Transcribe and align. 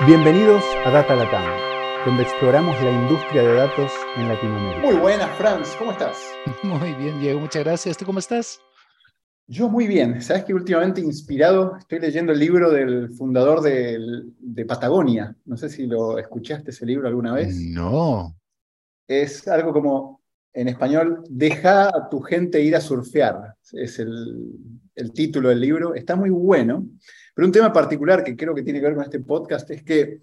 Bienvenidos 0.00 0.64
a 0.84 0.90
Data 0.90 1.14
Latam, 1.14 1.44
donde 2.04 2.24
exploramos 2.24 2.74
la 2.82 2.90
industria 2.90 3.42
de 3.42 3.54
datos 3.54 3.92
en 4.16 4.26
Latinoamérica. 4.28 4.84
Muy 4.84 4.96
buenas, 4.96 5.30
Franz, 5.38 5.76
¿cómo 5.78 5.92
estás? 5.92 6.18
Muy 6.64 6.92
bien, 6.94 7.20
Diego, 7.20 7.38
muchas 7.38 7.62
gracias. 7.62 7.96
¿Tú 7.96 8.04
cómo 8.04 8.18
estás? 8.18 8.60
Yo 9.46 9.68
muy 9.68 9.86
bien. 9.86 10.20
Sabes 10.20 10.44
que 10.44 10.52
últimamente 10.52 11.00
inspirado 11.00 11.76
estoy 11.76 12.00
leyendo 12.00 12.32
el 12.32 12.40
libro 12.40 12.72
del 12.72 13.10
fundador 13.10 13.60
de, 13.60 14.24
de 14.36 14.64
Patagonia. 14.66 15.36
No 15.44 15.56
sé 15.56 15.68
si 15.68 15.86
lo 15.86 16.18
escuchaste 16.18 16.72
ese 16.72 16.84
libro 16.84 17.06
alguna 17.06 17.32
vez. 17.32 17.54
No. 17.54 18.36
Es 19.06 19.46
algo 19.46 19.72
como, 19.72 20.22
en 20.52 20.68
español, 20.68 21.22
deja 21.30 21.88
a 21.88 22.08
tu 22.10 22.20
gente 22.20 22.60
ir 22.60 22.74
a 22.74 22.80
surfear. 22.80 23.54
Es 23.72 24.00
el, 24.00 24.54
el 24.96 25.12
título 25.12 25.50
del 25.50 25.60
libro. 25.60 25.94
Está 25.94 26.16
muy 26.16 26.30
bueno. 26.30 26.84
Pero 27.34 27.46
un 27.46 27.52
tema 27.52 27.72
particular 27.72 28.22
que 28.22 28.36
creo 28.36 28.54
que 28.54 28.62
tiene 28.62 28.80
que 28.80 28.86
ver 28.86 28.94
con 28.94 29.04
este 29.04 29.20
podcast 29.20 29.70
es 29.70 29.82
que 29.82 30.20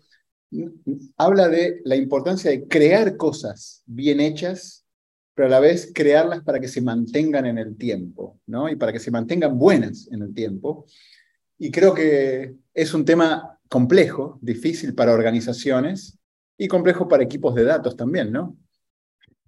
habla 1.18 1.48
de 1.50 1.82
la 1.86 1.96
importancia 1.96 2.52
de 2.52 2.68
crear 2.68 3.18
cosas 3.18 3.84
bien 3.86 4.20
hechas, 4.20 4.86
pero 5.34 5.48
a 5.48 5.52
la 5.52 5.60
vez 5.60 5.92
crearlas 5.94 6.42
para 6.44 6.60
que 6.60 6.68
se 6.68 6.82
mantengan 6.82 7.46
en 7.46 7.58
el 7.58 7.78
tiempo, 7.78 8.40
¿no? 8.48 8.70
Y 8.70 8.76
para 8.76 8.92
que 8.92 9.00
se 9.00 9.12
mantengan 9.12 9.58
buenas 9.58 10.10
en 10.12 10.22
el 10.22 10.34
tiempo. 10.34 10.86
Y 11.58 11.72
creo 11.72 11.94
que 11.94 12.56
es 12.74 12.94
un 12.94 13.06
tema 13.06 13.60
complejo, 13.70 14.40
difícil 14.42 14.94
para 14.94 15.14
organizaciones 15.14 16.20
y 16.58 16.68
complejo 16.68 17.08
para 17.08 17.24
equipos 17.24 17.56
de 17.56 17.64
datos 17.64 17.96
también, 17.96 18.32
¿no? 18.32 18.58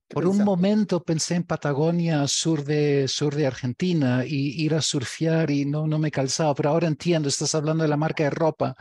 Por 0.07 0.27
un 0.27 0.43
momento 0.43 1.01
pensé 1.01 1.35
en 1.35 1.43
Patagonia, 1.43 2.27
sur 2.27 2.63
de, 2.63 3.07
sur 3.07 3.35
de 3.35 3.47
Argentina, 3.47 4.23
y 4.25 4.63
ir 4.63 4.75
a 4.75 4.81
surfear 4.81 5.49
y 5.49 5.65
no, 5.65 5.87
no 5.87 5.97
me 5.97 6.11
calzaba, 6.11 6.53
pero 6.53 6.69
ahora 6.69 6.87
entiendo, 6.87 7.29
estás 7.29 7.55
hablando 7.55 7.83
de 7.83 7.89
la 7.89 7.97
marca 7.97 8.23
de 8.23 8.29
ropa. 8.29 8.75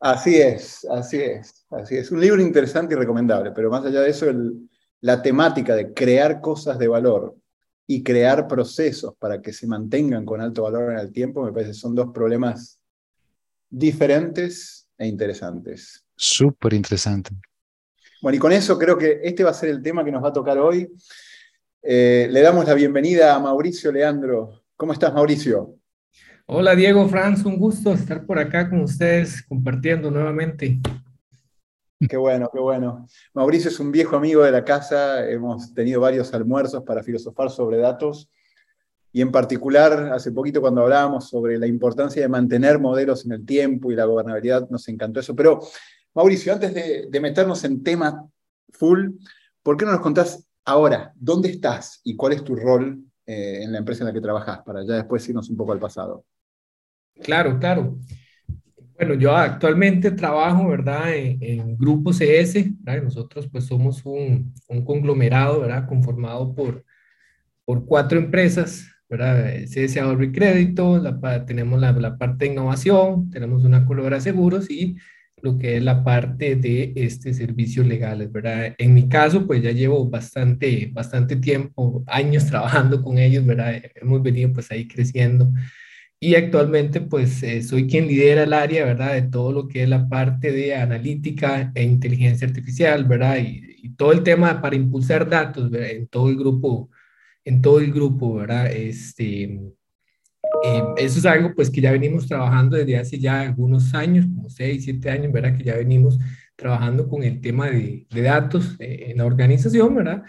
Así 0.00 0.36
es, 0.36 0.86
así 0.90 1.16
es, 1.16 1.66
así 1.70 1.96
es. 1.96 2.10
Un 2.10 2.20
libro 2.20 2.42
interesante 2.42 2.94
y 2.94 2.98
recomendable, 2.98 3.52
pero 3.52 3.70
más 3.70 3.84
allá 3.86 4.00
de 4.00 4.10
eso, 4.10 4.26
la 5.00 5.22
temática 5.22 5.74
de 5.74 5.94
crear 5.94 6.42
cosas 6.42 6.78
de 6.78 6.88
valor 6.88 7.36
y 7.86 8.02
crear 8.02 8.46
procesos 8.46 9.14
para 9.18 9.40
que 9.40 9.52
se 9.52 9.66
mantengan 9.66 10.26
con 10.26 10.40
alto 10.40 10.64
valor 10.64 10.92
en 10.92 10.98
el 10.98 11.12
tiempo, 11.12 11.42
me 11.42 11.52
parece 11.52 11.70
que 11.70 11.78
son 11.78 11.94
dos 11.94 12.10
problemas 12.12 12.78
diferentes 13.70 14.88
e 14.98 15.06
interesantes. 15.06 16.04
Súper 16.16 16.74
interesante. 16.74 17.30
Bueno, 18.24 18.36
y 18.36 18.38
con 18.38 18.52
eso 18.52 18.78
creo 18.78 18.96
que 18.96 19.20
este 19.22 19.44
va 19.44 19.50
a 19.50 19.52
ser 19.52 19.68
el 19.68 19.82
tema 19.82 20.02
que 20.02 20.10
nos 20.10 20.24
va 20.24 20.28
a 20.28 20.32
tocar 20.32 20.56
hoy. 20.56 20.90
Eh, 21.82 22.26
le 22.30 22.40
damos 22.40 22.64
la 22.64 22.72
bienvenida 22.72 23.34
a 23.34 23.38
Mauricio 23.38 23.92
Leandro. 23.92 24.62
¿Cómo 24.78 24.94
estás, 24.94 25.12
Mauricio? 25.12 25.74
Hola, 26.46 26.74
Diego, 26.74 27.06
Franz, 27.06 27.44
un 27.44 27.58
gusto 27.58 27.92
estar 27.92 28.24
por 28.24 28.38
acá 28.38 28.70
con 28.70 28.80
ustedes 28.80 29.42
compartiendo 29.42 30.10
nuevamente. 30.10 30.80
Qué 32.08 32.16
bueno, 32.16 32.48
qué 32.50 32.60
bueno. 32.60 33.06
Mauricio 33.34 33.68
es 33.68 33.78
un 33.78 33.92
viejo 33.92 34.16
amigo 34.16 34.42
de 34.42 34.52
la 34.52 34.64
casa, 34.64 35.28
hemos 35.28 35.74
tenido 35.74 36.00
varios 36.00 36.32
almuerzos 36.32 36.82
para 36.82 37.02
filosofar 37.02 37.50
sobre 37.50 37.76
datos 37.76 38.30
y 39.12 39.20
en 39.20 39.30
particular 39.30 40.12
hace 40.12 40.32
poquito 40.32 40.62
cuando 40.62 40.80
hablábamos 40.80 41.28
sobre 41.28 41.58
la 41.58 41.66
importancia 41.66 42.22
de 42.22 42.28
mantener 42.28 42.80
modelos 42.80 43.26
en 43.26 43.32
el 43.32 43.44
tiempo 43.44 43.92
y 43.92 43.94
la 43.94 44.06
gobernabilidad, 44.06 44.68
nos 44.70 44.88
encantó 44.88 45.20
eso. 45.20 45.36
Pero 45.36 45.60
Mauricio, 46.14 46.52
antes 46.52 46.72
de, 46.72 47.20
meternos 47.20 47.64
en 47.64 47.82
tema 47.82 48.24
full, 48.70 49.10
¿por 49.62 49.76
qué 49.76 49.84
no 49.84 49.90
nos 49.90 50.00
contás 50.00 50.46
ahora 50.64 51.12
dónde 51.16 51.50
estás 51.50 52.00
y 52.04 52.14
cuál 52.14 52.34
es 52.34 52.44
tu 52.44 52.54
rol 52.54 53.04
eh, 53.26 53.60
en 53.62 53.72
la 53.72 53.78
empresa 53.78 54.02
en 54.02 54.08
la 54.08 54.12
que 54.12 54.20
trabajas, 54.20 54.60
para 54.64 54.84
ya 54.84 54.94
después 54.94 55.28
irnos 55.28 55.50
un 55.50 55.56
poco 55.56 55.72
al 55.72 55.80
pasado? 55.80 56.24
Claro, 57.20 57.58
claro. 57.58 57.98
Bueno, 58.96 59.14
yo 59.14 59.34
actualmente 59.34 60.12
trabajo, 60.12 60.68
¿verdad? 60.68 61.12
En, 61.14 61.76
Grupo 61.76 62.12
CS, 62.12 62.64
¿verdad? 62.78 63.02
Nosotros 63.02 63.48
pues 63.50 63.64
somos 63.64 64.02
un, 64.06 64.54
conglomerado, 64.84 65.60
¿verdad? 65.60 65.88
Conformado 65.88 66.54
por, 66.54 66.84
por 67.64 67.84
cuatro 67.86 68.18
empresas, 68.18 68.86
¿verdad? 69.08 69.64
CS 69.66 69.96
Ahorro 69.96 70.22
y 70.22 70.30
Crédito, 70.30 70.98
la, 70.98 71.44
tenemos 71.44 71.80
la, 71.80 71.90
la, 71.90 72.16
parte 72.16 72.44
de 72.44 72.52
innovación, 72.52 73.30
tenemos 73.30 73.64
una 73.64 73.84
colora 73.84 74.20
seguros 74.20 74.70
y 74.70 74.96
lo 75.44 75.58
que 75.58 75.76
es 75.76 75.82
la 75.84 76.02
parte 76.02 76.56
de 76.56 76.92
este 76.96 77.34
servicios 77.34 77.86
legales, 77.86 78.32
¿verdad? 78.32 78.74
En 78.78 78.94
mi 78.94 79.08
caso, 79.08 79.46
pues 79.46 79.62
ya 79.62 79.72
llevo 79.72 80.08
bastante, 80.08 80.90
bastante 80.92 81.36
tiempo, 81.36 82.02
años 82.06 82.46
trabajando 82.46 83.02
con 83.02 83.18
ellos, 83.18 83.44
¿verdad? 83.46 83.82
Hemos 83.94 84.22
venido 84.22 84.52
pues 84.52 84.70
ahí 84.70 84.88
creciendo 84.88 85.52
y 86.18 86.36
actualmente 86.36 87.02
pues 87.02 87.42
eh, 87.42 87.62
soy 87.62 87.86
quien 87.86 88.06
lidera 88.08 88.44
el 88.44 88.54
área, 88.54 88.86
¿verdad? 88.86 89.12
De 89.14 89.22
todo 89.22 89.52
lo 89.52 89.68
que 89.68 89.82
es 89.82 89.88
la 89.88 90.08
parte 90.08 90.52
de 90.52 90.74
analítica 90.74 91.70
e 91.74 91.82
inteligencia 91.82 92.48
artificial, 92.48 93.04
¿verdad? 93.04 93.38
Y, 93.38 93.76
y 93.82 93.90
todo 93.90 94.12
el 94.12 94.22
tema 94.22 94.62
para 94.62 94.76
impulsar 94.76 95.28
datos, 95.28 95.70
¿verdad? 95.70 95.90
En 95.90 96.08
todo 96.08 96.30
el 96.30 96.36
grupo, 96.36 96.90
en 97.44 97.60
todo 97.62 97.80
el 97.80 97.92
grupo, 97.92 98.34
¿verdad? 98.36 98.72
Este, 98.72 99.60
eh, 100.64 100.82
eso 100.96 101.18
es 101.18 101.26
algo 101.26 101.54
pues 101.54 101.70
que 101.70 101.80
ya 101.80 101.92
venimos 101.92 102.26
trabajando 102.26 102.76
desde 102.76 102.96
hace 102.96 103.18
ya 103.18 103.40
algunos 103.42 103.92
años, 103.94 104.26
como 104.26 104.48
6, 104.48 104.84
7 104.84 105.10
años, 105.10 105.32
¿verdad? 105.32 105.56
Que 105.56 105.64
ya 105.64 105.76
venimos 105.76 106.18
trabajando 106.56 107.08
con 107.08 107.22
el 107.22 107.40
tema 107.40 107.68
de, 107.68 108.06
de 108.10 108.22
datos 108.22 108.76
eh, 108.78 109.06
en 109.10 109.18
la 109.18 109.26
organización, 109.26 109.94
¿verdad? 109.94 110.22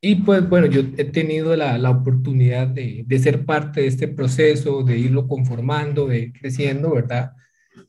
Y 0.00 0.16
pues 0.16 0.48
bueno, 0.48 0.66
yo 0.66 0.80
he 0.96 1.04
tenido 1.04 1.56
la, 1.56 1.76
la 1.76 1.90
oportunidad 1.90 2.68
de, 2.68 3.04
de, 3.06 3.18
ser 3.18 3.44
parte 3.44 3.82
de 3.82 3.88
este 3.88 4.08
proceso, 4.08 4.82
de 4.82 4.98
irlo 4.98 5.26
conformando, 5.28 6.06
de 6.06 6.20
ir 6.20 6.32
creciendo, 6.32 6.94
¿verdad? 6.94 7.32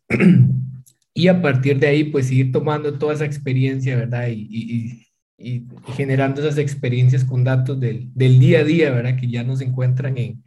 y 1.13 1.27
a 1.27 1.41
partir 1.41 1.79
de 1.79 1.87
ahí, 1.87 2.05
pues 2.05 2.31
ir 2.31 2.51
tomando 2.51 2.97
toda 2.97 3.13
esa 3.13 3.25
experiencia, 3.25 3.95
¿verdad? 3.95 4.27
Y, 4.27 4.47
y, 4.49 5.07
y, 5.37 5.67
generando 5.95 6.41
esas 6.41 6.57
experiencias 6.57 7.23
con 7.23 7.43
datos 7.43 7.79
del, 7.79 8.09
del, 8.13 8.39
día 8.39 8.59
a 8.59 8.63
día, 8.63 8.91
¿verdad? 8.91 9.17
Que 9.17 9.29
ya 9.29 9.43
nos 9.43 9.61
encuentran 9.61 10.17
en, 10.17 10.43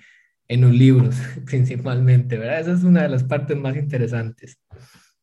en 0.49 0.61
los 0.61 0.73
libros 0.73 1.15
principalmente, 1.47 2.39
¿verdad? 2.39 2.61
Esa 2.61 2.73
es 2.73 2.85
una 2.85 3.03
de 3.03 3.09
las 3.09 3.25
partes 3.25 3.57
más 3.57 3.77
interesantes. 3.77 4.59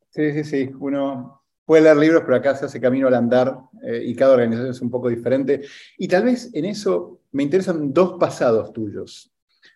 Sí, 0.09 0.32
sí, 0.34 0.44
sí. 0.44 0.72
Uno 0.80 1.44
puede 1.66 1.84
leer 1.84 1.98
libros, 1.98 2.24
pero 2.26 2.38
acá 2.38 2.56
se 2.56 2.66
hace 2.66 2.82
camino 2.82 3.08
al 3.08 3.14
andar 3.14 3.58
eh, 3.84 4.04
y 4.06 4.16
cada 4.16 4.34
organización 4.34 4.72
es 4.72 4.82
un 4.82 4.90
poco 4.90 5.09
diferente. 5.09 5.62
Y 5.98 6.08
tal 6.08 6.24
vez 6.24 6.50
en 6.54 6.66
eso 6.66 7.22
me 7.32 7.44
interesan 7.44 7.94
dos 7.94 8.18
pasados 8.20 8.74
tuyos. 8.74 9.32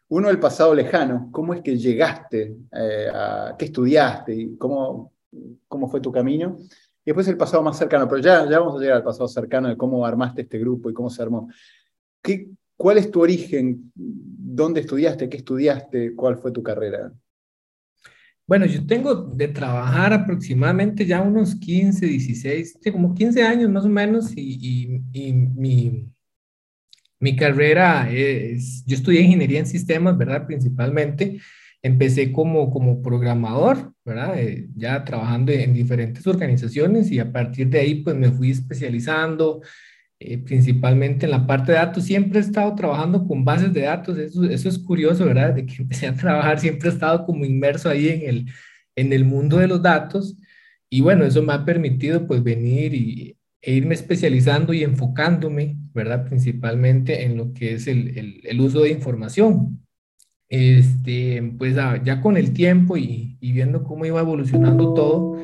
Uno, 0.08 0.30
el 0.30 0.40
pasado 0.40 0.76
lejano, 0.76 1.30
cómo 1.32 1.54
es 1.54 1.62
que 1.62 1.78
llegaste, 1.78 2.56
eh, 2.72 3.08
a 3.12 3.56
qué 3.58 3.66
estudiaste 3.66 4.36
y 4.36 4.58
cómo, 4.58 5.14
cómo 5.68 5.90
fue 5.90 6.00
tu 6.00 6.12
camino. 6.12 6.58
Y 6.60 7.12
después 7.12 7.28
el 7.28 7.38
pasado 7.38 7.64
más 7.64 7.78
cercano, 7.78 8.08
pero 8.08 8.22
ya, 8.22 8.48
ya 8.50 8.60
vamos 8.60 8.76
a 8.76 8.80
llegar 8.80 8.98
al 8.98 9.04
pasado 9.04 9.28
cercano 9.28 9.70
de 9.70 9.78
cómo 9.78 10.06
armaste 10.06 10.42
este 10.42 10.60
grupo 10.60 10.90
y 10.90 10.94
cómo 10.94 11.10
se 11.10 11.22
armó. 11.22 11.50
¿Qué, 12.22 12.50
¿Cuál 12.78 12.98
es 12.98 13.10
tu 13.10 13.22
origen? 13.22 13.92
¿Dónde 13.96 14.82
estudiaste? 14.82 15.30
¿Qué 15.30 15.38
estudiaste? 15.38 16.16
¿Cuál 16.16 16.38
fue 16.38 16.52
tu 16.52 16.62
carrera? 16.62 17.12
Bueno, 18.48 18.68
yo 18.68 18.86
tengo 18.86 19.16
de 19.16 19.48
trabajar 19.48 20.14
aproximadamente 20.14 21.06
ya 21.06 21.22
unos 21.22 21.56
15, 21.56 22.06
16, 22.06 22.78
como 22.92 23.16
15 23.16 23.42
años 23.42 23.72
más 23.72 23.86
o 23.86 23.90
menos 23.90 24.34
y, 24.36 25.02
y, 25.12 25.34
mi, 25.34 26.08
mi, 27.20 27.36
carrera 27.36 28.08
es, 28.12 28.84
yo 28.86 28.96
estudié 28.96 29.22
ingeniería 29.22 29.60
en 29.60 29.66
sistemas, 29.66 30.18
¿verdad? 30.18 30.46
Principalmente. 30.46 31.40
Empecé 31.82 32.32
como, 32.32 32.72
como 32.72 33.02
programador, 33.04 33.94
¿verdad? 34.04 34.40
Eh, 34.40 34.68
ya 34.76 35.04
trabajando 35.06 35.52
en 35.52 35.74
diferentes 35.74 36.26
organizaciones 36.26 37.12
y 37.12 37.20
a 37.20 37.32
partir 37.32 37.68
de 37.70 37.80
ahí 37.80 37.96
pues 37.96 38.16
me 38.16 38.32
fui 38.32 38.52
especializando, 38.52 39.62
eh, 40.20 40.38
principalmente 40.38 41.26
en 41.26 41.32
la 41.32 41.46
parte 41.46 41.74
de 41.74 41.78
datos. 41.78 42.06
Siempre 42.06 42.40
he 42.40 42.42
estado 42.42 42.74
trabajando 42.76 43.28
con 43.28 43.44
bases 43.44 43.74
de 43.74 43.82
datos, 43.82 44.18
eso, 44.18 44.46
eso, 44.46 44.70
es 44.70 44.80
curioso, 44.80 45.26
¿verdad? 45.26 45.54
De 45.54 45.66
que 45.66 45.76
empecé 45.82 46.08
a 46.08 46.16
trabajar, 46.16 46.60
siempre 46.60 46.90
he 46.90 46.94
estado 46.94 47.26
como 47.26 47.46
inmerso 47.46 47.90
ahí 47.90 48.10
en 48.10 48.30
el, 48.30 48.46
en 48.96 49.14
el 49.14 49.26
mundo 49.26 49.58
de 49.58 49.68
los 49.68 49.82
datos. 49.82 50.38
Y 50.90 51.02
bueno, 51.02 51.26
eso 51.26 51.44
me 51.44 51.54
ha 51.54 51.66
permitido 51.66 52.26
pues 52.28 52.44
venir 52.44 52.94
y, 52.94 53.38
e 53.62 53.74
irme 53.74 53.96
especializando 53.96 54.74
y 54.74 54.84
enfocándome, 54.84 55.76
¿verdad? 55.94 56.26
Principalmente 56.26 57.24
en 57.24 57.36
lo 57.38 57.52
que 57.54 57.74
es 57.74 57.88
el, 57.88 58.18
el, 58.18 58.42
el 58.44 58.62
uso 58.62 58.82
de 58.82 58.92
información. 58.92 59.86
Este, 60.48 61.42
pues 61.58 61.78
ah, 61.78 62.02
ya 62.04 62.22
con 62.22 62.38
el 62.38 62.54
tiempo 62.54 62.96
y, 62.96 63.38
y, 63.42 63.52
viendo 63.52 63.84
cómo 63.84 64.06
iba 64.06 64.22
evolucionando 64.22 64.94
todo, 64.94 65.40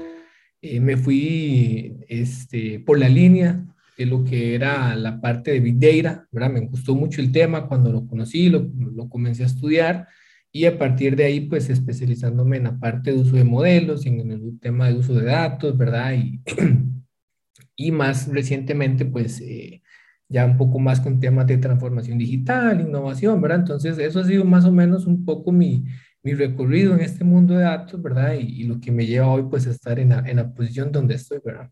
eh, 0.62 0.80
me 0.80 0.96
fui 0.96 1.98
este, 2.08 2.80
por 2.80 3.00
la 3.00 3.10
línea 3.10 3.66
lo 4.06 4.24
que 4.24 4.56
era 4.56 4.96
la 4.96 5.20
parte 5.22 5.52
de 5.52 5.60
Big 5.60 5.80
Data, 5.80 6.28
¿verdad? 6.32 6.52
Me 6.52 6.62
gustó 6.62 6.96
mucho 6.96 7.22
el 7.22 7.32
tema 7.32 7.68
cuando 7.68 7.92
lo 7.92 8.08
conocí, 8.08 8.50
lo, 8.50 8.70
lo 8.94 9.10
comencé 9.10 9.44
a 9.44 9.48
estudiar 9.48 10.08
y 10.52 10.66
a 10.66 10.78
partir 10.78 11.16
de 11.16 11.24
ahí, 11.24 11.42
pues 11.42 11.70
especializándome 11.70 12.58
en 12.58 12.66
la 12.66 12.78
parte 12.78 13.12
de 13.14 13.20
uso 13.20 13.36
de 13.38 13.46
modelos, 13.46 14.06
en 14.06 14.32
el 14.32 14.60
tema 14.60 14.88
de 14.90 14.96
uso 14.96 15.14
de 15.14 15.26
datos, 15.26 15.78
¿verdad? 15.78 16.14
Y, 16.14 16.42
y 17.76 17.92
más 17.92 18.28
recientemente, 18.28 19.06
pues 19.06 19.40
eh, 19.42 19.82
ya 20.28 20.46
un 20.46 20.58
poco 20.58 20.80
más 20.80 21.00
con 21.00 21.20
temas 21.22 21.48
de 21.48 21.58
transformación 21.58 22.18
digital, 22.18 22.82
innovación, 22.82 23.42
¿verdad? 23.42 23.60
Entonces, 23.60 23.98
eso 23.98 24.20
ha 24.20 24.26
sido 24.26 24.44
más 24.44 24.66
o 24.66 24.74
menos 24.74 25.06
un 25.08 25.24
poco 25.24 25.54
mi, 25.54 25.86
mi 26.22 26.34
recorrido 26.34 26.94
en 26.96 27.02
este 27.02 27.24
mundo 27.24 27.56
de 27.56 27.64
datos, 27.64 28.02
¿verdad? 28.02 28.34
Y, 28.34 28.64
lo 28.66 28.80
que 28.82 28.92
me 28.92 29.06
lleva 29.06 29.28
hoy 29.32 29.44
pues 29.50 29.68
a 29.68 29.72
estar 29.72 30.00
en 30.00 30.10
la, 30.10 30.20
en 30.20 30.38
la 30.38 30.54
posición 30.54 30.92
donde 30.92 31.16
estoy, 31.16 31.40
¿verdad? 31.46 31.72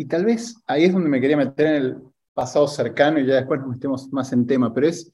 Y 0.00 0.06
tal 0.06 0.24
vez 0.24 0.56
ahí 0.66 0.84
es 0.84 0.94
donde 0.94 1.10
me 1.10 1.20
quería 1.20 1.36
meter 1.36 1.66
en 1.66 1.74
el 1.74 1.96
pasado 2.32 2.66
cercano 2.66 3.20
y 3.20 3.26
ya 3.26 3.34
después 3.34 3.60
nos 3.60 3.68
metemos 3.68 4.10
más 4.10 4.32
en 4.32 4.46
tema, 4.46 4.72
pero 4.72 4.88
es 4.88 5.12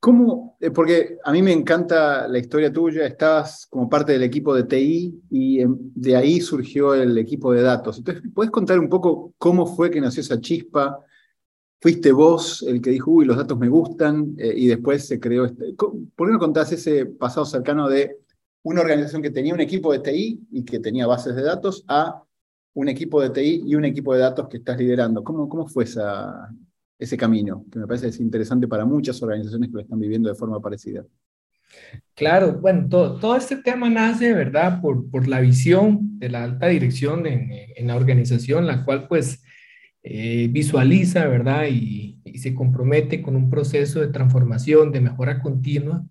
¿Cómo? 0.00 0.56
Eh, 0.60 0.70
porque 0.70 1.18
a 1.22 1.30
mí 1.30 1.42
me 1.42 1.52
encanta 1.52 2.26
la 2.26 2.38
historia 2.38 2.72
tuya, 2.72 3.04
estabas 3.04 3.66
como 3.68 3.86
parte 3.86 4.12
del 4.12 4.22
equipo 4.22 4.54
de 4.54 4.64
TI 4.64 5.20
y 5.30 5.60
de 5.66 6.16
ahí 6.16 6.40
surgió 6.40 6.94
el 6.94 7.18
equipo 7.18 7.52
de 7.52 7.60
datos. 7.60 7.98
Entonces, 7.98 8.22
¿puedes 8.34 8.50
contar 8.50 8.78
un 8.78 8.88
poco 8.88 9.34
cómo 9.36 9.66
fue 9.66 9.90
que 9.90 10.00
nació 10.00 10.22
esa 10.22 10.40
chispa? 10.40 10.98
¿Fuiste 11.78 12.12
vos 12.12 12.64
el 12.66 12.80
que 12.80 12.90
dijo, 12.90 13.10
uy, 13.10 13.26
los 13.26 13.36
datos 13.36 13.58
me 13.58 13.68
gustan? 13.68 14.36
Eh, 14.38 14.54
y 14.56 14.68
después 14.68 15.06
se 15.06 15.20
creó 15.20 15.44
este... 15.44 15.74
¿Por 15.74 16.28
qué 16.28 16.32
no 16.32 16.38
contás 16.38 16.72
ese 16.72 17.04
pasado 17.04 17.44
cercano 17.44 17.90
de 17.90 18.16
una 18.62 18.80
organización 18.80 19.20
que 19.20 19.30
tenía 19.30 19.52
un 19.52 19.60
equipo 19.60 19.92
de 19.92 19.98
TI 19.98 20.46
y 20.50 20.64
que 20.64 20.78
tenía 20.78 21.06
bases 21.06 21.36
de 21.36 21.42
datos 21.42 21.84
a 21.88 22.22
un 22.76 22.88
equipo 22.88 23.20
de 23.20 23.30
TI 23.30 23.64
y 23.66 23.74
un 23.74 23.84
equipo 23.84 24.14
de 24.14 24.20
datos 24.20 24.48
que 24.48 24.58
estás 24.58 24.78
liderando? 24.78 25.24
¿Cómo, 25.24 25.48
cómo 25.48 25.66
fue 25.66 25.84
esa, 25.84 26.50
ese 26.98 27.16
camino, 27.16 27.64
que 27.70 27.78
me 27.78 27.86
parece 27.86 28.08
es 28.08 28.20
interesante 28.20 28.66
para 28.66 28.84
muchas 28.84 29.22
organizaciones 29.22 29.68
que 29.68 29.74
lo 29.74 29.80
están 29.80 30.00
viviendo 30.00 30.28
de 30.28 30.34
forma 30.34 30.60
parecida. 30.60 31.04
Claro, 32.14 32.58
bueno, 32.60 32.88
todo, 32.88 33.18
todo 33.18 33.36
este 33.36 33.56
tema 33.56 33.90
nace, 33.90 34.32
¿verdad?, 34.32 34.80
por, 34.80 35.10
por 35.10 35.28
la 35.28 35.40
visión 35.40 36.18
de 36.18 36.30
la 36.30 36.44
alta 36.44 36.68
dirección 36.68 37.26
en, 37.26 37.50
en 37.50 37.86
la 37.86 37.96
organización, 37.96 38.66
la 38.66 38.84
cual 38.84 39.08
pues 39.08 39.42
eh, 40.02 40.48
visualiza, 40.50 41.26
¿verdad?, 41.26 41.64
y, 41.68 42.18
y, 42.24 42.38
se 42.38 42.54
compromete 42.54 43.20
con 43.20 43.34
un 43.34 43.50
proceso 43.50 44.00
de 44.00 44.08
transformación, 44.08 44.92
de 44.92 45.00
mejora 45.00 45.42
continua, 45.42 46.06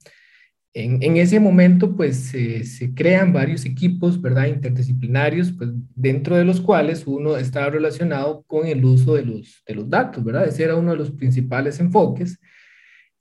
en, 0.78 1.16
ese 1.16 1.40
momento, 1.40 1.96
pues 1.96 2.18
se 2.18 2.94
crean 2.94 3.32
varios 3.32 3.64
equipos, 3.64 4.22
¿verdad? 4.22 4.48
Interdisciplinarios, 4.48 5.54
pues 5.54 5.70
dentro 5.96 6.36
de 6.36 6.44
los 6.44 6.60
cuales 6.60 7.08
uno 7.08 7.38
estaba 7.38 7.70
relacionado 7.70 8.44
con 8.46 8.68
el 8.68 8.84
uso 8.84 9.16
de 9.16 9.24
los, 9.24 9.64
de 9.66 9.74
los 9.74 9.90
datos, 9.90 10.22
¿verdad? 10.22 10.48
Ese 10.48 10.66
era 10.66 10.76
uno 10.76 10.92
de 10.92 10.98
los 10.98 11.12
principales 11.12 11.80
enfoques. 11.80 12.42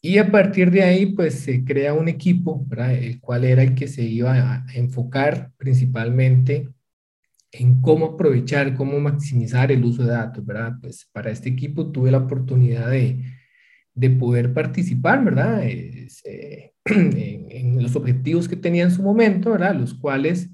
Y 0.01 0.19
a 0.19 0.33
partir 0.33 0.73
de 0.73 0.83
ahí, 0.83 1.07
pues 1.07 1.35
se 1.41 1.65
crea 1.65 1.95
un 1.95 2.09
equipo, 2.09 2.65
¿verdad? 2.67 2.95
El 2.95 3.21
cual 3.21 3.45
era 3.45 3.63
el 3.63 3.77
que 3.77 3.87
se 3.87 4.03
iba 4.03 4.35
a 4.35 4.67
enfocar 4.75 5.53
principalmente 5.57 6.69
en 7.53 7.81
cómo 7.81 8.07
aprovechar, 8.07 8.75
cómo 8.75 8.99
maximizar 8.99 9.71
el 9.71 9.85
uso 9.85 10.03
de 10.03 10.11
datos, 10.11 10.45
¿verdad? 10.45 10.75
Pues 10.81 11.09
para 11.13 11.31
este 11.31 11.51
equipo 11.51 11.93
tuve 11.93 12.11
la 12.11 12.19
oportunidad 12.19 12.91
de, 12.91 13.23
de 13.95 14.11
poder 14.11 14.53
participar, 14.53 15.25
¿verdad? 15.25 15.63
Eh, 15.65 16.73
en, 16.85 17.83
los 17.83 17.97
objetivos 17.97 18.49
que 18.49 18.57
tenía 18.57 18.85
en 18.85 18.91
su 18.91 19.03
momento, 19.03 19.53
¿verdad? 19.53 19.75
Los 19.75 19.95
cuales 19.95 20.51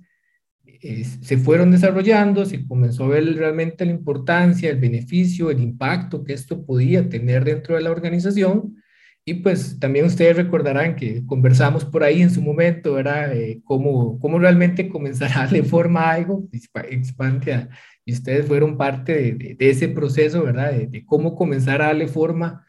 eh, 0.64 1.04
se 1.04 1.38
fueron 1.38 1.70
desarrollando, 1.70 2.44
se 2.44 2.66
comenzó 2.66 3.04
a 3.04 3.08
ver 3.08 3.36
realmente 3.36 3.84
la 3.84 3.92
importancia, 3.92 4.70
el 4.70 4.78
beneficio, 4.78 5.50
el 5.50 5.60
impacto 5.60 6.24
que 6.24 6.32
esto 6.32 6.64
podía 6.64 7.08
tener 7.08 7.44
dentro 7.44 7.74
de 7.74 7.82
la 7.82 7.90
organización. 7.90 8.76
Y 9.24 9.34
pues 9.34 9.78
también 9.78 10.06
ustedes 10.06 10.36
recordarán 10.36 10.96
que 10.96 11.24
conversamos 11.26 11.84
por 11.84 12.02
ahí 12.02 12.22
en 12.22 12.30
su 12.30 12.42
momento, 12.42 12.94
¿verdad? 12.94 13.36
Eh, 13.36 13.60
cómo, 13.64 14.18
cómo 14.18 14.38
realmente 14.38 14.88
comenzar 14.88 15.30
a 15.32 15.40
darle 15.40 15.62
forma 15.62 16.10
algo, 16.10 16.48
Expantia, 16.52 17.68
y 18.04 18.12
ustedes 18.12 18.46
fueron 18.46 18.76
parte 18.78 19.14
de, 19.14 19.54
de, 19.56 19.70
ese 19.70 19.88
proceso, 19.88 20.42
¿verdad? 20.42 20.72
De, 20.72 20.86
de, 20.86 21.04
cómo 21.04 21.36
comenzar 21.36 21.82
a 21.82 21.86
darle 21.88 22.08
forma 22.08 22.66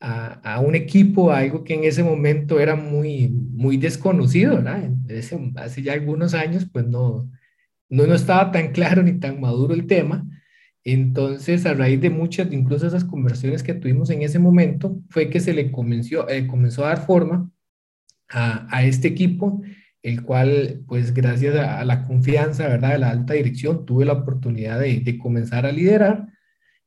a, 0.00 0.60
un 0.60 0.74
equipo, 0.74 1.30
algo 1.30 1.62
que 1.62 1.74
en 1.74 1.84
ese 1.84 2.02
momento 2.02 2.58
era 2.58 2.74
muy, 2.74 3.28
muy 3.28 3.76
desconocido, 3.76 4.56
¿verdad? 4.56 4.90
hace 5.56 5.82
ya 5.82 5.92
algunos 5.92 6.32
años, 6.34 6.66
pues 6.72 6.86
no, 6.86 7.30
no, 7.88 8.06
no 8.06 8.14
estaba 8.14 8.50
tan 8.50 8.68
claro 8.72 9.02
ni 9.02 9.12
tan 9.18 9.40
maduro 9.40 9.74
el 9.74 9.86
tema. 9.86 10.26
Entonces, 10.82 11.66
a 11.66 11.74
raíz 11.74 12.00
de 12.00 12.08
muchas, 12.08 12.50
incluso 12.52 12.86
esas 12.86 13.04
conversaciones 13.04 13.62
que 13.62 13.74
tuvimos 13.74 14.08
en 14.10 14.22
ese 14.22 14.38
momento, 14.38 14.98
fue 15.10 15.28
que 15.28 15.40
se 15.40 15.52
le 15.52 15.70
comenzó, 15.70 16.28
eh, 16.28 16.46
comenzó 16.46 16.84
a 16.84 16.88
dar 16.88 17.04
forma 17.06 17.50
a, 18.30 18.66
a, 18.74 18.84
este 18.84 19.08
equipo, 19.08 19.62
el 20.02 20.22
cual, 20.22 20.82
pues 20.88 21.12
gracias 21.12 21.54
a, 21.56 21.84
la 21.84 22.02
confianza, 22.04 22.66
¿verdad?, 22.68 22.92
de 22.92 22.98
la 22.98 23.10
alta 23.10 23.34
dirección, 23.34 23.84
tuve 23.84 24.06
la 24.06 24.14
oportunidad 24.14 24.80
de, 24.80 25.00
de 25.00 25.18
comenzar 25.18 25.66
a 25.66 25.72
liderar 25.72 26.28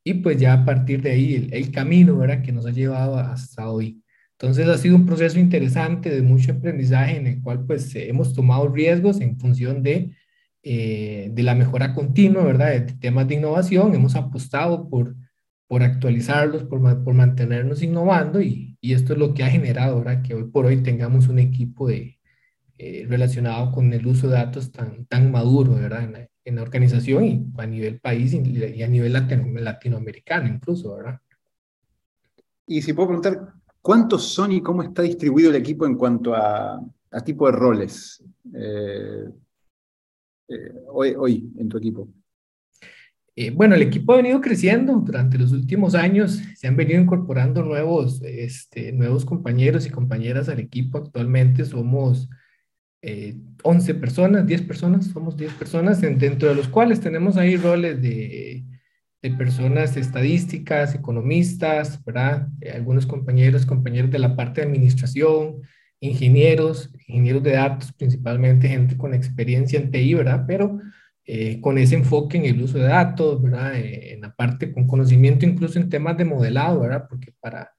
y 0.03 0.15
pues 0.15 0.37
ya 0.37 0.53
a 0.53 0.65
partir 0.65 1.01
de 1.01 1.11
ahí 1.11 1.49
el, 1.51 1.71
camino, 1.71 2.17
¿verdad? 2.17 2.41
Que 2.43 2.51
nos 2.51 2.65
ha 2.65 2.71
llevado 2.71 3.17
hasta 3.17 3.69
hoy. 3.69 4.03
Entonces 4.33 4.67
ha 4.67 4.77
sido 4.77 4.95
un 4.95 5.05
proceso 5.05 5.39
interesante 5.39 6.09
de 6.09 6.21
mucho 6.21 6.51
aprendizaje 6.53 7.17
en 7.17 7.27
el 7.27 7.41
cual 7.41 7.65
pues 7.65 7.95
hemos 7.95 8.33
tomado 8.33 8.67
riesgos 8.67 9.21
en 9.21 9.39
función 9.39 9.83
de, 9.83 10.11
eh, 10.63 11.29
de 11.33 11.43
la 11.43 11.55
mejora 11.55 11.93
continua, 11.93 12.43
¿verdad? 12.43 12.71
De 12.71 12.81
temas 12.93 13.27
de 13.27 13.35
innovación, 13.35 13.95
hemos 13.95 14.15
apostado 14.15 14.89
por, 14.89 15.15
por 15.67 15.83
actualizarlos, 15.83 16.63
por, 16.65 17.03
por 17.03 17.13
mantenernos 17.13 17.81
innovando 17.83 18.41
y, 18.41 18.77
y, 18.81 18.93
esto 18.93 19.13
es 19.13 19.19
lo 19.19 19.33
que 19.33 19.43
ha 19.43 19.49
generado, 19.49 19.99
¿verdad? 19.99 20.21
Que 20.23 20.33
hoy 20.35 20.45
por 20.51 20.65
hoy 20.65 20.83
tengamos 20.83 21.27
un 21.29 21.39
equipo 21.39 21.87
de, 21.87 22.19
eh, 22.77 23.05
relacionado 23.07 23.71
con 23.71 23.93
el 23.93 24.05
uso 24.07 24.27
de 24.27 24.33
datos 24.35 24.71
tan, 24.71 25.05
tan 25.05 25.31
maduro, 25.31 25.75
¿verdad? 25.75 26.03
en 26.03 26.27
organización 26.45 27.23
y 27.23 27.45
a 27.57 27.65
nivel 27.65 27.99
país 27.99 28.33
y 28.33 28.83
a 28.83 28.87
nivel 28.87 29.13
latinoamericano 29.13 30.47
incluso, 30.47 30.95
¿verdad? 30.95 31.19
Y 32.67 32.81
si 32.81 32.93
puedo 32.93 33.09
preguntar, 33.09 33.53
¿cuántos 33.81 34.23
son 34.23 34.51
y 34.51 34.61
cómo 34.61 34.83
está 34.83 35.01
distribuido 35.01 35.49
el 35.49 35.57
equipo 35.57 35.85
en 35.85 35.95
cuanto 35.95 36.33
a, 36.33 36.81
a 37.11 37.21
tipo 37.21 37.45
de 37.45 37.51
roles 37.51 38.23
eh, 38.53 39.25
eh, 40.47 40.73
hoy, 40.87 41.15
hoy 41.17 41.51
en 41.57 41.69
tu 41.69 41.77
equipo? 41.77 42.07
Eh, 43.35 43.49
bueno, 43.49 43.73
el 43.73 43.81
equipo 43.81 44.13
ha 44.13 44.17
venido 44.17 44.39
creciendo 44.41 44.93
durante 44.93 45.39
los 45.39 45.51
últimos 45.51 45.95
años, 45.95 46.39
se 46.55 46.67
han 46.67 46.75
venido 46.75 47.01
incorporando 47.01 47.63
nuevos, 47.63 48.21
este, 48.21 48.91
nuevos 48.91 49.25
compañeros 49.25 49.87
y 49.87 49.89
compañeras 49.89 50.49
al 50.49 50.59
equipo. 50.59 50.99
Actualmente 50.99 51.65
somos 51.65 52.29
11 53.03 53.91
eh, 53.91 53.95
personas, 53.95 54.47
10 54.47 54.61
personas, 54.61 55.07
somos 55.07 55.35
10 55.35 55.53
personas, 55.53 55.99
dentro 55.99 56.47
de 56.49 56.55
los 56.55 56.69
cuales 56.69 57.01
tenemos 57.01 57.35
ahí 57.35 57.57
roles 57.57 58.01
de, 58.01 58.63
de 59.21 59.31
personas 59.31 59.97
estadísticas, 59.97 60.95
economistas, 60.95 62.03
¿verdad? 62.05 62.47
Eh, 62.61 62.71
algunos 62.71 63.05
compañeros, 63.05 63.65
compañeros 63.65 64.09
de 64.09 64.19
la 64.19 64.35
parte 64.37 64.61
de 64.61 64.67
administración, 64.67 65.61
ingenieros, 65.99 66.91
ingenieros 67.07 67.43
de 67.43 67.51
datos, 67.51 67.91
principalmente 67.91 68.69
gente 68.69 68.95
con 68.97 69.13
experiencia 69.13 69.79
en 69.79 69.91
TI, 69.91 70.13
¿verdad? 70.13 70.45
Pero 70.47 70.79
eh, 71.25 71.59
con 71.59 71.77
ese 71.77 71.95
enfoque 71.95 72.37
en 72.37 72.45
el 72.45 72.61
uso 72.61 72.77
de 72.77 72.85
datos, 72.85 73.41
¿verdad? 73.41 73.73
en 73.75 74.21
la 74.21 74.33
parte 74.33 74.71
con 74.71 74.87
conocimiento 74.87 75.45
incluso 75.45 75.79
en 75.79 75.89
temas 75.89 76.17
de 76.17 76.25
modelado, 76.25 76.81
¿verdad? 76.81 77.05
Porque 77.09 77.33
para 77.39 77.72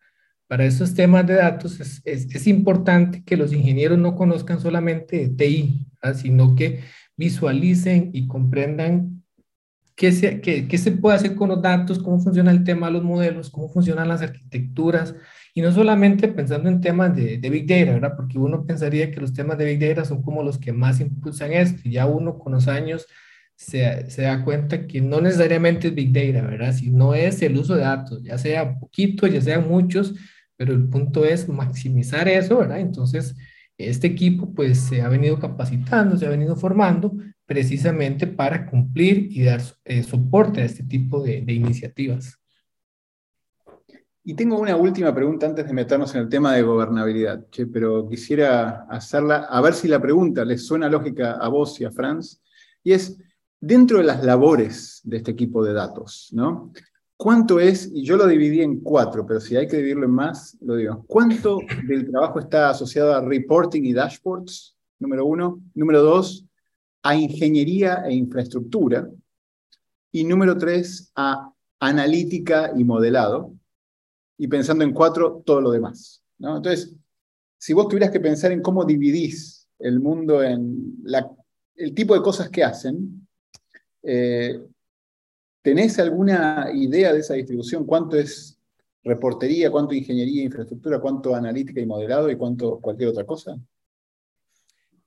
para 0.54 0.66
estos 0.66 0.94
temas 0.94 1.26
de 1.26 1.34
datos 1.34 1.80
es, 1.80 2.00
es, 2.04 2.46
importante 2.46 3.24
que 3.24 3.36
los 3.36 3.52
ingenieros 3.52 3.98
no 3.98 4.14
conozcan 4.14 4.60
solamente 4.60 5.28
TI, 5.28 5.88
sino 6.14 6.54
que 6.54 6.78
visualicen 7.16 8.10
y 8.12 8.28
comprendan 8.28 9.24
qué 9.96 10.12
se, 10.12 10.40
qué, 10.40 10.68
qué 10.68 10.78
se 10.78 10.92
puede 10.92 11.16
hacer 11.16 11.34
con 11.34 11.48
los 11.48 11.60
datos, 11.60 11.98
cómo 11.98 12.20
funciona 12.20 12.52
el 12.52 12.62
tema 12.62 12.86
de 12.86 12.92
los 12.92 13.02
modelos, 13.02 13.50
cómo 13.50 13.68
funcionan 13.68 14.06
las 14.06 14.22
arquitecturas, 14.22 15.16
y 15.54 15.60
no 15.60 15.72
solamente 15.72 16.28
pensando 16.28 16.68
en 16.68 16.80
temas 16.80 17.16
de, 17.16 17.38
de, 17.38 17.50
Big 17.50 17.66
Data, 17.66 17.94
¿verdad? 17.94 18.14
Porque 18.16 18.38
uno 18.38 18.64
pensaría 18.64 19.10
que 19.10 19.20
los 19.20 19.32
temas 19.32 19.58
de 19.58 19.64
Big 19.64 19.80
Data 19.80 20.04
son 20.04 20.22
como 20.22 20.44
los 20.44 20.58
que 20.58 20.72
más 20.72 21.00
impulsan 21.00 21.52
esto, 21.52 21.80
y 21.82 21.94
ya 21.94 22.06
uno 22.06 22.38
con 22.38 22.52
los 22.52 22.68
años 22.68 23.08
se, 23.56 24.08
se, 24.08 24.22
da 24.22 24.44
cuenta 24.44 24.86
que 24.86 25.00
no 25.00 25.20
necesariamente 25.20 25.88
es 25.88 25.94
Big 25.96 26.12
Data, 26.12 26.46
¿verdad? 26.46 26.72
Si 26.72 26.92
no 26.92 27.12
es 27.12 27.42
el 27.42 27.56
uso 27.56 27.74
de 27.74 27.80
datos, 27.80 28.22
ya 28.22 28.38
sea 28.38 28.78
poquito, 28.78 29.26
ya 29.26 29.40
sean 29.40 29.66
muchos, 29.68 30.14
pero 30.56 30.72
el 30.72 30.88
punto 30.88 31.24
es 31.24 31.48
maximizar 31.48 32.28
eso, 32.28 32.58
¿verdad? 32.58 32.80
Entonces, 32.80 33.34
este 33.76 34.06
equipo 34.06 34.52
pues 34.54 34.78
se 34.78 35.02
ha 35.02 35.08
venido 35.08 35.38
capacitando, 35.38 36.16
se 36.16 36.26
ha 36.26 36.30
venido 36.30 36.56
formando 36.56 37.12
precisamente 37.46 38.26
para 38.26 38.66
cumplir 38.66 39.28
y 39.30 39.44
dar 39.44 39.60
eh, 39.84 40.02
soporte 40.02 40.62
a 40.62 40.64
este 40.64 40.84
tipo 40.84 41.22
de, 41.22 41.44
iniciativas. 41.48 42.38
Y 44.26 44.34
tengo 44.34 44.58
una 44.58 44.76
última 44.76 45.14
pregunta 45.14 45.46
antes 45.46 45.66
de 45.66 45.72
meternos 45.74 46.14
en 46.14 46.22
el 46.22 46.28
tema 46.30 46.54
de 46.54 46.62
gobernabilidad, 46.62 47.44
pero 47.70 48.08
quisiera 48.08 48.86
hacerla, 48.88 49.46
a 49.50 49.60
ver 49.60 49.74
si 49.74 49.86
la 49.86 50.00
pregunta 50.00 50.46
les 50.46 50.66
suena 50.66 50.88
lógica 50.88 51.32
a 51.32 51.48
vos 51.48 51.78
y 51.80 51.84
a 51.84 51.90
Franz, 51.90 52.40
y 52.82 52.92
es, 52.92 53.18
dentro 53.60 53.98
de 53.98 54.04
las 54.04 54.24
labores 54.24 55.02
de 55.04 55.18
este 55.18 55.32
equipo 55.32 55.62
de 55.62 55.74
datos, 55.74 56.30
¿no? 56.32 56.72
¿Cuánto 57.24 57.58
es, 57.58 57.90
y 57.90 58.04
yo 58.04 58.18
lo 58.18 58.26
dividí 58.26 58.60
en 58.60 58.80
cuatro, 58.80 59.26
pero 59.26 59.40
si 59.40 59.56
hay 59.56 59.66
que 59.66 59.78
dividirlo 59.78 60.04
en 60.04 60.10
más, 60.10 60.58
lo 60.60 60.76
digo, 60.76 61.06
¿cuánto 61.06 61.58
del 61.88 62.10
trabajo 62.10 62.38
está 62.38 62.68
asociado 62.68 63.14
a 63.14 63.22
reporting 63.22 63.82
y 63.82 63.94
dashboards? 63.94 64.76
Número 64.98 65.24
uno. 65.24 65.62
Número 65.72 66.02
dos, 66.02 66.44
a 67.02 67.16
ingeniería 67.16 68.04
e 68.06 68.12
infraestructura. 68.12 69.08
Y 70.12 70.24
número 70.24 70.58
tres, 70.58 71.12
a 71.14 71.50
analítica 71.80 72.72
y 72.76 72.84
modelado. 72.84 73.54
Y 74.36 74.46
pensando 74.46 74.84
en 74.84 74.92
cuatro, 74.92 75.42
todo 75.46 75.62
lo 75.62 75.70
demás. 75.70 76.22
¿no? 76.36 76.58
Entonces, 76.58 76.94
si 77.56 77.72
vos 77.72 77.88
tuvieras 77.88 78.10
que 78.10 78.20
pensar 78.20 78.52
en 78.52 78.60
cómo 78.60 78.84
dividís 78.84 79.66
el 79.78 79.98
mundo 79.98 80.42
en 80.42 81.02
el 81.76 81.94
tipo 81.94 82.12
de 82.12 82.20
cosas 82.20 82.50
que 82.50 82.64
hacen, 82.64 83.26
eh, 84.02 84.60
¿tenés 85.64 85.98
alguna 85.98 86.68
idea 86.74 87.14
de 87.14 87.20
esa 87.20 87.34
distribución? 87.34 87.86
¿Cuánto 87.86 88.18
es 88.18 88.60
reportería, 89.02 89.70
cuánto 89.70 89.94
ingeniería 89.94 90.44
infraestructura, 90.44 91.00
cuánto 91.00 91.34
analítica 91.34 91.80
y 91.80 91.86
modelado 91.86 92.30
y 92.30 92.36
cuánto 92.36 92.78
cualquier 92.80 93.08
otra 93.08 93.24
cosa? 93.24 93.58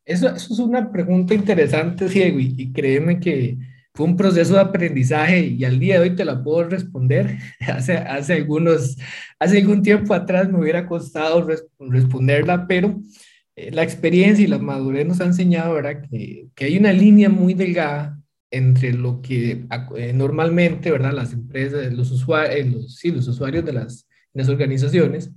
Eso, 0.04 0.30
eso 0.30 0.54
es 0.54 0.60
una 0.60 0.92
pregunta 0.92 1.36
interesante, 1.36 2.10
Diego, 2.10 2.40
y 2.40 2.72
créeme 2.74 3.20
que 3.20 3.58
fue 3.94 4.06
un 4.08 4.18
proceso 4.18 4.56
de 4.56 4.62
aprendizaje 4.62 5.40
y 5.40 5.64
al 5.64 5.80
día 5.80 5.96
de 5.96 6.02
hoy 6.02 6.16
te 6.16 6.26
la 6.26 6.44
puedo 6.44 6.64
responder. 6.64 7.38
hace, 7.68 7.98
hace, 7.98 8.34
algunos, 8.34 8.98
hace 9.38 9.60
algún 9.60 9.84
tiempo 9.84 10.14
atrás 10.16 10.50
me 10.50 10.60
hubiera 10.60 10.88
costado 10.88 11.48
responderla, 11.80 12.66
pero 12.68 13.00
eh, 13.56 13.72
la 13.72 13.84
experiencia 13.84 14.44
y 14.44 14.48
la 14.48 14.58
madurez 14.58 15.06
nos 15.06 15.22
ha 15.22 15.26
enseñado 15.26 15.76
¿verdad? 15.76 16.04
Que 16.10 16.66
hay 16.66 16.78
una 16.78 16.94
línea 16.94 17.30
muy 17.30 17.54
delgada 17.54 18.17
entre 18.52 18.94
lo 18.94 19.22
que 19.22 19.66
eh, 19.98 20.14
normalmente 20.14 20.92
¿verdad? 20.92 21.14
las 21.14 21.34
empresas, 21.34 21.92
los 21.94 22.12
usuarios, 22.12 22.56
eh, 22.56 22.70
los, 22.70 22.96
sí, 22.96 23.12
los 23.12 23.28
usuarios 23.28 23.66
de 23.66 23.74
las, 23.74 24.08
las 24.34 24.50
organizaciones 24.50 25.32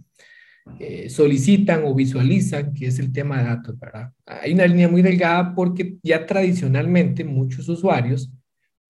solicitan 1.08 1.82
o 1.84 1.94
visualizan, 1.94 2.72
que 2.74 2.86
es 2.86 3.00
el 3.00 3.12
tema 3.12 3.38
de 3.38 3.44
datos, 3.44 3.76
¿verdad? 3.76 4.12
Hay 4.24 4.52
una 4.52 4.66
línea 4.66 4.88
muy 4.88 5.02
delgada 5.02 5.52
porque 5.54 5.96
ya 6.02 6.26
tradicionalmente 6.26 7.24
muchos 7.24 7.68
usuarios 7.68 8.30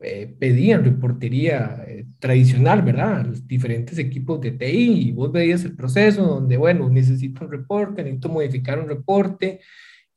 eh, 0.03 0.35
pedían 0.39 0.83
reportería 0.83 1.85
eh, 1.87 2.07
tradicional, 2.19 2.81
¿verdad? 2.81 3.27
Los 3.27 3.47
diferentes 3.47 3.99
equipos 3.99 4.41
de 4.41 4.53
TI 4.53 5.09
y 5.09 5.13
vos 5.13 5.31
veías 5.31 5.63
el 5.67 5.77
proceso 5.77 6.23
donde, 6.25 6.57
bueno, 6.57 6.89
necesito 6.89 7.45
un 7.45 7.51
reporte, 7.51 8.03
necesito 8.03 8.31
modificar 8.31 8.79
un 8.79 8.89
reporte, 8.89 9.61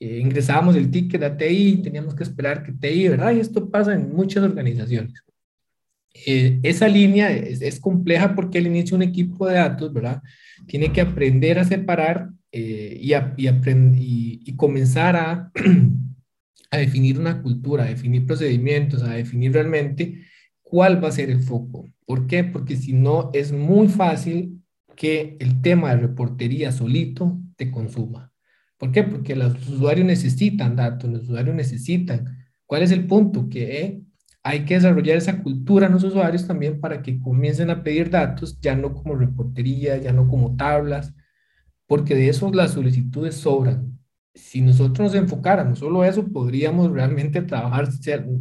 eh, 0.06 0.20
ingresábamos 0.20 0.76
el 0.76 0.92
ticket 0.92 1.24
a 1.24 1.38
TI, 1.38 1.82
teníamos 1.84 2.16
que 2.16 2.24
esperar 2.24 2.64
que 2.64 2.72
TI, 2.72 3.10
¿verdad? 3.10 3.34
Y 3.34 3.40
esto 3.40 3.70
pasa 3.70 3.94
en 3.94 4.14
muchas 4.14 4.44
organizaciones. 4.44 5.24
esa 6.14 6.88
línea 6.88 7.32
es, 7.32 7.62
es, 7.62 7.80
compleja 7.80 8.36
porque 8.36 8.60
al 8.60 8.68
inicio 8.68 8.96
un 8.96 9.04
equipo 9.04 9.48
de 9.48 9.56
datos, 9.56 9.92
¿verdad? 9.94 10.22
Tiene 10.68 10.92
que 10.92 11.02
aprender 11.02 11.60
a 11.60 11.66
separar 11.66 12.30
y, 12.52 13.14
a, 13.14 13.34
y, 13.36 13.48
y, 13.48 14.42
y 14.46 14.56
comenzar 14.56 15.16
a 15.16 15.52
a 16.74 16.78
definir 16.78 17.20
una 17.20 17.40
cultura, 17.40 17.84
a 17.84 17.88
definir 17.88 18.26
procedimientos, 18.26 19.04
a 19.04 19.14
definir 19.14 19.54
realmente 19.54 20.24
cuál 20.64 21.04
va 21.04 21.10
a 21.10 21.12
ser 21.12 21.30
el 21.30 21.44
foco. 21.44 21.88
¿Por 22.04 22.26
qué? 22.26 22.44
Porque 22.44 22.76
si 22.76 22.94
no, 22.94 23.30
es 23.32 23.52
muy 23.52 23.90
fácil 23.90 24.64
que 24.96 25.38
el 25.40 25.62
tema 25.62 25.92
de 25.92 26.02
reportería 26.02 26.72
solito 26.72 27.40
te 27.58 27.70
consuma. 27.70 28.33
¿Por 28.84 28.92
qué? 28.92 29.04
Porque 29.04 29.34
los 29.34 29.70
usuarios 29.70 30.06
necesitan 30.06 30.76
datos, 30.76 31.10
los 31.10 31.24
usuarios 31.24 31.56
necesitan. 31.56 32.38
¿Cuál 32.66 32.82
es 32.84 32.92
el 32.92 33.08
punto? 33.08 33.48
Que 33.48 33.80
eh, 33.82 34.02
hay 34.44 34.66
que 34.66 34.74
desarrollar 34.74 35.16
esa 35.16 35.42
cultura 35.42 35.88
en 35.88 35.94
los 35.94 36.04
usuarios 36.04 36.46
también 36.46 36.82
para 36.82 37.02
que 37.02 37.18
comiencen 37.18 37.70
a 37.70 37.82
pedir 37.82 38.10
datos, 38.10 38.60
ya 38.60 38.76
no 38.76 38.94
como 38.94 39.16
reportería, 39.16 39.96
ya 39.96 40.12
no 40.12 40.28
como 40.28 40.58
tablas, 40.58 41.14
porque 41.88 42.14
de 42.14 42.28
eso 42.28 42.52
las 42.52 42.72
solicitudes 42.74 43.36
sobran 43.36 43.94
si 44.36 44.62
nosotros 44.62 45.00
nos 45.00 45.16
enfocáramos 45.16 45.80
solo 45.80 46.04
eso, 46.04 46.28
podríamos 46.28 46.92
realmente 46.92 47.42
trabajar 47.42 47.88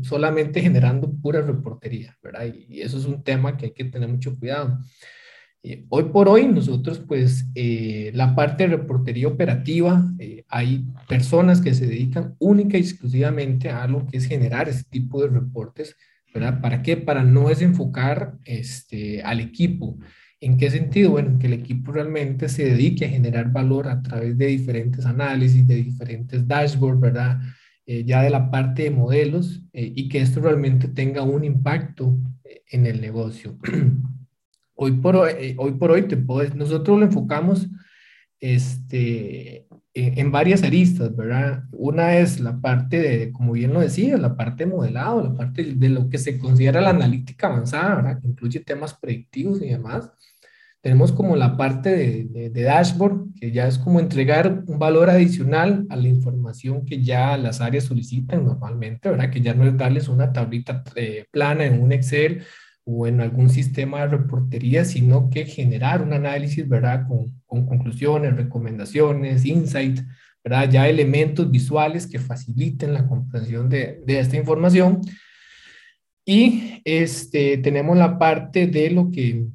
solamente 0.03 0.61
generando 0.61 1.13
pura 1.23 1.43
reportería, 1.43 2.17
¿verdad? 2.21 2.47
Y 2.69 2.81
eso 2.81 2.99
es 2.99 3.05
un 3.05 3.23
tema 3.23 3.57
que 3.57 3.67
hay 3.67 3.73
que 3.73 3.85
tener 3.85 4.09
mucho 4.09 4.37
cuidado. 4.37 4.81
Hoy 5.89 6.05
por 6.05 6.29
hoy, 6.29 6.49
nosotros, 6.49 6.99
pues, 6.99 7.47
eh, 7.55 8.11
la 8.15 8.35
parte 8.35 8.65
de 8.65 8.77
reportería 8.77 9.29
operativa, 9.29 10.05
eh, 10.19 10.45
hay 10.49 10.85
personas 11.09 11.61
que 11.61 11.75
se 11.75 11.87
dedican 11.87 12.35
única 12.39 12.77
y 12.77 12.81
exclusivamente 12.81 13.71
a 13.71 13.87
lo 13.87 14.07
que 14.07 14.17
es 14.17 14.27
generar 14.27 14.69
ese 14.69 14.85
tipo 14.85 15.23
de 15.23 15.29
reportes, 15.29 15.97
¿verdad? 16.35 16.61
¿Para 16.61 16.83
qué? 16.83 16.97
Para 16.97 17.23
no 17.23 17.49
desenfocar 17.49 18.35
este, 18.45 19.23
al 19.23 19.41
equipo. 19.41 19.99
¿En 20.41 20.57
qué 20.57 20.71
sentido? 20.71 21.13
Bueno, 21.13 21.39
que 21.39 21.47
el 21.47 21.53
equipo 21.53 21.93
realmente 21.93 22.49
se 22.49 22.65
dedique 22.65 23.05
a 23.05 23.09
generar 23.09 23.53
valor 23.53 23.87
a 23.87 24.03
través 24.03 24.37
de 24.37 24.47
diferentes 24.47 25.07
análisis, 25.07 25.65
de 25.67 25.77
diferentes 25.77 26.49
dashboards, 26.49 27.01
¿verdad? 27.01 27.41
Eh, 27.87 28.05
ya 28.05 28.23
de 28.23 28.31
la 28.31 28.51
parte 28.51 28.85
de 28.85 28.91
modelos 28.91 29.63
eh, 29.73 29.93
y 29.95 30.09
que 30.09 30.21
esto 30.21 30.41
realmente 30.41 30.89
tenga 30.89 31.23
un 31.23 31.45
impacto 31.45 32.17
eh, 32.45 32.63
en 32.71 32.87
el 32.87 33.01
negocio. 33.01 33.59
hoy, 34.83 34.93
por 34.93 35.17
hoy, 35.17 35.55
hoy 35.59 35.73
por 35.73 35.93
hoy 35.93 36.03
te 36.03 36.17
puedo, 36.17 36.55
nosotros 36.55 36.99
lo 36.99 37.05
enfocamos 37.05 37.69
este, 38.41 39.69
en, 39.95 40.33
varias 40.33 40.65
aristas, 40.65 41.15
¿verdad? 41.15 41.65
Una 41.71 42.17
es 42.19 42.41
la 42.41 42.61
parte 42.61 42.99
de, 42.99 43.33
como 43.33 43.53
bien 43.53 43.73
lo 43.73 43.81
decía, 43.81 44.17
la 44.19 44.37
parte 44.37 44.65
de 44.65 44.71
modelado, 44.71 45.23
la 45.23 45.35
parte 45.35 45.75
de 45.75 45.89
lo 45.89 46.09
que 46.09 46.19
se 46.19 46.39
considera 46.39 46.81
la 46.81 46.91
analítica 46.91 47.47
avanzada, 47.47 47.97
¿verdad? 47.97 48.21
Que 48.21 48.29
incluye 48.29 48.61
temas 48.61 48.95
predictivos 48.95 49.63
y 49.63 49.69
demás. 49.69 50.11
Tenemos 50.81 51.13
como 51.13 51.37
la 51.37 51.57
parte 51.57 51.91
de, 51.91 52.51
dashboard, 52.51 53.35
que 53.39 53.53
ya 53.53 53.69
es 53.69 53.79
como 53.79 54.01
entregar 54.01 54.65
un 54.67 54.81
valor 54.81 55.09
adicional 55.11 55.87
a 55.91 55.95
la 55.95 56.09
información 56.09 56.85
que 56.85 57.01
ya 57.01 57.37
las 57.37 57.61
áreas 57.61 57.85
solicitan 57.85 58.45
normalmente, 58.45 59.09
¿verdad? 59.09 59.31
Que 59.31 59.41
ya 59.41 59.55
no 59.55 59.65
es 59.65 59.77
darles 59.77 60.09
una 60.09 60.33
tablita 60.33 60.83
eh, 60.97 61.27
plana 61.31 61.67
en 61.67 61.81
un 61.81 61.93
Excel 61.93 62.43
o 62.85 63.07
en 63.07 63.21
algún 63.21 63.49
sistema 63.49 64.01
de 64.01 64.09
reportería, 64.09 64.85
sino 64.85 65.31
que 65.31 65.47
generar 65.47 66.03
un 66.03 66.13
análisis, 66.13 66.69
¿verdad? 66.69 67.07
Con, 67.07 67.41
con 67.47 67.67
conclusiones, 67.67 68.37
recomendaciones, 68.37 69.45
insights, 69.45 70.05
¿verdad? 70.43 70.69
Ya 70.71 70.89
elementos 70.89 71.51
visuales 71.51 72.07
que 72.07 72.19
faciliten 72.19 72.93
la 72.93 73.07
comprensión 73.07 73.69
de, 73.69 74.03
de 74.05 74.19
esta 74.19 74.37
información. 74.37 75.01
Y 76.25 76.81
este, 76.85 77.59
tenemos 77.59 77.97
la 77.97 78.19
parte 78.19 78.67
de 78.67 78.91
lo 78.91 79.11
que 79.11 79.47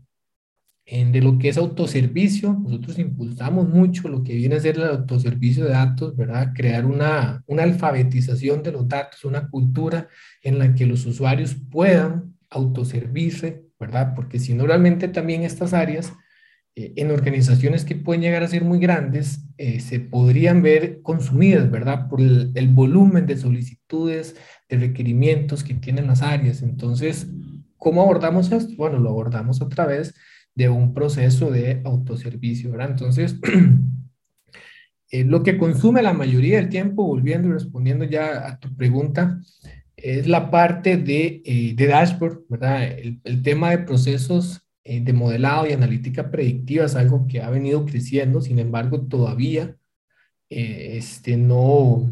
de 0.90 1.20
lo 1.22 1.38
que 1.38 1.50
es 1.50 1.58
autoservicio, 1.58 2.54
nosotros 2.54 2.98
impulsamos 2.98 3.68
mucho 3.68 4.08
lo 4.08 4.24
que 4.24 4.36
viene 4.36 4.56
a 4.56 4.62
ser 4.62 4.78
el 4.78 4.86
autoservicio 4.86 5.66
de 5.66 5.72
datos, 5.72 6.16
¿verdad? 6.16 6.54
Crear 6.56 6.86
una, 6.86 7.44
una 7.46 7.64
alfabetización 7.64 8.64
de 8.64 8.72
los 8.72 8.88
datos, 8.88 9.26
una 9.26 9.50
cultura 9.50 10.08
en 10.42 10.58
la 10.60 10.74
que 10.74 10.86
los 10.86 11.06
usuarios 11.06 11.58
puedan 11.70 12.37
autoservirse, 12.50 13.66
¿verdad? 13.80 14.14
Porque 14.16 14.40
si 14.40 14.54
no, 14.54 14.66
realmente 14.66 15.08
también 15.08 15.44
estas 15.44 15.74
áreas, 15.74 16.14
eh, 16.76 16.94
en 16.96 17.12
organizaciones 17.12 17.86
que 17.86 17.96
pueden 17.96 18.22
llegar 18.22 18.44
a 18.44 18.48
ser 18.48 18.64
muy 18.64 18.80
grandes, 18.80 19.42
eh, 19.58 19.80
se 19.80 20.00
podrían 20.00 20.62
ver 20.62 21.02
consumidas, 21.02 21.70
¿verdad? 21.72 22.08
Por 22.08 22.22
el, 22.22 22.52
el 22.56 22.68
volumen 22.68 23.26
de 23.26 23.38
solicitudes, 23.38 24.36
de 24.70 24.78
requerimientos 24.78 25.64
que 25.64 25.74
tienen 25.74 26.08
las 26.08 26.22
áreas. 26.22 26.62
Entonces, 26.62 27.28
¿cómo 27.78 28.02
abordamos 28.02 28.52
esto? 28.52 28.74
Bueno, 28.78 29.00
lo 29.00 29.10
abordamos 29.10 29.62
a 29.62 29.70
través 29.70 30.14
de 30.54 30.70
un 30.70 30.94
proceso 30.94 31.52
de 31.52 31.82
autoservicio, 31.86 32.72
¿verdad? 32.72 32.92
Entonces, 32.92 33.40
eh, 35.12 35.24
lo 35.24 35.44
que 35.44 35.58
consume 35.58 36.02
la 36.02 36.14
mayoría 36.14 36.58
del 36.58 36.70
tiempo, 36.70 37.04
volviendo 37.04 37.48
y 37.48 37.52
respondiendo 37.52 38.06
ya 38.06 38.48
a 38.48 38.60
tu 38.60 38.76
pregunta, 38.76 39.40
es 39.98 40.28
la 40.28 40.52
parte 40.52 40.98
de, 40.98 41.42
eh, 41.46 41.74
de 41.76 41.88
dashboard, 41.88 42.44
¿verdad? 42.50 42.84
El, 42.84 43.20
el, 43.24 43.44
tema 43.44 43.72
de 43.72 43.80
procesos 43.80 44.62
eh, 44.84 45.02
de 45.02 45.14
modelado 45.14 45.68
y 45.68 45.74
analítica 45.74 46.32
predictiva 46.32 46.86
es 46.86 46.96
algo 46.96 47.28
que 47.28 47.42
ha 47.42 47.50
venido 47.50 47.86
creciendo, 47.86 48.42
sin 48.42 48.60
embargo, 48.60 49.02
todavía 49.08 49.76
este, 50.50 51.36
no, 51.36 52.10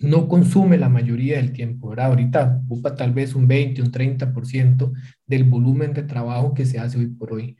no 0.00 0.28
consume 0.28 0.78
la 0.78 0.88
mayoría 0.88 1.36
del 1.36 1.52
tiempo, 1.52 1.90
¿verdad? 1.90 2.06
Ahorita 2.06 2.62
ocupa 2.64 2.94
tal 2.94 3.12
vez 3.12 3.34
un 3.34 3.46
20, 3.46 3.82
un 3.82 3.92
30% 3.92 4.92
del 5.26 5.44
volumen 5.44 5.92
de 5.92 6.02
trabajo 6.02 6.54
que 6.54 6.66
se 6.66 6.78
hace 6.78 6.98
hoy 6.98 7.06
por 7.06 7.32
hoy. 7.34 7.56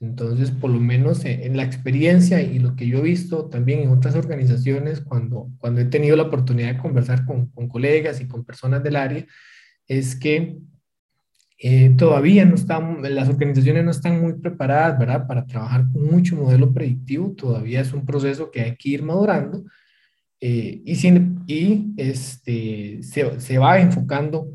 Entonces, 0.00 0.50
por 0.50 0.70
lo 0.70 0.80
menos 0.80 1.24
en 1.24 1.56
la 1.56 1.62
experiencia 1.62 2.42
y 2.42 2.58
lo 2.58 2.76
que 2.76 2.86
yo 2.86 2.98
he 2.98 3.02
visto 3.02 3.46
también 3.46 3.80
en 3.80 3.90
otras 3.90 4.14
organizaciones, 4.16 5.00
cuando, 5.00 5.50
cuando 5.58 5.80
he 5.80 5.86
tenido 5.86 6.16
la 6.16 6.24
oportunidad 6.24 6.74
de 6.74 6.78
conversar 6.78 7.24
con, 7.24 7.46
con 7.46 7.68
colegas 7.68 8.20
y 8.20 8.28
con 8.28 8.44
personas 8.44 8.82
del 8.82 8.96
área, 8.96 9.24
es 9.86 10.16
que 10.16 10.58
eh, 11.58 11.94
todavía 11.96 12.44
no 12.44 12.56
están, 12.56 13.00
las 13.14 13.28
organizaciones 13.28 13.84
no 13.84 13.90
están 13.90 14.20
muy 14.20 14.34
preparadas, 14.34 14.98
¿verdad? 14.98 15.26
Para 15.26 15.46
trabajar 15.46 15.86
con 15.92 16.04
mucho 16.04 16.36
modelo 16.36 16.72
predictivo, 16.72 17.32
todavía 17.32 17.80
es 17.80 17.92
un 17.92 18.04
proceso 18.04 18.50
que 18.50 18.60
hay 18.60 18.76
que 18.76 18.90
ir 18.90 19.02
madurando, 19.02 19.64
eh, 20.40 20.82
y, 20.84 20.94
sin, 20.96 21.42
y 21.46 21.94
este, 21.96 23.02
se, 23.02 23.40
se, 23.40 23.56
va 23.56 23.80
enfocando 23.80 24.48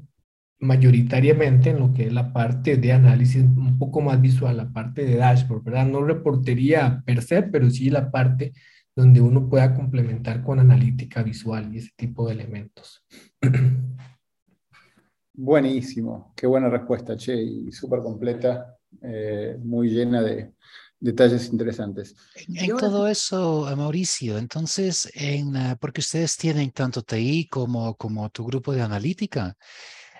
mayoritariamente 0.60 1.70
en 1.70 1.80
lo 1.80 1.94
que 1.94 2.08
es 2.08 2.14
la 2.14 2.34
parte 2.34 2.78
de 2.78 2.92
análisis 2.92 3.44
un 3.44 3.78
poco 3.80 4.02
más 4.02 4.20
visual, 4.20 4.58
la 4.58 4.70
parte 4.70 5.06
de 5.06 5.16
dashboard, 5.16 5.64
¿verdad? 5.64 5.86
No 5.86 6.04
reportería 6.04 7.02
per 7.06 7.22
se, 7.22 7.44
pero 7.44 7.70
sí 7.70 7.90
la 7.90 8.12
parte 8.12 8.54
donde 8.96 9.22
uno 9.22 9.48
pueda 9.48 9.74
complementar 9.74 10.44
con 10.44 10.60
analítica 10.60 11.24
visual 11.24 11.74
y 11.74 11.78
ese 11.78 11.92
tipo 11.96 12.28
de 12.28 12.34
elementos. 12.34 13.06
Buenísimo, 15.34 16.34
qué 16.36 16.46
buena 16.48 16.70
respuesta, 16.70 17.16
Che, 17.16 17.42
y 17.42 17.72
súper 17.72 18.02
completa, 18.02 18.76
eh, 19.02 19.58
muy 19.64 19.90
llena 19.90 20.22
de, 20.22 20.52
detalles 21.00 21.50
interesantes. 21.52 22.16
En, 22.48 22.76
todo 22.78 23.08
eso, 23.08 23.68
Mauricio, 23.78 24.38
entonces, 24.38 25.10
en, 25.14 25.56
ah, 25.56 25.78
porque 25.80 26.02
ustedes 26.02 26.36
tienen 26.36 26.72
tanto 26.72 27.02
TI 27.02 27.48
como, 27.48 27.96
como 27.96 28.30
tu 28.30 28.46
grupo 28.46 28.74
de 28.74 28.82
analítica, 28.82 29.56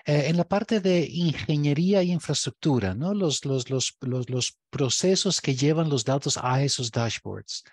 eh, 0.06 0.24
en 0.28 0.36
la 0.36 0.44
parte 0.44 0.80
de 0.80 1.06
ingeniería 1.10 2.02
y 2.02 2.12
infraestructura, 2.12 2.94
¿no? 2.94 3.14
Los, 3.14 3.40
procesos 4.70 5.40
que 5.40 5.54
llevan 5.54 5.88
los 5.88 6.04
datos 6.04 6.38
a 6.40 6.62
esos 6.62 6.90
dashboards. 6.90 7.64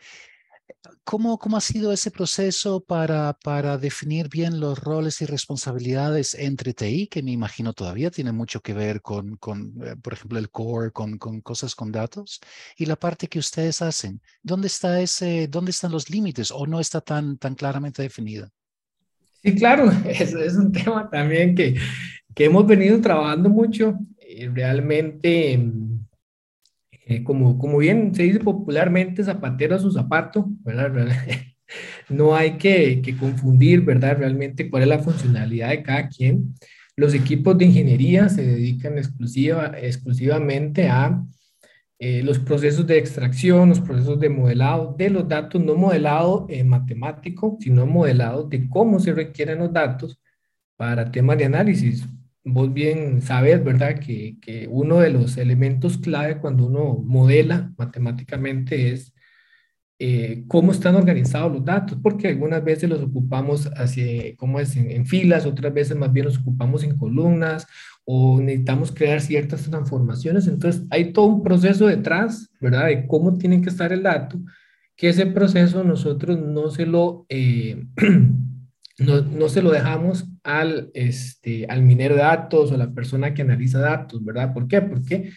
¿Cómo, 1.04 1.38
¿Cómo 1.40 1.56
ha 1.58 1.62
sido 1.62 1.94
ese 1.94 2.12
proceso 2.12 2.82
para, 2.82 3.78
definir 3.78 4.28
bien 4.30 4.60
los 4.60 4.80
roles 4.80 5.22
y 5.22 5.26
responsabilidades 5.26 6.34
entre 6.34 6.74
TI, 6.74 7.08
que 7.08 7.24
me 7.24 7.32
imagino 7.32 7.74
todavía 7.74 8.12
tiene 8.12 8.34
mucho 8.34 8.62
que 8.62 8.74
ver 8.74 9.02
con, 9.02 9.40
eh, 9.84 9.96
por 10.02 10.14
ejemplo, 10.14 10.40
el 10.40 10.50
core, 10.50 10.92
con, 10.92 11.18
cosas 11.42 11.76
con 11.76 11.92
datos, 11.92 12.42
y 12.78 12.86
la 12.86 12.98
parte 12.98 13.28
que 13.30 13.40
ustedes 13.40 13.82
hacen? 13.82 14.22
¿Dónde, 14.42 14.68
está 14.68 15.00
ese, 15.02 15.48
dónde 15.48 15.72
están 15.72 15.92
los 15.92 16.10
límites 16.10 16.52
o 16.52 16.68
no 16.68 16.80
está 16.80 17.00
tan 17.02 17.38
claramente 17.38 18.02
definida? 18.02 18.52
Sí, 19.44 19.56
claro, 19.56 19.92
es, 20.08 20.34
es 20.34 20.56
un 20.56 20.72
tema 20.72 21.10
también 21.10 21.56
que, 21.56 21.76
que 22.36 22.46
hemos 22.46 22.66
venido 22.68 23.00
trabajando 23.02 23.50
mucho. 23.50 23.98
Eh, 24.20 24.50
realmente 24.54 25.60
eh, 27.10 27.24
como, 27.24 27.58
como 27.58 27.78
bien 27.78 28.14
se 28.14 28.24
dice 28.24 28.40
popularmente, 28.40 29.24
zapatero 29.24 29.76
a 29.76 29.80
su 29.80 29.92
zapato, 29.92 30.46
¿verdad? 30.64 30.92
No 32.10 32.34
hay 32.34 32.58
que, 32.58 33.02
que, 33.02 33.18
confundir, 33.18 33.82
¿verdad? 33.82 34.18
Realmente 34.18 34.70
cuál 34.70 34.84
es 34.84 34.90
la 34.90 35.00
funcionalidad 35.00 35.70
de 35.70 35.84
cada 35.84 36.08
quien. 36.08 36.54
Los 36.96 37.14
equipos 37.14 37.58
de 37.58 37.66
ingeniería 37.66 38.30
se 38.30 38.42
dedican 38.42 38.98
exclusiva, 38.98 39.74
exclusivamente 39.78 40.88
a 40.88 41.22
eh, 42.00 42.22
los 42.24 42.40
procesos 42.40 42.86
de 42.88 42.98
extracción, 42.98 43.70
los 43.70 43.80
procesos 43.80 44.20
de 44.20 44.30
modelado 44.30 44.96
de 44.98 45.10
los 45.10 45.28
datos, 45.28 45.62
no 45.62 45.76
modelado 45.76 46.46
en 46.50 46.70
matemático, 46.70 47.58
sino 47.60 47.86
modelado 47.86 48.44
de 48.44 48.70
cómo 48.70 49.00
se 49.00 49.14
requieren 49.14 49.60
los 49.60 49.74
datos 49.74 50.20
para 50.76 51.12
temas 51.12 51.38
de 51.38 51.46
análisis 51.46 52.08
vos 52.48 52.74
bien 52.74 53.22
sabes, 53.22 53.64
¿verdad? 53.64 54.00
Que, 54.00 54.38
que, 54.42 54.68
uno 54.70 55.00
de 55.00 55.10
los 55.12 55.38
elementos 55.38 55.98
clave 55.98 56.40
cuando 56.40 56.66
uno 56.68 56.96
modela 57.04 57.74
matemáticamente 57.78 58.92
es 58.94 59.14
eh, 60.00 60.44
cómo 60.48 60.72
están 60.72 60.96
organizados 60.96 61.52
los 61.52 61.66
datos, 61.66 61.98
porque 62.02 62.28
algunas 62.28 62.64
veces 62.64 62.90
los 62.90 63.02
ocupamos 63.02 63.68
así, 63.76 64.36
como 64.38 64.60
es 64.60 64.76
en, 64.78 65.06
filas, 65.06 65.46
otras 65.46 65.74
veces 65.74 65.98
más 65.98 66.14
bien 66.14 66.28
los 66.28 66.38
ocupamos 66.40 66.84
en 66.84 66.98
columnas 66.98 67.68
o 68.10 68.40
necesitamos 68.40 68.94
crear 68.94 69.20
ciertas 69.20 69.64
transformaciones. 69.70 70.48
Entonces, 70.48 70.84
hay 70.90 71.12
todo 71.12 71.26
un 71.26 71.44
proceso 71.44 71.88
detrás, 71.88 72.50
¿verdad? 72.62 72.88
De 72.88 73.06
cómo 73.06 73.38
tiene 73.38 73.62
que 73.62 73.68
estar 73.68 73.92
el 73.92 74.04
dato, 74.04 74.40
que 74.96 75.10
ese 75.10 75.26
proceso 75.26 75.84
nosotros 75.84 76.40
no 76.40 76.70
se 76.70 76.86
lo... 76.86 77.26
Eh, 77.28 77.86
no, 79.00 79.22
no, 79.22 79.50
se 79.50 79.62
lo 79.62 79.72
dejamos 79.72 80.26
al, 80.42 80.90
este, 80.94 81.66
al 81.66 81.82
minero 81.82 82.16
de 82.16 82.22
datos 82.22 82.72
o 82.72 82.78
la 82.78 82.94
persona 82.94 83.34
que 83.34 83.42
analiza 83.42 83.80
datos, 83.80 84.24
¿verdad? 84.24 84.54
¿Por 84.54 84.70
qué? 84.70 84.82
Porque 84.82 85.32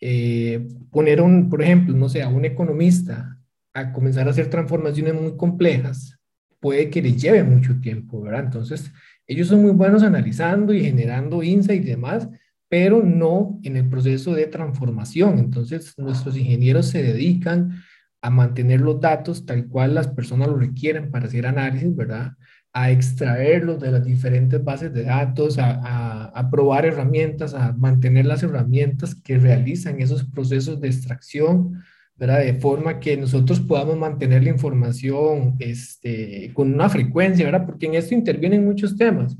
eh, 0.00 0.68
poner 0.92 1.20
un, 1.20 1.50
por 1.50 1.62
ejemplo, 1.62 1.96
no 1.96 2.08
sé, 2.08 2.22
a 2.22 2.28
un 2.28 2.44
economista 2.44 3.40
a 3.74 3.92
comenzar 3.92 4.28
a 4.28 4.30
hacer 4.30 4.48
transformaciones 4.48 5.14
muy 5.14 5.36
complejas 5.36 6.16
puede 6.60 6.88
que 6.88 7.02
le 7.02 7.12
lleve 7.12 7.42
mucho 7.42 7.78
tiempo, 7.80 8.22
¿verdad? 8.22 8.44
Entonces, 8.44 8.90
ellos 9.26 9.48
son 9.48 9.62
muy 9.62 9.72
buenos 9.72 10.02
analizando 10.02 10.72
y 10.72 10.84
generando 10.84 11.42
insights 11.42 11.86
y 11.86 11.90
demás, 11.90 12.28
pero 12.68 13.02
no 13.02 13.58
en 13.62 13.76
el 13.76 13.88
proceso 13.88 14.34
de 14.34 14.46
transformación. 14.46 15.38
Entonces, 15.38 15.94
nuestros 15.98 16.36
ingenieros 16.36 16.86
se 16.86 17.02
dedican 17.02 17.82
a 18.20 18.30
mantener 18.30 18.80
los 18.80 19.00
datos 19.00 19.46
tal 19.46 19.66
cual 19.68 19.94
las 19.94 20.08
personas 20.08 20.48
lo 20.48 20.56
requieren 20.56 21.10
para 21.10 21.26
hacer 21.26 21.46
análisis, 21.46 21.94
¿verdad? 21.94 22.32
a 22.76 22.90
extraerlos 22.90 23.80
de 23.80 23.92
las 23.92 24.04
diferentes 24.04 24.62
bases 24.62 24.92
de 24.92 25.04
datos, 25.04 25.58
a, 25.58 26.24
a, 26.24 26.50
probar 26.50 26.84
herramientas, 26.84 27.54
a 27.54 27.72
mantener 27.72 28.26
las 28.26 28.42
herramientas 28.42 29.14
que 29.14 29.38
realizan 29.38 30.00
esos 30.00 30.24
procesos 30.24 30.80
de 30.80 30.88
extracción, 30.88 31.84
¿verdad? 32.16 32.40
De 32.40 32.54
forma 32.54 33.00
que 33.00 33.16
nosotros 33.16 33.60
podamos 33.60 33.98
mantener 33.98 34.44
la 34.44 34.50
información 34.50 35.56
este, 35.58 36.50
con 36.54 36.72
una 36.72 36.88
frecuencia, 36.88 37.44
¿verdad? 37.44 37.66
Porque 37.66 37.86
en 37.86 37.94
esto 37.94 38.14
intervienen 38.14 38.64
muchos 38.64 38.96
temas. 38.96 39.36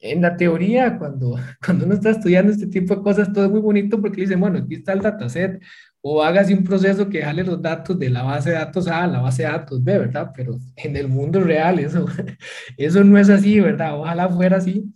En 0.00 0.22
la 0.22 0.36
teoría, 0.36 0.98
cuando, 0.98 1.36
cuando 1.64 1.84
uno 1.84 1.94
está 1.94 2.10
estudiando 2.10 2.52
este 2.52 2.66
tipo 2.66 2.96
de 2.96 3.02
cosas, 3.02 3.32
todo 3.32 3.44
es 3.44 3.50
muy 3.50 3.60
bonito 3.60 4.00
porque 4.00 4.22
dicen, 4.22 4.40
bueno, 4.40 4.58
aquí 4.58 4.76
está 4.76 4.92
el 4.92 5.00
dataset, 5.00 5.60
o 6.02 6.22
hágase 6.22 6.54
un 6.54 6.64
proceso 6.64 7.08
que 7.08 7.22
jale 7.22 7.44
los 7.44 7.60
datos 7.60 7.98
de 7.98 8.08
la 8.08 8.22
base 8.22 8.50
de 8.50 8.56
datos 8.56 8.88
A 8.88 9.04
a 9.04 9.06
la 9.06 9.20
base 9.20 9.42
de 9.42 9.50
datos 9.50 9.84
B, 9.84 9.98
¿verdad? 9.98 10.30
Pero 10.34 10.58
en 10.76 10.96
el 10.96 11.08
mundo 11.08 11.40
real 11.40 11.78
eso, 11.78 12.06
eso 12.78 13.04
no 13.04 13.18
es 13.18 13.28
así, 13.28 13.60
¿verdad? 13.60 13.98
Ojalá 13.98 14.28
fuera 14.28 14.56
así. 14.56 14.90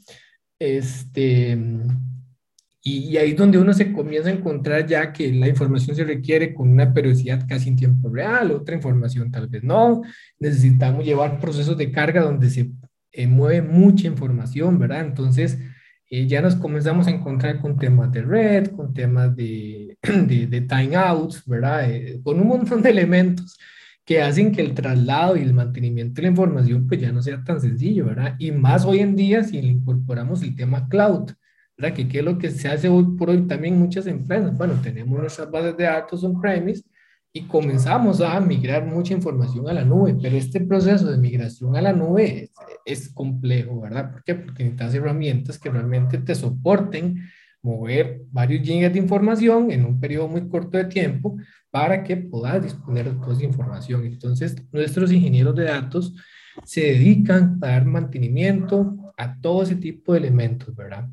Este, 0.58 1.58
y, 2.86 3.16
ahí 3.16 3.30
es 3.30 3.36
donde 3.36 3.56
uno 3.56 3.72
se 3.72 3.92
comienza 3.92 4.28
a 4.28 4.32
encontrar 4.32 4.86
ya 4.86 5.10
que 5.10 5.32
la 5.32 5.48
información 5.48 5.96
se 5.96 6.04
requiere 6.04 6.52
con 6.52 6.68
una 6.68 6.92
periodicidad 6.92 7.46
casi 7.48 7.70
en 7.70 7.76
tiempo 7.76 8.10
real, 8.10 8.50
otra 8.50 8.74
información 8.74 9.30
tal 9.30 9.48
vez 9.48 9.64
no. 9.64 10.02
Necesitamos 10.38 11.02
llevar 11.02 11.40
procesos 11.40 11.78
de 11.78 11.90
carga 11.90 12.20
donde 12.22 12.50
se 12.50 12.70
eh, 13.12 13.26
mueve 13.26 13.62
mucha 13.62 14.06
información, 14.06 14.78
¿verdad? 14.78 15.00
Entonces, 15.06 15.58
eh, 16.10 16.26
ya 16.26 16.42
nos 16.42 16.56
comenzamos 16.56 17.06
a 17.06 17.10
encontrar 17.10 17.58
con 17.60 17.78
temas 17.78 18.12
de 18.12 18.20
red, 18.22 18.66
con 18.72 18.92
temas 18.92 19.34
de, 19.34 19.96
de, 20.02 20.46
de 20.46 20.60
timeouts, 20.60 21.42
¿verdad? 21.46 21.90
Eh, 21.90 22.20
con 22.22 22.38
un 22.38 22.48
montón 22.48 22.82
de 22.82 22.90
elementos 22.90 23.58
que 24.04 24.20
hacen 24.20 24.52
que 24.52 24.60
el 24.60 24.74
traslado 24.74 25.36
y 25.36 25.40
el 25.40 25.54
mantenimiento 25.54 26.16
de 26.16 26.22
la 26.22 26.28
información 26.28 26.86
pues 26.86 27.00
ya 27.00 27.12
no 27.12 27.22
sea 27.22 27.42
tan 27.42 27.62
sencillo, 27.62 28.04
¿verdad? 28.04 28.36
Y 28.38 28.52
más 28.52 28.84
hoy 28.84 28.98
en 28.98 29.16
día 29.16 29.42
si 29.42 29.62
le 29.62 29.68
incorporamos 29.68 30.42
el 30.42 30.54
tema 30.54 30.86
cloud, 30.88 31.30
¿verdad? 31.76 31.96
Que 31.96 32.18
es 32.18 32.24
lo 32.24 32.38
que 32.38 32.50
se 32.50 32.68
hace 32.68 32.88
hoy 32.88 33.04
por 33.18 33.30
hoy 33.30 33.46
también 33.46 33.78
muchas 33.78 34.06
empresas. 34.06 34.56
Bueno, 34.56 34.74
tenemos 34.82 35.18
nuestras 35.18 35.50
bases 35.50 35.76
de 35.76 35.84
datos 35.84 36.22
on-premise 36.24 36.84
y 37.36 37.42
comenzamos 37.42 38.20
a 38.20 38.38
migrar 38.40 38.86
mucha 38.86 39.12
información 39.12 39.68
a 39.68 39.72
la 39.72 39.84
nube, 39.84 40.16
pero 40.22 40.36
este 40.36 40.60
proceso 40.60 41.10
de 41.10 41.18
migración 41.18 41.74
a 41.74 41.82
la 41.82 41.92
nube 41.92 42.50
es, 42.84 43.08
complejo, 43.08 43.80
¿verdad? 43.80 44.12
¿Por 44.12 44.22
qué? 44.22 44.36
Porque 44.36 44.62
necesitas 44.62 44.94
herramientas 44.94 45.58
que 45.58 45.68
realmente 45.68 46.18
te 46.18 46.34
soporten 46.36 47.24
mover 47.60 48.20
varios 48.30 48.64
gigas 48.64 48.92
de 48.92 49.00
información 49.00 49.72
en 49.72 49.84
un 49.84 49.98
periodo 49.98 50.28
muy 50.28 50.48
corto 50.48 50.78
de 50.78 50.84
tiempo 50.84 51.36
para 51.72 52.04
que 52.04 52.16
puedas 52.18 52.62
disponer 52.62 53.06
de 53.06 53.18
toda 53.18 53.32
esa 53.32 53.44
información. 53.44 54.04
Entonces, 54.04 54.54
nuestros 54.70 55.10
ingenieros 55.10 55.56
de 55.56 55.64
datos 55.64 56.14
se 56.64 56.82
dedican 56.82 57.58
a 57.62 57.66
dar 57.66 57.84
mantenimiento 57.84 59.12
a 59.16 59.40
todo 59.40 59.64
ese 59.64 59.74
tipo 59.74 60.12
de 60.12 60.20
elementos, 60.20 60.72
¿verdad? 60.76 61.08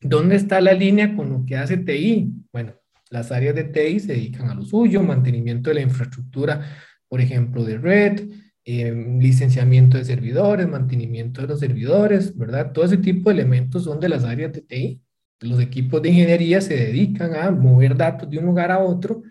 ¿Dónde 0.00 0.36
está 0.36 0.60
la 0.60 0.72
línea 0.74 1.16
con 1.16 1.30
lo 1.30 1.44
que 1.44 1.56
hace 1.56 1.76
TI? 1.76 2.32
Bueno, 2.52 2.74
las 3.10 3.32
áreas 3.32 3.54
de 3.54 3.64
TI 3.64 4.00
se 4.00 4.12
dedican 4.12 4.48
a 4.48 4.54
lo 4.54 4.62
suyo, 4.62 5.02
mantenimiento 5.02 5.70
de 5.70 5.74
la 5.74 5.80
infraestructura, 5.82 6.64
por 7.08 7.20
ejemplo, 7.20 7.64
de 7.64 7.78
red, 7.78 8.30
em, 8.64 9.18
licenciamiento 9.18 9.96
de 9.98 10.04
servidores, 10.04 10.68
mantenimiento 10.68 11.40
de 11.42 11.48
los 11.48 11.60
servidores, 11.60 12.36
¿verdad? 12.36 12.72
Todo 12.72 12.84
ese 12.84 12.98
tipo 12.98 13.30
de 13.30 13.34
elementos 13.36 13.84
son 13.84 13.98
de 13.98 14.08
las 14.08 14.24
áreas 14.24 14.52
de 14.52 14.62
TI. 14.62 15.02
Los 15.40 15.60
equipos 15.60 16.02
de 16.02 16.10
ingeniería 16.10 16.60
se 16.60 16.76
dedican 16.76 17.34
a 17.34 17.50
mover 17.50 17.96
datos 17.96 18.28
de 18.30 18.38
un 18.38 18.46
lugar 18.46 18.70
a 18.70 18.78
otro 18.78 19.22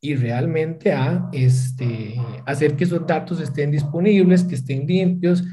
y 0.00 0.14
realmente 0.14 0.92
a 0.92 1.28
este, 1.32 2.16
hacer 2.46 2.76
que 2.76 2.84
esos 2.84 3.06
datos 3.06 3.40
estén 3.40 3.70
disponibles, 3.70 4.44
que 4.44 4.54
estén 4.54 4.86
limpios 4.86 5.44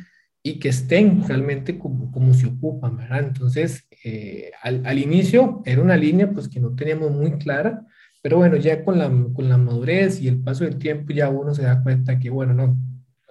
y 0.43 0.59
que 0.59 0.69
estén 0.69 1.25
realmente 1.25 1.79
como, 1.79 2.11
como 2.11 2.33
se 2.33 2.47
ocupan, 2.47 2.97
¿verdad? 2.97 3.23
Entonces, 3.23 3.87
eh, 4.03 4.51
al, 4.61 4.85
al, 4.85 4.99
inicio 4.99 5.61
era 5.65 5.81
una 5.81 5.95
línea 5.95 6.29
pues 6.29 6.49
que 6.49 6.59
no 6.59 6.75
teníamos 6.75 7.11
muy 7.11 7.31
clara, 7.37 7.85
pero 8.21 8.37
bueno, 8.37 8.57
ya 8.57 8.83
con 8.83 8.99
la, 8.99 9.09
con 9.33 9.47
la 9.49 9.57
madurez 9.57 10.21
y 10.21 10.27
el 10.27 10.41
paso 10.41 10.65
del 10.65 10.77
tiempo 10.77 11.13
ya 11.13 11.29
uno 11.29 11.55
se 11.55 11.63
da 11.63 11.81
cuenta 11.81 12.19
que, 12.19 12.29
bueno, 12.29 12.53
no, 12.53 12.77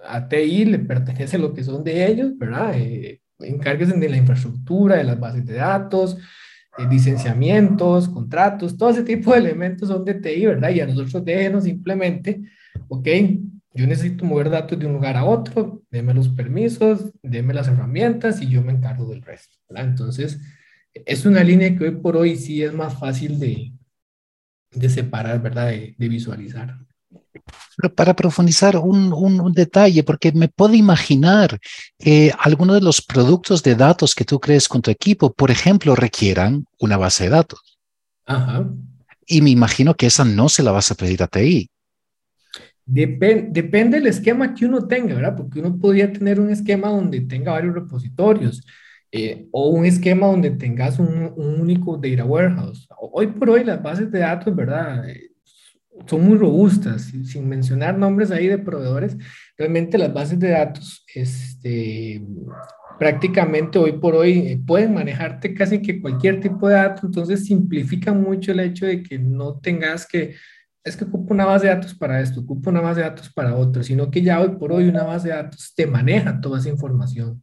a 0.03 0.27
TI 0.27 0.65
le 0.65 0.79
pertenece 0.79 1.37
lo 1.37 1.53
que 1.53 1.63
son 1.63 1.83
de 1.83 2.07
ellos, 2.07 2.37
¿verdad? 2.37 2.73
Eh, 2.75 3.21
encárguense 3.39 3.97
de 3.97 4.09
la 4.09 4.17
infraestructura, 4.17 4.97
de 4.97 5.03
las 5.03 5.19
bases 5.19 5.45
de 5.45 5.53
datos, 5.53 6.17
eh, 6.77 6.87
licenciamientos, 6.89 8.09
contratos, 8.09 8.75
todo 8.75 8.89
ese 8.89 9.03
tipo 9.03 9.31
de 9.31 9.39
elementos 9.39 9.89
son 9.89 10.03
de 10.03 10.15
TI, 10.15 10.47
¿verdad? 10.47 10.71
Y 10.71 10.79
a 10.79 10.87
nosotros 10.87 11.23
déjenos 11.23 11.65
simplemente, 11.65 12.41
ok, 12.87 13.07
yo 13.73 13.87
necesito 13.87 14.23
mover 14.25 14.49
datos 14.49 14.77
de 14.77 14.85
un 14.85 14.93
lugar 14.93 15.17
a 15.17 15.25
otro, 15.25 15.81
déme 15.89 16.13
los 16.13 16.29
permisos, 16.29 17.11
déme 17.23 17.53
las 17.53 17.67
herramientas 17.67 18.41
y 18.41 18.47
yo 18.47 18.61
me 18.61 18.71
encargo 18.71 19.07
del 19.07 19.23
resto, 19.23 19.57
¿verdad? 19.67 19.89
Entonces, 19.89 20.39
es 20.93 21.25
una 21.25 21.43
línea 21.43 21.75
que 21.75 21.85
hoy 21.85 21.95
por 21.95 22.15
hoy 22.15 22.35
sí 22.35 22.61
es 22.61 22.71
más 22.71 22.99
fácil 22.99 23.39
de, 23.39 23.73
de 24.71 24.89
separar, 24.89 25.41
¿verdad? 25.41 25.69
De, 25.69 25.95
visualizar. 25.97 26.77
Pero 27.77 27.95
para 27.95 28.15
profundizar 28.15 28.77
un, 28.77 29.11
un, 29.11 29.53
detalle, 29.53 30.03
porque 30.03 30.31
me 30.31 30.49
puedo 30.49 30.75
imaginar 30.75 31.59
que 31.97 32.31
algunos 32.39 32.75
de 32.75 32.81
los 32.81 33.01
productos 33.01 33.63
de 33.63 33.75
datos 33.75 34.13
que 34.13 34.25
tú 34.25 34.39
crees 34.39 34.67
con 34.67 34.83
tu 34.83 34.91
equipo, 34.91 35.33
por 35.33 35.49
ejemplo, 35.49 35.95
requieran 35.95 36.65
una 36.79 36.97
base 36.97 37.25
de 37.25 37.29
datos. 37.31 37.79
Ajá. 38.25 38.69
Y 39.25 39.41
me 39.41 39.49
imagino 39.49 39.95
que 39.95 40.05
esa 40.05 40.25
no 40.25 40.47
se 40.47 40.61
la 40.61 40.71
vas 40.71 40.91
a 40.91 40.95
pedir 40.95 41.23
a 41.23 41.27
TI. 41.27 41.69
Depende 42.85 43.97
del 43.97 44.07
esquema 44.07 44.53
que 44.53 44.65
uno 44.65 44.87
tenga, 44.87 45.15
¿verdad? 45.15 45.35
Porque 45.35 45.59
uno 45.59 45.77
podría 45.79 46.11
tener 46.11 46.39
un 46.39 46.49
esquema 46.49 46.89
donde 46.89 47.21
tenga 47.21 47.51
varios 47.51 47.73
repositorios 47.75 48.63
eh, 49.11 49.47
o 49.51 49.69
un 49.69 49.85
esquema 49.85 50.27
donde 50.27 50.51
tengas 50.51 50.99
un, 50.99 51.33
único 51.35 51.97
data 51.97 52.25
warehouse. 52.25 52.87
Hoy 52.99 53.27
por 53.27 53.51
hoy 53.51 53.63
las 53.63 53.81
bases 53.81 54.11
de 54.11 54.19
datos, 54.19 54.55
¿verdad? 54.55 55.07
Eh, 55.07 55.29
son 56.07 56.25
muy 56.25 56.37
robustas, 56.37 57.13
sin 57.25 57.47
mencionar 57.47 57.97
nombres 57.97 58.31
ahí 58.31 58.47
de 58.47 58.57
proveedores, 58.57 59.15
realmente 59.57 59.97
las 59.97 60.11
bases 60.11 60.39
de 60.39 60.49
datos, 60.49 61.05
este, 61.13 62.23
prácticamente 62.97 63.77
hoy 63.77 63.93
por 63.93 64.15
hoy 64.15 64.39
eh, 64.39 64.61
pueden 64.65 64.93
manejarte 64.93 65.53
casi 65.53 65.81
que 65.81 66.01
cualquier 66.01 66.39
tipo 66.39 66.67
de 66.67 66.75
datos, 66.75 67.03
entonces 67.03 67.45
simplifica 67.45 68.13
mucho 68.13 68.51
el 68.51 68.61
hecho 68.61 68.85
de 68.85 69.03
que 69.03 69.19
no 69.19 69.59
tengas 69.59 70.07
que, 70.07 70.35
es 70.83 70.97
que 70.97 71.05
ocupo 71.05 71.33
una 71.33 71.45
base 71.45 71.67
de 71.67 71.73
datos 71.73 71.93
para 71.93 72.19
esto, 72.21 72.41
ocupo 72.41 72.69
una 72.69 72.81
base 72.81 73.01
de 73.01 73.09
datos 73.09 73.31
para 73.31 73.55
otro, 73.55 73.83
sino 73.83 74.11
que 74.11 74.21
ya 74.21 74.41
hoy 74.41 74.49
por 74.49 74.71
hoy 74.73 74.87
una 74.87 75.03
base 75.03 75.29
de 75.29 75.35
datos 75.35 75.73
te 75.75 75.87
maneja 75.87 76.41
toda 76.41 76.59
esa 76.59 76.69
información. 76.69 77.41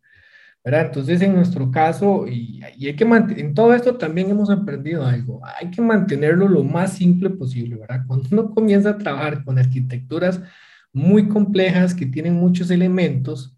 ¿verdad? 0.63 0.87
Entonces, 0.87 1.23
en 1.23 1.35
nuestro 1.35 1.71
caso, 1.71 2.27
y, 2.29 2.61
y 2.77 2.87
hay 2.87 2.95
que 2.95 3.05
en 3.05 3.55
todo 3.55 3.75
esto 3.75 3.97
también 3.97 4.31
hemos 4.31 4.51
aprendido 4.51 5.07
algo, 5.07 5.41
hay 5.59 5.71
que 5.71 5.81
mantenerlo 5.81 6.49
lo 6.49 6.63
más 6.65 6.93
simple 6.93 7.31
posible, 7.31 7.77
¿verdad? 7.77 8.05
Cuando 8.07 8.29
uno 8.31 8.51
comienza 8.51 8.91
a 8.91 8.99
trabajar 8.99 9.43
con 9.43 9.59
arquitecturas 9.59 10.41
muy 10.93 11.29
complejas 11.29 11.95
que 11.95 12.07
tienen 12.07 12.35
muchos 12.35 12.71
elementos, 12.71 13.57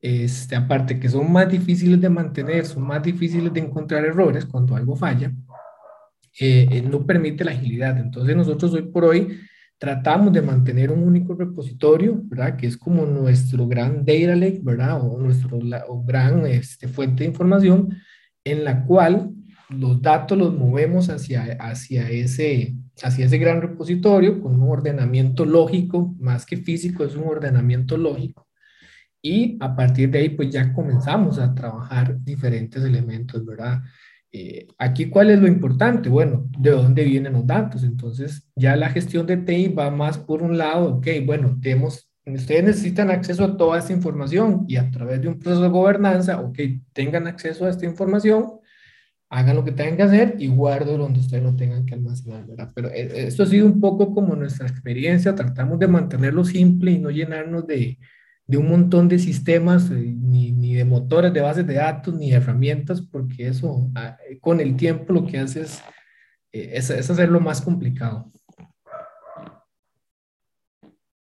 este, 0.00 0.56
aparte 0.56 0.98
que 0.98 1.08
son 1.08 1.30
más 1.30 1.48
difíciles 1.50 2.00
de 2.00 2.08
mantener, 2.08 2.66
son 2.66 2.82
más 2.84 3.02
difíciles 3.02 3.52
de 3.52 3.60
encontrar 3.60 4.04
errores 4.04 4.46
cuando 4.46 4.74
algo 4.74 4.96
falla, 4.96 5.32
eh, 6.38 6.82
no 6.88 7.04
permite 7.06 7.44
la 7.44 7.52
agilidad. 7.52 7.98
Entonces 7.98 8.36
nosotros 8.36 8.72
hoy 8.74 8.82
por 8.82 9.04
hoy 9.04 9.40
tratamos 9.78 10.32
de 10.32 10.42
mantener 10.42 10.90
un 10.90 11.02
único 11.02 11.34
repositorio, 11.34 12.20
¿verdad? 12.24 12.56
Que 12.56 12.66
es 12.66 12.76
como 12.76 13.06
nuestro 13.06 13.66
gran 13.66 14.04
data 14.04 14.36
lake, 14.36 14.60
¿verdad? 14.62 15.00
O 15.02 15.18
nuestro 15.18 15.58
gran 16.04 16.46
este, 16.46 16.86
fuente 16.86 17.24
de 17.24 17.30
información 17.30 17.96
en 18.44 18.64
la 18.64 18.84
cual 18.84 19.30
los 19.70 20.02
datos 20.02 20.36
los 20.36 20.52
movemos 20.52 21.08
hacia, 21.08 21.56
hacia, 21.60 22.10
ese, 22.10 22.74
hacia 23.02 23.24
ese 23.24 23.38
gran 23.38 23.62
repositorio 23.62 24.40
con 24.42 24.60
un 24.60 24.68
ordenamiento 24.68 25.44
lógico, 25.44 26.14
más 26.18 26.44
que 26.44 26.56
físico, 26.56 27.04
es 27.04 27.14
un 27.14 27.24
ordenamiento 27.24 27.96
lógico. 27.96 28.48
Y 29.22 29.58
a 29.60 29.74
partir 29.76 30.10
de 30.10 30.18
ahí, 30.18 30.28
pues 30.30 30.50
ya 30.50 30.72
comenzamos 30.72 31.38
a 31.38 31.54
trabajar 31.54 32.18
diferentes 32.22 32.82
elementos, 32.82 33.44
¿verdad? 33.44 33.82
Eh, 34.32 34.68
aquí, 34.78 35.10
¿cuál 35.10 35.30
es 35.30 35.40
lo 35.40 35.48
importante? 35.48 36.08
Bueno, 36.08 36.48
¿de 36.58 36.70
dónde 36.70 37.04
vienen 37.04 37.32
los 37.32 37.46
datos? 37.46 37.82
Entonces, 37.82 38.48
ya 38.54 38.76
la 38.76 38.90
gestión 38.90 39.26
de 39.26 39.36
TI 39.36 39.68
va 39.68 39.90
más 39.90 40.18
por 40.18 40.42
un 40.42 40.56
lado, 40.56 40.96
ok, 40.96 41.06
bueno, 41.26 41.58
tenemos, 41.60 42.08
ustedes 42.24 42.64
necesitan 42.64 43.10
acceso 43.10 43.44
a 43.44 43.56
toda 43.56 43.78
esta 43.78 43.92
información 43.92 44.64
y 44.68 44.76
a 44.76 44.88
través 44.90 45.20
de 45.20 45.28
un 45.28 45.38
proceso 45.38 45.62
de 45.62 45.68
gobernanza, 45.68 46.40
ok, 46.40 46.58
tengan 46.92 47.26
acceso 47.26 47.66
a 47.66 47.70
esta 47.70 47.86
información, 47.86 48.60
hagan 49.30 49.56
lo 49.56 49.64
que 49.64 49.72
tengan 49.72 49.96
que 49.96 50.02
hacer 50.04 50.36
y 50.38 50.46
guardo 50.46 50.96
donde 50.96 51.20
ustedes 51.20 51.42
no 51.42 51.56
tengan 51.56 51.84
que 51.84 51.94
almacenar, 51.94 52.46
¿verdad? 52.46 52.70
Pero 52.74 52.88
eh, 52.90 53.26
esto 53.26 53.42
ha 53.42 53.46
sido 53.46 53.66
un 53.66 53.80
poco 53.80 54.14
como 54.14 54.36
nuestra 54.36 54.68
experiencia, 54.68 55.34
tratamos 55.34 55.78
de 55.80 55.88
mantenerlo 55.88 56.44
simple 56.44 56.92
y 56.92 56.98
no 56.98 57.10
llenarnos 57.10 57.66
de, 57.66 57.98
de 58.50 58.56
un 58.56 58.68
montón 58.68 59.08
de 59.08 59.20
sistemas, 59.20 59.88
eh, 59.92 60.16
ni, 60.20 60.50
ni, 60.50 60.74
de 60.74 60.84
motores 60.84 61.32
de 61.32 61.40
bases 61.40 61.64
de 61.64 61.74
datos, 61.74 62.12
ni 62.14 62.30
de 62.30 62.36
herramientas, 62.36 63.00
porque 63.00 63.46
eso 63.46 63.88
ah, 63.94 64.18
con 64.40 64.58
el 64.58 64.76
tiempo 64.76 65.12
lo 65.12 65.24
que 65.24 65.38
hace 65.38 65.60
es, 65.60 65.80
eh, 66.50 66.72
es, 66.74 66.90
es 66.90 67.08
hacerlo 67.08 67.38
más 67.38 67.62
complicado. 67.62 68.32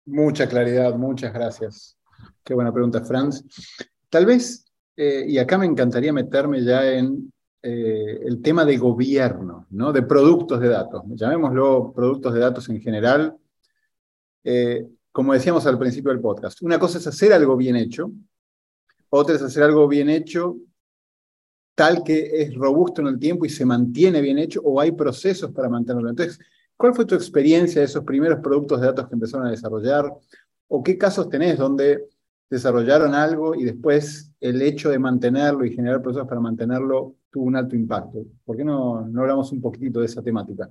Mucha 0.04 0.48
claridad, 0.48 0.94
muchas 0.94 1.32
gracias. 1.32 1.98
Qué 2.44 2.54
buena 2.54 2.72
pregunta, 2.72 3.04
Franz. 3.04 3.42
Tal 4.08 4.24
vez, 4.24 4.64
eh, 4.96 5.24
y 5.26 5.38
acá 5.38 5.58
me 5.58 5.66
encantaría 5.66 6.12
meterme 6.12 6.62
ya 6.62 6.92
en 6.92 7.32
el 7.62 8.40
tema 8.42 8.64
de 8.64 8.76
gobierno, 8.76 9.66
¿no? 9.70 9.92
de 9.92 10.02
productos 10.02 10.60
de 10.60 10.68
datos. 10.68 11.02
Llamémoslo 11.08 11.92
productos 11.92 12.32
de 12.32 12.38
datos 12.38 12.68
en 12.68 12.80
general 12.80 13.36
como 15.16 15.32
decíamos 15.32 15.64
al 15.64 15.78
principio 15.78 16.10
del 16.10 16.20
podcast, 16.20 16.60
una 16.60 16.78
cosa 16.78 16.98
es 16.98 17.06
hacer 17.06 17.32
algo 17.32 17.56
bien 17.56 17.74
hecho, 17.74 18.12
otra 19.08 19.34
es 19.34 19.40
hacer 19.40 19.62
algo 19.62 19.88
bien 19.88 20.10
hecho 20.10 20.58
tal 21.74 22.04
que 22.04 22.42
es 22.42 22.54
robusto 22.54 23.00
en 23.00 23.06
el 23.06 23.18
tiempo 23.18 23.46
y 23.46 23.48
se 23.48 23.64
mantiene 23.64 24.20
bien 24.20 24.36
hecho 24.36 24.60
o 24.62 24.78
hay 24.78 24.92
procesos 24.92 25.52
para 25.52 25.70
mantenerlo. 25.70 26.10
Entonces, 26.10 26.38
¿cuál 26.76 26.94
fue 26.94 27.06
tu 27.06 27.14
experiencia 27.14 27.80
de 27.80 27.86
esos 27.86 28.04
primeros 28.04 28.40
productos 28.40 28.78
de 28.78 28.88
datos 28.88 29.08
que 29.08 29.14
empezaron 29.14 29.46
a 29.46 29.50
desarrollar? 29.52 30.12
¿O 30.68 30.82
qué 30.82 30.98
casos 30.98 31.30
tenés 31.30 31.56
donde 31.56 32.04
desarrollaron 32.50 33.14
algo 33.14 33.54
y 33.54 33.64
después 33.64 34.34
el 34.38 34.60
hecho 34.60 34.90
de 34.90 34.98
mantenerlo 34.98 35.64
y 35.64 35.74
generar 35.74 36.02
procesos 36.02 36.28
para 36.28 36.42
mantenerlo 36.42 37.14
tuvo 37.30 37.46
un 37.46 37.56
alto 37.56 37.74
impacto? 37.74 38.22
¿Por 38.44 38.54
qué 38.54 38.64
no, 38.64 39.08
no 39.08 39.22
hablamos 39.22 39.50
un 39.50 39.62
poquitito 39.62 40.00
de 40.00 40.06
esa 40.06 40.20
temática? 40.20 40.70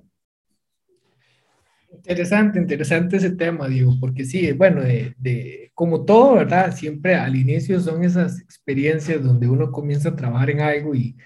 Interesante, 1.96 2.58
interesante 2.58 3.16
ese 3.16 3.30
tema, 3.30 3.68
Diego, 3.68 3.96
porque 4.00 4.24
sí, 4.24 4.52
bueno, 4.52 4.82
de, 4.82 5.70
como 5.74 6.04
todo, 6.04 6.34
¿verdad? 6.36 6.74
Siempre 6.74 7.14
al 7.14 7.36
inicio 7.36 7.80
son 7.80 8.04
esas 8.04 8.40
experiencias 8.40 9.22
donde 9.22 9.48
uno 9.48 9.72
comienza 9.72 10.10
a 10.10 10.16
trabajar 10.16 10.50
en 10.50 10.60
algo 10.60 10.94
y, 10.94 11.16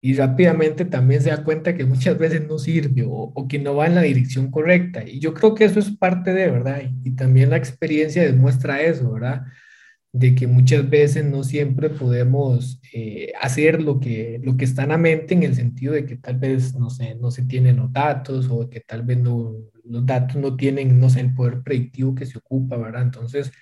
y 0.00 0.14
rápidamente 0.14 0.84
también 0.84 1.22
se 1.22 1.30
da 1.30 1.44
cuenta 1.44 1.74
que 1.76 1.84
muchas 1.84 2.18
veces 2.18 2.46
no 2.48 2.58
sirve 2.58 3.04
o, 3.04 3.32
o, 3.34 3.48
que 3.48 3.58
no 3.58 3.76
va 3.76 3.86
en 3.86 3.94
la 3.94 4.02
dirección 4.02 4.50
correcta. 4.50 5.04
Y 5.04 5.20
yo 5.20 5.34
creo 5.34 5.54
que 5.54 5.64
eso 5.64 5.78
es 5.80 5.90
parte 5.96 6.32
de, 6.34 6.50
¿verdad? 6.50 6.82
Y, 6.82 7.10
y 7.10 7.16
también 7.16 7.50
la 7.50 7.56
experiencia 7.56 8.22
demuestra 8.24 8.82
eso, 8.82 9.12
¿verdad? 9.12 9.44
de 10.12 10.34
que 10.34 10.46
muchas 10.46 10.88
veces 10.88 11.24
no 11.24 11.42
siempre 11.42 11.88
podemos 11.88 12.80
eh, 12.92 13.32
hacer 13.40 13.82
lo 13.82 13.98
que, 13.98 14.40
lo 14.44 14.56
que 14.56 14.64
está 14.66 14.82
en 14.82 14.90
la 14.90 14.98
mente 14.98 15.34
en 15.34 15.42
el 15.42 15.54
sentido 15.54 15.94
de 15.94 16.04
que 16.04 16.16
tal 16.16 16.38
vez, 16.38 16.74
no 16.74 16.90
sé, 16.90 17.14
no 17.14 17.30
se 17.30 17.44
tienen 17.46 17.76
los 17.76 17.92
datos 17.92 18.48
o 18.50 18.68
que 18.68 18.80
tal 18.80 19.02
vez 19.02 19.18
no, 19.18 19.54
los 19.84 20.06
datos 20.06 20.36
no 20.36 20.56
tienen, 20.56 20.98
no 20.98 21.10
sé, 21.10 21.20
el 21.20 21.34
poder 21.34 21.62
predictivo 21.62 22.14
que 22.14 22.26
se 22.26 22.38
ocupa, 22.38 22.76
¿verdad? 22.76 23.02
Entonces, 23.02 23.52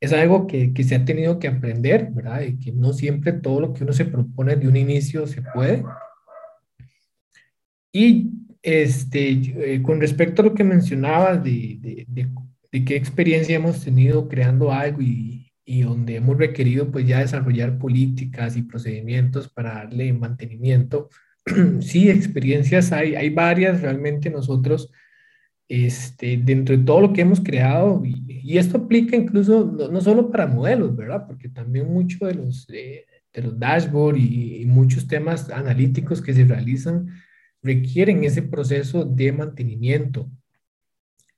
es 0.00 0.12
algo 0.12 0.46
que, 0.46 0.72
que 0.72 0.84
se 0.84 0.94
ha 0.94 1.04
tenido 1.04 1.38
que 1.38 1.48
aprender, 1.48 2.10
¿verdad? 2.12 2.42
Y 2.42 2.58
que 2.58 2.72
no 2.72 2.92
siempre 2.92 3.32
todo 3.32 3.60
lo 3.60 3.72
que 3.72 3.84
uno 3.84 3.92
se 3.92 4.04
propone 4.04 4.56
de 4.56 4.68
un 4.68 4.76
inicio 4.76 5.26
se 5.26 5.42
puede. 5.42 5.84
Y 7.92 8.30
este, 8.62 9.30
eh, 9.30 9.82
con 9.82 10.00
respecto 10.00 10.42
a 10.42 10.46
lo 10.46 10.54
que 10.54 10.64
mencionabas 10.64 11.42
de, 11.42 11.78
de, 11.80 12.04
de, 12.08 12.28
de 12.72 12.84
qué 12.84 12.96
experiencia 12.96 13.56
hemos 13.56 13.84
tenido 13.84 14.28
creando 14.28 14.72
algo 14.72 15.00
y, 15.00 15.52
y 15.64 15.82
donde 15.82 16.16
hemos 16.16 16.36
requerido 16.36 16.90
pues 16.90 17.06
ya 17.06 17.20
desarrollar 17.20 17.78
políticas 17.78 18.56
y 18.56 18.62
procedimientos 18.62 19.48
para 19.48 19.74
darle 19.74 20.12
mantenimiento. 20.12 21.08
sí, 21.80 22.10
experiencias 22.10 22.92
hay, 22.92 23.14
hay 23.14 23.30
varias, 23.30 23.80
realmente 23.80 24.30
nosotros, 24.30 24.90
este, 25.68 26.36
dentro 26.36 26.76
de 26.76 26.84
todo 26.84 27.00
lo 27.00 27.12
que 27.12 27.22
hemos 27.22 27.40
creado, 27.40 28.02
y, 28.04 28.58
esto 28.58 28.76
aplica 28.76 29.16
incluso 29.16 29.64
no, 29.64 30.00
solo 30.00 30.30
para 30.30 30.46
modelos, 30.46 30.94
¿verdad? 30.94 31.26
Porque 31.26 31.48
también 31.48 31.92
muchos 31.92 32.20
de 32.28 32.34
los, 32.34 32.66
de 32.66 33.06
los 33.42 33.58
dashboards 33.58 34.18
y, 34.18 34.62
y 34.62 34.66
muchos 34.66 35.06
temas 35.06 35.50
analíticos 35.50 36.20
que 36.20 36.34
se 36.34 36.44
realizan 36.44 37.08
requieren 37.62 38.22
ese 38.22 38.42
proceso 38.42 39.04
de 39.04 39.32
mantenimiento 39.32 40.30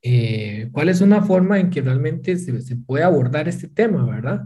eh, 0.09 0.69
¿cuál 0.71 0.89
es 0.89 1.01
una 1.01 1.21
forma 1.23 1.59
en 1.59 1.69
que 1.69 1.81
realmente 1.81 2.37
se, 2.37 2.77
puede 2.77 3.03
abordar 3.03 3.49
este 3.49 3.67
tema, 3.67 4.07
verdad? 4.07 4.45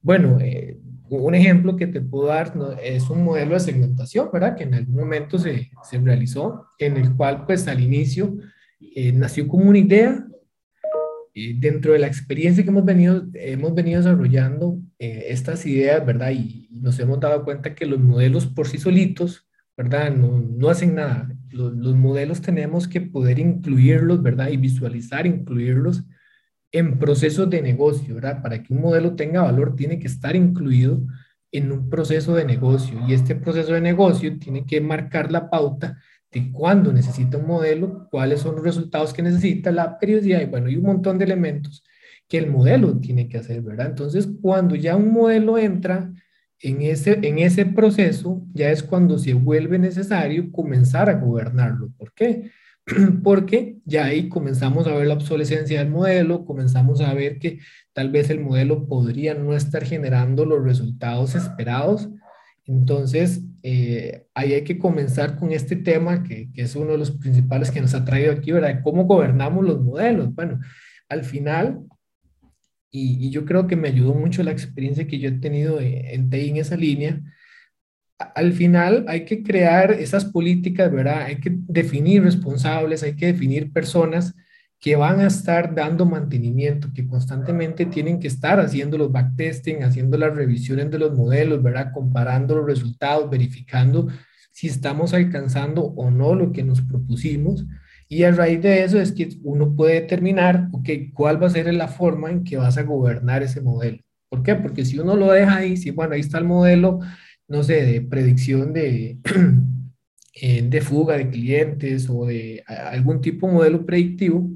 Bueno, 0.00 0.38
eh, 0.40 0.76
un 1.08 1.36
ejemplo 1.36 1.76
que 1.76 1.86
te 1.86 2.00
puedo 2.00 2.26
dar 2.26 2.52
es 2.82 3.08
un 3.08 3.22
modelo 3.22 3.54
de 3.54 3.60
segmentación, 3.60 4.28
¿verdad? 4.32 4.56
Que 4.56 4.64
en 4.64 4.74
algún 4.74 4.96
momento 4.96 5.38
se, 5.38 5.70
se 5.88 5.98
realizó, 5.98 6.66
en 6.80 6.96
el 6.96 7.14
cual 7.14 7.46
pues 7.46 7.68
al 7.68 7.80
inicio 7.80 8.38
eh, 8.80 9.12
nació 9.12 9.48
como 9.48 9.68
una 9.68 9.78
idea. 9.78 10.24
dentro 11.60 11.92
de 11.92 12.00
la 12.00 12.08
experiencia 12.08 12.64
que 12.64 12.70
hemos 12.70 12.84
venido, 12.84 13.24
hemos 13.34 13.72
venido 13.74 14.00
desarrollando 14.00 14.80
estas 14.98 15.64
ideas, 15.66 16.04
¿verdad? 16.04 16.32
Y, 16.32 16.68
nos 16.72 16.98
hemos 17.00 17.20
dado 17.20 17.44
cuenta 17.44 17.74
que 17.74 17.86
los 17.86 17.98
modelos 17.98 18.46
por 18.46 18.68
sí 18.68 18.78
solitos, 18.78 19.48
¿verdad? 19.76 20.12
No, 20.14 20.40
no 20.40 20.68
hacen 20.68 20.94
nada 20.94 21.28
los, 21.52 21.94
modelos 21.94 22.40
tenemos 22.40 22.88
que 22.88 23.00
poder 23.00 23.38
incluirlos, 23.38 24.22
¿verdad? 24.22 24.48
Y 24.48 24.56
visualizar, 24.56 25.26
incluirlos 25.26 26.04
en 26.72 26.98
procesos 26.98 27.48
de 27.48 27.62
negocio, 27.62 28.14
¿verdad? 28.14 28.42
Para 28.42 28.62
que 28.62 28.72
un 28.72 28.80
modelo 28.80 29.16
tenga 29.16 29.42
valor, 29.42 29.74
tiene 29.74 29.98
que 29.98 30.06
estar 30.06 30.36
incluido 30.36 31.00
en 31.50 31.72
un 31.72 31.88
proceso 31.88 32.34
de 32.34 32.44
negocio. 32.44 33.00
Y 33.08 33.14
este 33.14 33.34
proceso 33.34 33.72
de 33.72 33.80
negocio 33.80 34.38
tiene 34.38 34.66
que 34.66 34.80
marcar 34.80 35.32
la 35.32 35.48
pauta 35.48 35.98
de 36.30 36.52
cuándo 36.52 36.92
necesita 36.92 37.38
un 37.38 37.46
modelo, 37.46 38.08
cuáles 38.10 38.40
son 38.40 38.56
los 38.56 38.64
resultados 38.64 39.12
que 39.12 39.22
necesita, 39.22 39.70
la 39.70 39.98
periodicidad, 39.98 40.40
y 40.42 40.46
bueno, 40.46 40.68
y 40.68 40.76
un 40.76 40.84
montón 40.84 41.18
de 41.18 41.24
elementos 41.24 41.82
que 42.28 42.38
el 42.38 42.50
modelo 42.50 42.98
tiene 42.98 43.28
que 43.28 43.38
hacer, 43.38 43.62
¿verdad? 43.62 43.86
Entonces, 43.86 44.28
cuando 44.42 44.74
ya 44.74 44.96
un 44.96 45.12
modelo 45.12 45.56
entra 45.56 46.12
en 46.60 46.82
ese, 46.82 47.18
en 47.22 47.38
ese 47.38 47.64
proceso 47.66 48.42
ya 48.52 48.70
es 48.70 48.82
cuando 48.82 49.18
se 49.18 49.32
vuelve 49.34 49.78
necesario 49.78 50.50
comenzar 50.52 51.08
a 51.08 51.14
gobernarlo. 51.14 51.90
¿Por 51.96 52.12
qué? 52.12 52.50
porque 53.22 53.78
ya 53.84 54.06
ahí 54.06 54.28
comenzamos 54.28 54.86
a 54.86 54.94
ver 54.94 55.06
la 55.06 55.14
obsolescencia 55.14 55.78
del 55.78 55.90
modelo, 55.90 56.44
comenzamos 56.44 57.00
a 57.00 57.14
ver 57.14 57.38
que 57.38 57.58
tal 57.92 58.10
vez 58.10 58.30
el 58.30 58.40
modelo 58.40 58.86
podría 58.86 59.34
no 59.34 59.54
estar 59.54 59.84
generando 59.84 60.44
los 60.44 60.62
resultados 60.62 61.34
esperados. 61.34 62.08
Entonces, 62.68 63.42
eh, 63.62 64.26
ahí 64.34 64.52
hay 64.52 64.62
que 64.62 64.78
comenzar 64.78 65.36
con 65.36 65.52
este 65.52 65.74
tema 65.74 66.22
que, 66.22 66.52
que, 66.52 66.62
es 66.62 66.76
uno 66.76 66.92
de 66.92 66.98
los 66.98 67.12
principales 67.12 67.70
que 67.70 67.80
nos 67.80 67.94
ha 67.94 68.04
traído 68.04 68.30
aquí, 68.30 68.52
¿verdad? 68.52 68.80
¿Cómo 68.84 69.04
gobernamos 69.04 69.64
los 69.64 69.80
modelos? 69.80 70.34
Bueno, 70.34 70.60
al 71.08 71.24
final, 71.24 71.80
y, 72.90 73.30
yo 73.30 73.46
creo 73.46 73.66
que 73.66 73.76
me 73.76 73.88
ayudó 73.88 74.14
mucho 74.14 74.42
la 74.42 74.52
experiencia 74.52 75.06
que 75.06 75.18
yo 75.18 75.30
he 75.30 75.32
tenido 75.32 75.80
en 75.80 76.28
TI 76.28 76.50
en 76.50 76.56
esa 76.58 76.76
línea, 76.76 77.20
al 78.18 78.52
final 78.52 79.06
hay 79.08 79.24
que 79.24 79.42
crear 79.42 79.92
esas 79.92 80.26
políticas, 80.26 80.92
¿verdad? 80.92 81.22
Hay 81.22 81.40
que 81.40 81.50
definir 81.52 82.22
responsables, 82.22 83.02
hay 83.02 83.16
que 83.16 83.26
definir 83.26 83.72
personas 83.72 84.34
que 84.80 84.96
van 84.96 85.20
a 85.20 85.26
estar 85.26 85.74
dando 85.74 86.06
mantenimiento, 86.06 86.88
que 86.94 87.06
constantemente 87.06 87.86
tienen 87.86 88.20
que 88.20 88.28
estar 88.28 88.60
haciendo 88.60 88.96
los 88.96 89.10
backtesting, 89.10 89.82
haciendo 89.82 90.16
las 90.16 90.34
revisiones 90.36 90.90
de 90.90 90.98
los 90.98 91.14
modelos, 91.14 91.62
¿verdad? 91.62 91.90
Comparando 91.92 92.54
los 92.54 92.66
resultados, 92.66 93.28
verificando 93.28 94.08
si 94.52 94.68
estamos 94.68 95.14
alcanzando 95.14 95.84
o 95.84 96.10
no 96.10 96.34
lo 96.34 96.52
que 96.52 96.62
nos 96.62 96.80
propusimos. 96.82 97.64
Y 98.08 98.22
a 98.22 98.30
raíz 98.30 98.62
de 98.62 98.84
eso 98.84 99.00
es 99.00 99.12
que 99.12 99.28
uno 99.42 99.74
puede 99.74 99.94
determinar, 100.00 100.68
ok, 100.72 100.88
cuál 101.12 101.42
va 101.42 101.48
a 101.48 101.50
ser 101.50 101.72
la 101.74 101.88
forma 101.88 102.30
en 102.30 102.44
que 102.44 102.56
vas 102.56 102.78
a 102.78 102.82
gobernar 102.82 103.42
ese 103.42 103.60
modelo. 103.60 103.98
¿Por 104.28 104.42
qué? 104.42 104.54
Porque 104.54 104.84
si 104.84 104.98
uno 104.98 105.16
lo 105.16 105.32
deja 105.32 105.56
ahí, 105.56 105.76
si 105.76 105.90
bueno, 105.90 106.14
ahí 106.14 106.20
está 106.20 106.38
el 106.38 106.44
modelo, 106.44 107.00
no 107.48 107.62
sé, 107.62 107.84
de 107.84 108.00
predicción 108.00 108.72
de, 108.72 109.18
eh, 110.40 110.62
de 110.62 110.80
fuga 110.80 111.16
de 111.16 111.30
clientes 111.30 112.08
o 112.10 112.26
de 112.26 112.62
algún 112.66 113.20
tipo 113.20 113.46
de 113.46 113.52
modelo 113.52 113.86
predictivo, 113.86 114.50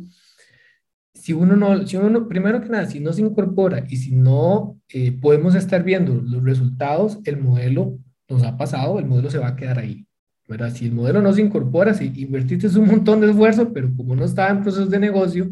si 1.14 1.32
uno 1.32 1.56
no, 1.56 1.86
si 1.86 1.96
uno 1.96 2.28
primero 2.28 2.60
que 2.60 2.68
nada, 2.68 2.86
si 2.86 2.98
no 3.00 3.12
se 3.12 3.22
incorpora 3.22 3.84
y 3.88 3.96
si 3.96 4.12
no 4.12 4.78
eh, 4.88 5.12
podemos 5.12 5.54
estar 5.54 5.84
viendo 5.84 6.14
los 6.14 6.42
resultados, 6.42 7.18
el 7.24 7.36
modelo 7.36 7.98
nos 8.28 8.42
ha 8.42 8.56
pasado, 8.56 8.98
el 8.98 9.06
modelo 9.06 9.30
se 9.30 9.38
va 9.38 9.48
a 9.48 9.56
quedar 9.56 9.78
ahí. 9.78 10.06
¿verdad? 10.48 10.72
Si 10.74 10.84
el 10.86 10.92
modelo 10.92 11.22
no 11.22 11.32
se 11.32 11.42
incorpora, 11.42 11.94
si 11.94 12.12
invertiste 12.16 12.66
un 12.78 12.86
montón 12.86 13.20
de 13.20 13.30
esfuerzo, 13.30 13.72
pero 13.72 13.94
como 13.96 14.14
no 14.14 14.24
estaba 14.24 14.50
en 14.50 14.62
proceso 14.62 14.86
de 14.86 14.98
negocio, 14.98 15.50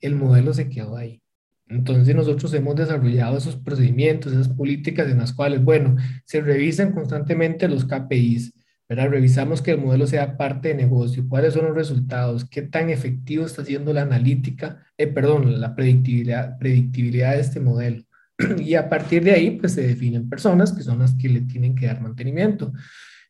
el 0.00 0.16
modelo 0.16 0.52
se 0.54 0.68
quedó 0.68 0.96
ahí. 0.96 1.22
Entonces 1.68 2.16
nosotros 2.16 2.52
hemos 2.54 2.74
desarrollado 2.74 3.38
esos 3.38 3.56
procedimientos, 3.56 4.32
esas 4.32 4.48
políticas 4.48 5.08
en 5.08 5.18
las 5.18 5.32
cuales, 5.32 5.62
bueno, 5.62 5.96
se 6.24 6.40
revisan 6.40 6.92
constantemente 6.92 7.68
los 7.68 7.84
KPIs, 7.84 8.52
¿verdad? 8.90 9.08
Revisamos 9.08 9.62
que 9.62 9.70
el 9.70 9.78
modelo 9.78 10.04
sea 10.08 10.36
parte 10.36 10.68
de 10.68 10.74
negocio, 10.74 11.24
cuáles 11.28 11.54
son 11.54 11.66
los 11.66 11.76
resultados, 11.76 12.44
qué 12.44 12.62
tan 12.62 12.90
efectivo 12.90 13.46
está 13.46 13.64
siendo 13.64 13.92
la 13.92 14.02
analítica, 14.02 14.84
eh, 14.98 15.06
perdón, 15.06 15.60
la 15.60 15.76
predictibilidad, 15.76 16.58
predictibilidad 16.58 17.34
de 17.34 17.40
este 17.40 17.60
modelo. 17.60 18.02
Y 18.58 18.74
a 18.74 18.88
partir 18.88 19.22
de 19.22 19.30
ahí, 19.30 19.52
pues 19.52 19.74
se 19.74 19.86
definen 19.86 20.28
personas 20.28 20.72
que 20.72 20.82
son 20.82 20.98
las 20.98 21.14
que 21.14 21.28
le 21.28 21.42
tienen 21.42 21.76
que 21.76 21.86
dar 21.86 22.00
mantenimiento. 22.00 22.72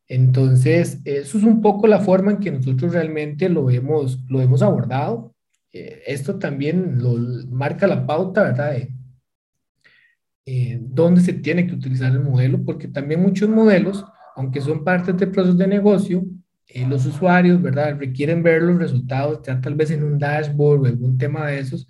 Entonces, 0.08 1.00
eso 1.04 1.36
es 1.36 1.44
un 1.44 1.60
poco 1.60 1.86
la 1.86 2.00
forma 2.00 2.32
en 2.32 2.38
que 2.38 2.50
nosotros 2.50 2.94
realmente 2.94 3.50
lo 3.50 3.68
hemos, 3.68 4.18
lo 4.30 4.40
hemos 4.40 4.62
abordado. 4.62 5.34
Eh, 5.74 6.02
esto 6.06 6.38
también 6.38 7.02
lo 7.02 7.18
marca 7.50 7.86
la 7.86 8.06
pauta, 8.06 8.44
¿verdad? 8.44 8.72
De, 8.72 8.94
eh, 10.46 10.78
dónde 10.80 11.20
se 11.20 11.34
tiene 11.34 11.66
que 11.66 11.74
utilizar 11.74 12.12
el 12.12 12.20
modelo, 12.20 12.64
porque 12.64 12.88
también 12.88 13.20
muchos 13.20 13.50
modelos, 13.50 14.06
aunque 14.40 14.60
son 14.60 14.84
partes 14.84 15.16
del 15.16 15.30
proceso 15.30 15.56
de 15.56 15.66
negocio, 15.66 16.24
eh, 16.66 16.86
los 16.86 17.06
usuarios, 17.06 17.60
¿verdad? 17.60 17.98
Requieren 17.98 18.42
ver 18.42 18.62
los 18.62 18.78
resultados, 18.78 19.40
ya 19.46 19.60
tal 19.60 19.74
vez 19.74 19.90
en 19.90 20.02
un 20.04 20.18
dashboard 20.18 20.82
o 20.82 20.86
algún 20.86 21.18
tema 21.18 21.46
de 21.46 21.60
esos. 21.60 21.88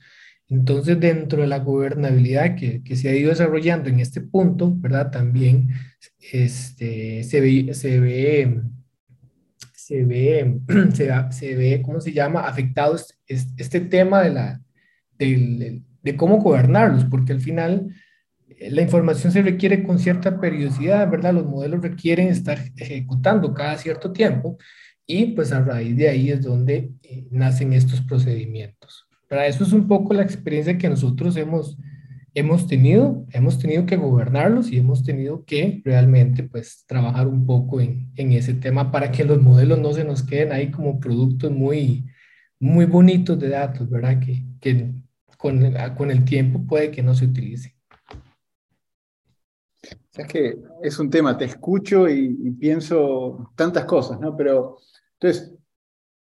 Entonces, 0.48 0.98
dentro 0.98 1.42
de 1.42 1.48
la 1.48 1.60
gobernabilidad 1.60 2.56
que, 2.56 2.82
que 2.82 2.96
se 2.96 3.08
ha 3.08 3.14
ido 3.14 3.30
desarrollando 3.30 3.88
en 3.88 4.00
este 4.00 4.20
punto, 4.20 4.74
¿verdad? 4.76 5.10
También 5.10 5.68
este, 6.32 7.22
se 7.22 7.40
ve, 7.40 7.72
se 7.74 8.00
ve 8.00 8.62
se 9.90 10.04
ve, 10.04 10.60
se, 11.30 11.56
ve, 11.56 11.82
¿cómo 11.84 12.00
se 12.00 12.12
llama?, 12.12 12.46
afectado 12.46 12.94
este, 12.94 13.14
este, 13.56 13.80
tema 13.80 14.22
de, 14.22 14.30
la, 14.30 14.60
de, 15.18 15.82
de, 16.02 16.16
cómo 16.16 16.38
gobernarlos, 16.38 17.06
porque 17.06 17.32
al 17.32 17.40
final 17.40 17.92
la 18.68 18.82
información 18.82 19.32
se 19.32 19.42
requiere 19.42 19.82
con 19.82 19.98
cierta 19.98 20.38
periodicidad, 20.38 21.10
¿verdad? 21.10 21.34
Los 21.34 21.46
modelos 21.46 21.82
requieren 21.82 22.28
estar 22.28 22.58
ejecutando 22.76 23.54
cada 23.54 23.78
cierto 23.78 24.12
tiempo 24.12 24.58
y 25.06 25.26
pues 25.32 25.52
a 25.52 25.60
raíz 25.60 25.96
de 25.96 26.08
ahí 26.08 26.30
es 26.30 26.42
donde 26.42 26.92
eh, 27.02 27.26
nacen 27.30 27.72
estos 27.72 28.02
procedimientos. 28.02 29.06
Para 29.28 29.46
eso 29.46 29.64
es 29.64 29.72
un 29.72 29.88
poco 29.88 30.12
la 30.12 30.22
experiencia 30.22 30.76
que 30.76 30.88
nosotros 30.88 31.36
hemos 31.36 31.78
hemos 32.34 32.66
tenido, 32.66 33.26
hemos 33.32 33.58
tenido 33.58 33.86
que 33.86 33.96
gobernarlos 33.96 34.70
y 34.70 34.78
hemos 34.78 35.02
tenido 35.02 35.44
que 35.44 35.82
realmente 35.84 36.44
pues 36.44 36.84
trabajar 36.86 37.26
un 37.26 37.46
poco 37.46 37.80
en, 37.80 38.10
en, 38.16 38.32
ese 38.32 38.54
tema 38.54 38.92
para 38.92 39.10
que 39.10 39.24
los 39.24 39.42
modelos 39.42 39.78
no 39.80 39.92
se 39.92 40.04
nos 40.04 40.22
queden 40.22 40.52
ahí 40.52 40.70
como 40.70 41.00
productos 41.00 41.50
muy, 41.50 42.06
muy 42.60 42.84
bonitos 42.86 43.38
de 43.38 43.48
datos, 43.48 43.90
¿verdad? 43.90 44.20
Que, 44.20 44.44
que 44.60 44.92
con, 45.36 45.74
con 45.96 46.10
el 46.10 46.24
tiempo 46.24 46.64
puede 46.66 46.90
que 46.90 47.02
no 47.02 47.14
se 47.14 47.24
utilicen. 47.24 47.72
Es 50.12 50.26
que 50.26 50.58
es 50.82 50.98
un 50.98 51.08
tema, 51.08 51.36
te 51.38 51.44
escucho 51.44 52.08
y, 52.08 52.34
pienso 52.58 53.52
tantas 53.54 53.84
cosas, 53.84 54.18
¿no? 54.20 54.36
Pero 54.36 54.78
entonces, 55.18 55.54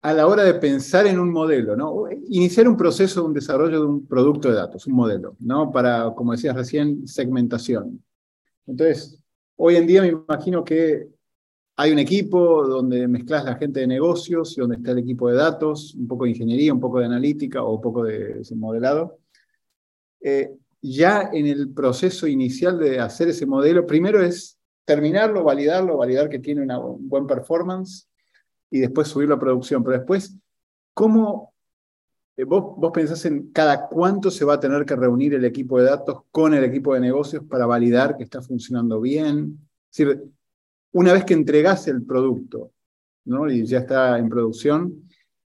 a 0.02 0.14
la 0.14 0.28
hora 0.28 0.44
de 0.44 0.54
pensar 0.56 1.08
en 1.08 1.20
un 1.20 1.32
modelo, 1.32 1.76
¿no? 1.76 2.06
Iniciar 2.30 2.68
un 2.68 2.78
proceso, 2.78 3.26
un 3.26 3.34
desarrollo 3.34 3.80
de 3.80 3.86
un 3.86 4.08
producto 4.08 4.50
de 4.50 4.56
datos, 4.56 4.88
un 4.88 4.94
modelo, 4.94 5.36
¿no? 5.40 5.72
Para, 5.72 6.14
como 6.16 6.34
decías 6.34 6.56
recién, 6.56 7.08
segmentación. 7.08 8.04
Entonces, 8.68 9.20
hoy 9.56 9.76
en 9.76 9.88
día 9.88 10.02
me 10.02 10.10
imagino 10.10 10.64
que 10.64 11.10
hay 11.76 11.92
un 11.92 12.00
equipo 12.00 12.68
donde 12.68 13.08
mezclas 13.08 13.46
la 13.46 13.56
gente 13.56 13.80
de 13.80 13.88
negocios 13.88 14.58
y 14.58 14.62
donde 14.62 14.76
está 14.76 14.92
el 14.92 15.00
equipo 15.00 15.30
de 15.30 15.36
datos, 15.36 15.96
un 15.96 16.08
poco 16.08 16.26
de 16.26 16.32
ingeniería, 16.32 16.74
un 16.74 16.80
poco 16.80 17.00
de 17.00 17.06
analítica 17.06 17.64
o 17.64 17.76
un 17.76 17.82
poco 17.82 18.04
de 18.04 18.42
modelado. 18.56 19.20
Eh, 20.22 20.52
ya 20.82 21.30
en 21.34 21.46
el 21.46 21.74
proceso 21.74 22.28
inicial 22.28 22.80
de 22.80 23.00
hacer 23.00 23.30
ese 23.30 23.46
modelo, 23.46 23.86
primero 23.86 24.22
es 24.22 24.58
terminarlo, 24.86 25.44
validarlo, 25.44 25.98
validar 25.98 26.30
que 26.30 26.40
tiene 26.40 26.62
una, 26.62 26.80
un 26.80 27.08
buen 27.08 27.28
performance, 27.28 28.10
y 28.72 28.80
después 28.80 29.08
subirlo 29.08 29.36
a 29.36 29.40
producción. 29.40 29.84
Pero 29.84 29.98
después, 29.98 30.36
¿cómo 30.94 31.54
eh, 32.38 32.44
vos, 32.44 32.76
vos 32.78 32.92
pensás 32.92 33.26
en 33.26 33.52
cada 33.52 33.88
cuánto 33.88 34.32
se 34.32 34.46
va 34.46 34.56
a 34.56 34.60
tener 34.60 34.86
que 34.86 34.96
reunir 34.96 35.34
el 35.34 35.46
equipo 35.46 35.80
de 35.80 35.86
datos 35.86 36.22
con 36.32 36.54
el 36.54 36.64
equipo 36.64 36.94
de 36.94 37.00
negocios 37.00 37.44
para 37.46 37.66
validar 37.66 38.18
que 38.18 38.24
está 38.24 38.42
funcionando 38.42 39.02
bien? 39.02 39.60
Es 39.92 39.98
decir, 39.98 40.24
una 40.92 41.14
vez 41.14 41.26
que 41.26 41.34
entregás 41.34 41.88
el 41.88 42.04
producto 42.04 42.72
¿no? 43.26 43.50
y 43.50 43.66
ya 43.66 43.80
está 43.80 44.18
en 44.18 44.30
producción, 44.30 45.04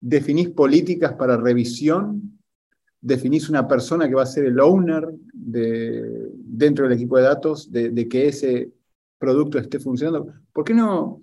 definís 0.00 0.50
políticas 0.50 1.14
para 1.14 1.36
revisión, 1.36 2.38
definís 3.02 3.50
una 3.50 3.68
persona 3.68 4.08
que 4.08 4.14
va 4.14 4.22
a 4.22 4.26
ser 4.26 4.46
el 4.46 4.58
owner 4.60 5.08
de, 5.34 6.30
dentro 6.34 6.84
del 6.84 6.94
equipo 6.96 7.18
de 7.18 7.24
datos 7.24 7.70
de, 7.70 8.08
que 8.08 8.28
ese 8.28 8.72
producto 9.18 9.58
esté 9.58 9.78
funcionando. 9.80 10.32
¿Por 10.52 10.64
qué 10.64 10.72
no, 10.72 11.20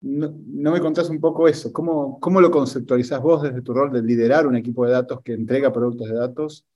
no, 0.00 0.72
me 0.72 0.80
contás 0.80 1.10
un 1.10 1.20
poco 1.20 1.46
eso. 1.46 1.72
¿Cómo, 1.72 2.18
¿Cómo 2.18 2.40
lo 2.40 2.50
conceptualizás 2.50 3.20
vos 3.20 3.42
desde 3.42 3.62
tu 3.62 3.74
rol 3.74 3.92
de 3.92 4.02
liderar 4.02 4.46
un 4.46 4.56
equipo 4.56 4.84
de 4.86 4.92
datos 4.92 5.20
que 5.22 5.34
entrega 5.34 5.72
productos 5.72 6.08
de 6.08 6.14
datos? 6.14 6.66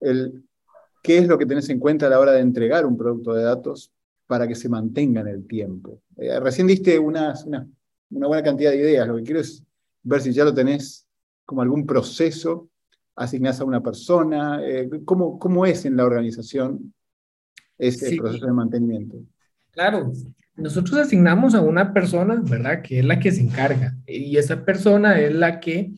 El, 0.00 0.44
¿Qué 1.02 1.18
es 1.18 1.28
lo 1.28 1.38
que 1.38 1.46
tenés 1.46 1.68
en 1.68 1.78
cuenta 1.78 2.06
a 2.06 2.10
la 2.10 2.18
hora 2.18 2.32
de 2.32 2.40
entregar 2.40 2.86
un 2.86 2.96
producto 2.96 3.34
de 3.34 3.44
datos 3.44 3.92
para 4.26 4.48
que 4.48 4.54
se 4.54 4.68
mantenga 4.68 5.20
en 5.20 5.28
el 5.28 5.46
tiempo? 5.46 6.00
Eh, 6.16 6.40
recién 6.40 6.66
diste 6.66 6.98
una, 6.98 7.34
una, 7.44 7.68
buena 8.08 8.42
cantidad 8.42 8.70
de 8.70 8.78
ideas. 8.78 9.06
Lo 9.06 9.16
que 9.16 9.22
quiero 9.22 9.40
es 9.40 9.62
ver 10.02 10.22
si 10.22 10.32
ya 10.32 10.44
lo 10.44 10.54
tenés 10.54 11.06
como 11.44 11.60
algún 11.60 11.84
proceso, 11.84 12.70
asignás 13.16 13.60
a 13.60 13.64
una 13.64 13.82
persona. 13.82 14.60
Eh, 14.62 14.88
¿cómo, 15.04 15.38
¿Cómo 15.38 15.66
es 15.66 15.84
en 15.84 15.96
la 15.96 16.04
organización 16.04 16.94
ese 17.78 18.16
proceso 18.16 18.46
de 18.46 18.52
mantenimiento? 18.52 19.16
Claro, 19.70 20.12
nosotros 20.56 20.98
asignamos 20.98 21.54
a 21.54 21.60
una 21.60 21.92
persona, 21.92 22.40
¿verdad? 22.42 22.82
Que 22.82 23.00
es 23.00 23.04
la 23.04 23.18
que 23.18 23.32
se 23.32 23.40
encarga. 23.40 23.96
Y 24.06 24.36
esa 24.36 24.64
persona 24.64 25.18
es 25.18 25.34
la 25.34 25.58
que 25.58 25.92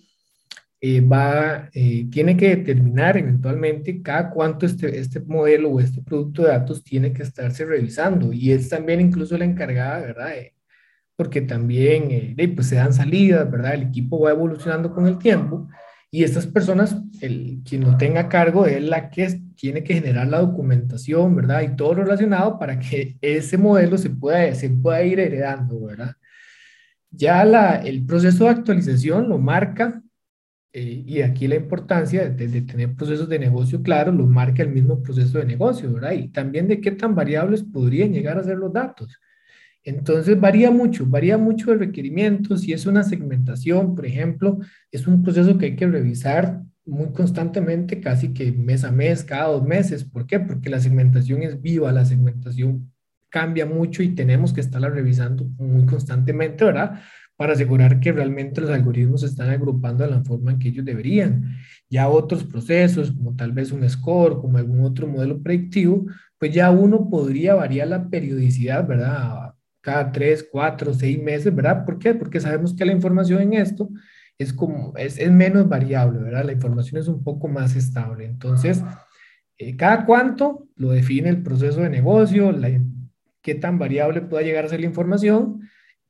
eh, 0.80 1.00
va, 1.00 1.68
eh, 1.74 2.06
tiene 2.10 2.36
que 2.36 2.56
determinar 2.56 3.16
eventualmente 3.16 4.02
cada 4.02 4.30
cuánto 4.30 4.66
este, 4.66 4.98
este 4.98 5.20
modelo 5.20 5.70
o 5.70 5.80
este 5.80 6.02
producto 6.02 6.42
de 6.42 6.48
datos 6.48 6.82
tiene 6.82 7.12
que 7.12 7.22
estarse 7.22 7.64
revisando. 7.64 8.32
Y 8.32 8.52
es 8.52 8.68
también 8.68 9.00
incluso 9.00 9.36
la 9.36 9.44
encargada, 9.44 10.00
¿verdad? 10.00 10.32
porque 11.16 11.40
también 11.40 12.08
eh, 12.10 12.52
pues 12.54 12.68
se 12.68 12.76
dan 12.76 12.92
salidas, 12.92 13.50
¿verdad? 13.50 13.74
El 13.74 13.84
equipo 13.84 14.20
va 14.20 14.30
evolucionando 14.30 14.92
con 14.92 15.06
el 15.06 15.18
tiempo 15.18 15.66
y 16.16 16.24
estas 16.24 16.46
personas, 16.46 16.96
el, 17.20 17.60
quien 17.62 17.84
lo 17.84 17.98
tenga 17.98 18.30
cargo 18.30 18.64
es 18.64 18.82
la 18.82 19.10
que 19.10 19.38
tiene 19.54 19.84
que 19.84 19.92
generar 19.92 20.26
la 20.28 20.38
documentación, 20.40 21.36
¿verdad? 21.36 21.60
Y 21.60 21.76
todo 21.76 21.92
lo 21.92 22.04
relacionado 22.04 22.58
para 22.58 22.78
que 22.78 23.18
ese 23.20 23.58
modelo 23.58 23.98
se 23.98 24.08
pueda, 24.08 24.54
se 24.54 24.70
pueda 24.70 25.02
ir 25.02 25.20
heredando, 25.20 25.78
¿verdad? 25.78 26.14
Ya 27.10 27.44
la, 27.44 27.76
el 27.76 28.06
proceso 28.06 28.44
de 28.44 28.50
actualización 28.50 29.28
lo 29.28 29.36
marca, 29.36 30.02
eh, 30.72 31.04
y 31.06 31.20
aquí 31.20 31.48
la 31.48 31.56
importancia 31.56 32.30
de, 32.30 32.48
de, 32.48 32.62
tener 32.62 32.94
procesos 32.94 33.28
de 33.28 33.38
negocio 33.38 33.82
claros, 33.82 34.14
lo 34.14 34.24
marca 34.26 34.62
el 34.62 34.70
mismo 34.70 35.02
proceso 35.02 35.36
de 35.36 35.44
negocio, 35.44 35.92
¿verdad? 35.92 36.12
Y 36.12 36.28
también 36.28 36.66
de 36.66 36.80
qué 36.80 36.92
tan 36.92 37.14
variables 37.14 37.62
podrían 37.62 38.14
llegar 38.14 38.38
a 38.38 38.42
ser 38.42 38.56
los 38.56 38.72
datos. 38.72 39.20
Entonces 39.86 40.38
varía 40.40 40.72
mucho, 40.72 41.06
varía 41.06 41.38
mucho 41.38 41.72
el 41.72 41.78
requerimiento. 41.78 42.58
Si 42.58 42.72
es 42.72 42.86
una 42.86 43.04
segmentación, 43.04 43.94
por 43.94 44.04
ejemplo, 44.04 44.58
es 44.90 45.06
un 45.06 45.22
proceso 45.22 45.56
que 45.56 45.66
hay 45.66 45.76
que 45.76 45.86
revisar 45.86 46.60
muy 46.84 47.12
constantemente, 47.12 48.00
casi 48.00 48.34
que 48.34 48.50
mes 48.50 48.82
a 48.82 48.90
mes, 48.90 49.22
cada 49.22 49.46
dos 49.46 49.62
meses. 49.62 50.02
¿Por 50.02 50.26
qué? 50.26 50.40
Porque 50.40 50.70
la 50.70 50.80
segmentación 50.80 51.42
es 51.44 51.62
viva, 51.62 51.92
la 51.92 52.04
segmentación 52.04 52.92
cambia 53.30 53.64
mucho 53.64 54.02
y 54.02 54.08
tenemos 54.08 54.52
que 54.52 54.60
estarla 54.60 54.88
revisando 54.90 55.44
muy 55.56 55.86
constantemente, 55.86 56.64
¿verdad? 56.64 57.00
Para 57.36 57.52
asegurar 57.52 58.00
que 58.00 58.10
realmente 58.10 58.60
los 58.60 58.70
algoritmos 58.70 59.20
se 59.20 59.28
están 59.28 59.50
agrupando 59.50 60.02
de 60.02 60.10
la 60.10 60.24
forma 60.24 60.50
en 60.50 60.58
que 60.58 60.68
ellos 60.70 60.84
deberían. 60.84 61.58
Ya 61.88 62.08
otros 62.08 62.42
procesos, 62.42 63.12
como 63.12 63.36
tal 63.36 63.52
vez 63.52 63.70
un 63.70 63.88
score, 63.88 64.40
como 64.40 64.58
algún 64.58 64.80
otro 64.80 65.06
modelo 65.06 65.40
predictivo, 65.40 66.06
pues 66.38 66.52
ya 66.52 66.72
uno 66.72 67.08
podría 67.08 67.54
variar 67.54 67.86
la 67.86 68.08
periodicidad, 68.10 68.84
¿verdad? 68.84 69.45
Cada 69.86 70.10
tres, 70.10 70.44
cuatro, 70.50 70.92
seis 70.92 71.22
meses, 71.22 71.54
¿verdad? 71.54 71.84
¿Por 71.84 72.00
qué? 72.00 72.12
Porque 72.12 72.40
sabemos 72.40 72.74
que 72.74 72.84
la 72.84 72.90
información 72.90 73.40
en 73.40 73.54
esto 73.54 73.88
es, 74.36 74.52
como, 74.52 74.92
es, 74.96 75.16
es 75.16 75.30
menos 75.30 75.68
variable, 75.68 76.18
¿verdad? 76.18 76.44
La 76.44 76.54
información 76.54 77.00
es 77.00 77.06
un 77.06 77.22
poco 77.22 77.46
más 77.46 77.76
estable. 77.76 78.24
Entonces, 78.24 78.82
eh, 79.56 79.76
cada 79.76 80.04
cuánto 80.04 80.66
lo 80.74 80.90
define 80.90 81.28
el 81.28 81.40
proceso 81.40 81.82
de 81.82 81.90
negocio, 81.90 82.50
la, 82.50 82.68
qué 83.42 83.54
tan 83.54 83.78
variable 83.78 84.22
pueda 84.22 84.42
llegar 84.42 84.64
a 84.64 84.68
ser 84.70 84.80
la 84.80 84.86
información 84.86 85.60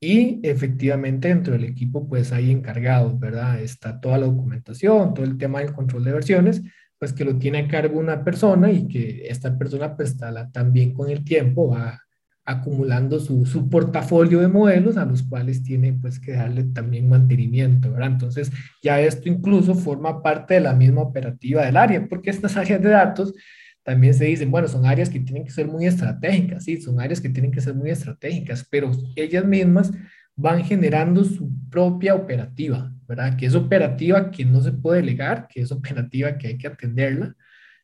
y 0.00 0.40
efectivamente 0.42 1.28
dentro 1.28 1.52
del 1.52 1.64
equipo 1.64 2.08
pues 2.08 2.32
hay 2.32 2.50
encargados, 2.52 3.18
¿verdad? 3.20 3.60
Está 3.60 4.00
toda 4.00 4.16
la 4.16 4.24
documentación, 4.24 5.12
todo 5.12 5.26
el 5.26 5.36
tema 5.36 5.58
del 5.58 5.74
control 5.74 6.02
de 6.04 6.12
versiones, 6.12 6.62
pues 6.98 7.12
que 7.12 7.26
lo 7.26 7.36
tiene 7.36 7.58
a 7.58 7.68
cargo 7.68 8.00
una 8.00 8.24
persona 8.24 8.70
y 8.70 8.88
que 8.88 9.28
esta 9.28 9.58
persona 9.58 9.94
pues 9.94 10.16
también 10.50 10.94
con 10.94 11.10
el 11.10 11.22
tiempo 11.24 11.68
va 11.68 12.06
acumulando 12.46 13.18
su, 13.18 13.44
su, 13.44 13.68
portafolio 13.68 14.40
de 14.40 14.46
modelos 14.46 14.96
a 14.96 15.04
los 15.04 15.24
cuales 15.24 15.64
tiene 15.64 15.92
pues 15.92 16.20
que 16.20 16.32
darle 16.32 16.62
también 16.64 17.09
mantenimiento, 17.09 17.90
¿verdad? 17.90 18.12
Entonces 18.12 18.52
ya 18.82 19.00
esto 19.00 19.28
incluso 19.28 19.74
forma 19.74 20.22
parte 20.22 20.54
de 20.54 20.61
la 20.61 20.72
misma 20.72 21.02
operativa 21.02 21.64
del 21.66 21.76
área, 21.76 22.06
porque 22.09 22.30
estas 22.30 22.56
áreas 22.56 22.80
de 22.80 22.90
datos 22.90 23.35
también 23.82 24.14
se 24.14 24.24
dicen, 24.24 24.50
bueno, 24.50 24.68
son 24.68 24.87
áreas 24.87 25.11
que 25.11 25.20
tienen 25.20 25.44
que 25.44 25.50
ser 25.50 25.66
muy 25.66 25.87
estratégicas, 25.87 26.64
sí, 26.64 26.80
son 26.80 27.00
áreas 27.00 27.20
que 27.20 27.28
tienen 27.28 27.50
que 27.50 27.61
ser 27.61 27.74
muy 27.74 27.90
estratégicas, 27.90 28.66
pero 28.70 28.90
ellas 29.16 29.44
mismas 29.44 29.92
van 30.37 30.64
generando 30.64 31.24
su 31.24 31.50
propia 31.68 32.14
operativa, 32.14 32.92
¿verdad? 33.09 33.37
Que 33.37 33.46
es 33.46 33.54
operativa 33.54 34.30
que 34.30 34.44
no 34.44 34.61
se 34.61 34.72
puede 34.72 35.00
delegar, 35.00 35.48
que 35.48 35.62
es 35.62 35.72
operativa 35.72 36.37
que 36.38 36.48
hay 36.48 36.59
que 36.59 36.66
atenderla, 36.68 37.35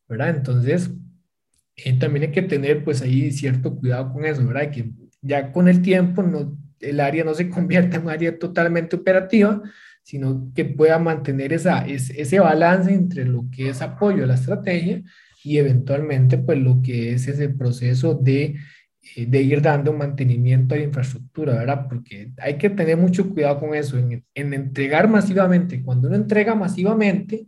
¿verdad? 0.09 0.31
Entonces, 0.31 0.91
eh, 1.77 1.99
también 1.99 2.25
hay 2.25 2.33
que 2.33 2.43
tener 2.43 2.85
pues 2.85 3.03
ahí 3.03 3.31
cierto 3.33 3.77
cuidado 3.77 4.13
con 4.13 4.25
eso, 4.25 4.47
¿verdad? 4.47 4.71
Que 4.71 4.91
ya 5.21 5.53
con 5.53 5.69
el 5.69 5.83
tiempo 5.83 6.23
no, 6.23 6.59
el 6.81 7.01
área 7.01 7.25
no 7.25 7.35
se 7.35 7.49
convierta 7.51 7.97
en 7.97 8.03
un 8.05 8.11
área 8.11 8.39
totalmente 8.39 8.97
operativa, 8.97 9.63
sino 10.03 10.51
que 10.55 10.65
pueda 10.65 10.99
mantener 10.99 11.53
esa, 11.53 11.87
ese 11.87 12.41
balance 12.41 12.93
entre 12.93 13.25
lo 13.25 13.47
que 13.51 13.69
es 13.71 13.81
apoyo 13.83 14.25
a 14.25 14.27
la 14.27 14.35
estrategia 14.35 15.03
y 15.45 15.59
eventualmente 15.59 16.39
pues 16.39 16.59
lo 16.59 16.83
que 16.83 17.13
es 17.13 17.29
ese 17.29 17.49
proceso 17.49 18.15
de, 18.15 18.57
eh, 19.17 19.27
de 19.27 19.43
ir 19.43 19.63
dando 19.63 19.93
mantenimiento 19.93 20.75
a 20.75 20.79
la 20.79 20.85
infraestructura, 20.85 21.55
¿verdad? 21.55 21.87
Porque 21.89 22.33
hay 22.39 22.59
que 22.59 22.71
tener 22.71 22.97
mucho 22.97 23.31
cuidado 23.31 23.61
con 23.61 23.75
eso, 23.75 23.97
en, 23.99 24.25
en 24.35 24.55
entregar 24.55 25.09
masivamente. 25.09 25.83
Cuando 25.83 26.09
uno 26.09 26.17
entrega 26.17 26.55
masivamente, 26.55 27.47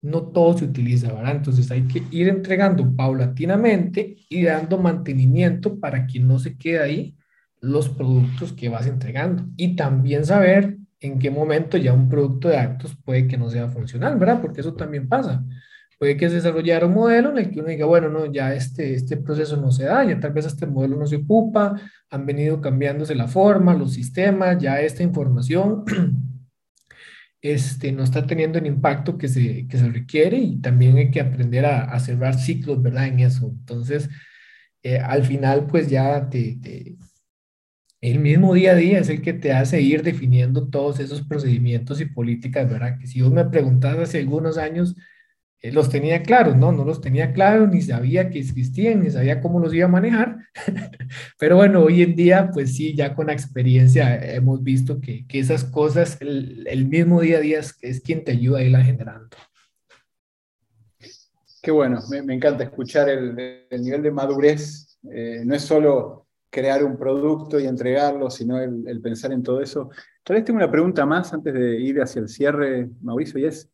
no 0.00 0.22
todo 0.28 0.56
se 0.56 0.64
utiliza, 0.64 1.12
¿verdad? 1.12 1.36
Entonces 1.36 1.70
hay 1.70 1.82
que 1.82 2.02
ir 2.10 2.28
entregando 2.28 2.94
paulatinamente 2.94 4.16
y 4.28 4.44
dando 4.44 4.78
mantenimiento 4.78 5.78
para 5.80 6.06
que 6.06 6.20
no 6.20 6.38
se 6.38 6.56
quede 6.56 6.80
ahí 6.80 7.16
los 7.60 7.88
productos 7.88 8.52
que 8.52 8.68
vas 8.68 8.86
entregando. 8.86 9.44
Y 9.56 9.74
también 9.74 10.24
saber 10.24 10.76
en 11.00 11.18
qué 11.18 11.30
momento 11.30 11.76
ya 11.76 11.92
un 11.92 12.08
producto 12.08 12.48
de 12.48 12.58
actos 12.58 12.96
puede 13.04 13.26
que 13.26 13.36
no 13.36 13.50
sea 13.50 13.68
funcional, 13.68 14.16
¿verdad? 14.18 14.40
Porque 14.40 14.60
eso 14.60 14.74
también 14.74 15.08
pasa. 15.08 15.44
Puede 15.98 16.16
que 16.16 16.28
se 16.28 16.36
desarrollara 16.36 16.86
un 16.86 16.94
modelo 16.94 17.30
en 17.30 17.38
el 17.38 17.50
que 17.50 17.58
uno 17.58 17.70
diga, 17.70 17.86
bueno, 17.86 18.08
no, 18.08 18.26
ya 18.26 18.54
este, 18.54 18.94
este 18.94 19.16
proceso 19.16 19.56
no 19.56 19.72
se 19.72 19.84
da, 19.84 20.04
ya 20.04 20.20
tal 20.20 20.32
vez 20.32 20.46
este 20.46 20.64
modelo 20.64 20.96
no 20.96 21.06
se 21.06 21.16
ocupa, 21.16 21.74
han 22.08 22.24
venido 22.24 22.60
cambiándose 22.60 23.16
la 23.16 23.26
forma, 23.26 23.74
los 23.74 23.94
sistemas, 23.94 24.58
ya 24.58 24.80
esta 24.80 25.02
información 25.02 25.84
este, 27.42 27.92
no 27.92 28.02
está 28.04 28.26
teniendo 28.26 28.58
el 28.58 28.66
impacto 28.66 29.18
que 29.18 29.28
se, 29.28 29.66
que 29.68 29.78
se 29.78 29.88
requiere 29.90 30.38
y 30.38 30.60
también 30.60 30.96
hay 30.96 31.10
que 31.10 31.20
aprender 31.20 31.66
a, 31.66 31.84
a 31.84 32.00
cerrar 32.00 32.34
ciclos, 32.38 32.82
¿verdad? 32.82 33.06
En 33.08 33.20
eso. 33.20 33.46
Entonces, 33.48 34.08
eh, 34.82 34.98
al 34.98 35.24
final, 35.24 35.66
pues 35.66 35.88
ya 35.90 36.28
te, 36.30 36.58
el 38.00 38.18
mismo 38.20 38.54
día 38.54 38.72
a 38.72 38.74
día 38.76 38.98
es 39.00 39.08
el 39.08 39.22
que 39.22 39.32
te 39.32 39.52
hace 39.52 39.80
ir 39.80 40.02
definiendo 40.02 40.68
todos 40.68 41.00
esos 41.00 41.22
procedimientos 41.22 42.00
y 42.00 42.06
políticas, 42.06 42.70
¿verdad? 42.70 42.98
Que 42.98 43.06
si 43.06 43.20
vos 43.22 43.32
me 43.32 43.44
preguntas 43.44 43.98
hace 43.98 44.18
algunos 44.20 44.56
años, 44.58 44.94
eh, 45.60 45.72
los 45.72 45.90
tenía 45.90 46.22
claros, 46.22 46.56
¿no? 46.56 46.70
No 46.70 46.84
los 46.84 47.00
tenía 47.00 47.32
claros, 47.32 47.68
ni 47.68 47.82
sabía 47.82 48.30
que 48.30 48.38
existían, 48.38 49.02
ni 49.02 49.10
sabía 49.10 49.40
cómo 49.40 49.58
los 49.58 49.74
iba 49.74 49.86
a 49.86 49.90
manejar. 49.90 50.36
Pero 51.38 51.56
bueno, 51.56 51.82
hoy 51.82 52.02
en 52.02 52.14
día, 52.14 52.50
pues 52.52 52.76
sí, 52.76 52.94
ya 52.94 53.14
con 53.14 53.26
la 53.26 53.32
experiencia 53.32 54.16
hemos 54.34 54.62
visto 54.62 55.00
que, 55.00 55.26
que 55.26 55.40
esas 55.40 55.64
cosas, 55.64 56.16
el, 56.20 56.66
el, 56.68 56.86
mismo 56.86 57.20
día 57.20 57.38
a 57.38 57.40
día 57.40 57.58
es, 57.58 57.76
es, 57.82 58.00
quien 58.00 58.22
te 58.24 58.32
ayuda 58.32 58.60
a 58.60 58.62
irla 58.62 58.84
generando. 58.84 59.36
Qué 61.60 61.72
bueno, 61.72 62.00
me, 62.08 62.34
encanta 62.34 62.62
escuchar 62.62 63.08
el, 63.08 63.64
el, 63.68 63.82
nivel 63.82 64.02
de 64.02 64.10
madurez. 64.12 64.98
Eh, 65.12 65.42
no 65.44 65.56
es 65.56 65.62
solo 65.62 66.28
crear 66.50 66.84
un 66.84 66.96
producto 66.96 67.58
y 67.58 67.66
entregarlo, 67.66 68.30
sino 68.30 68.58
el 68.60 69.00
pensar 69.02 69.32
en 69.32 69.42
todo 69.42 69.60
eso. 69.60 69.90
Tal 70.28 70.36
vez 70.36 70.44
tengo 70.44 70.58
una 70.58 70.70
pregunta 70.70 71.06
más 71.06 71.32
antes 71.32 71.54
de 71.54 71.80
ir 71.80 72.02
hacia 72.02 72.20
el 72.20 72.28
cierre, 72.28 72.90
Mauricio, 73.00 73.40
y 73.40 73.46
es, 73.46 73.70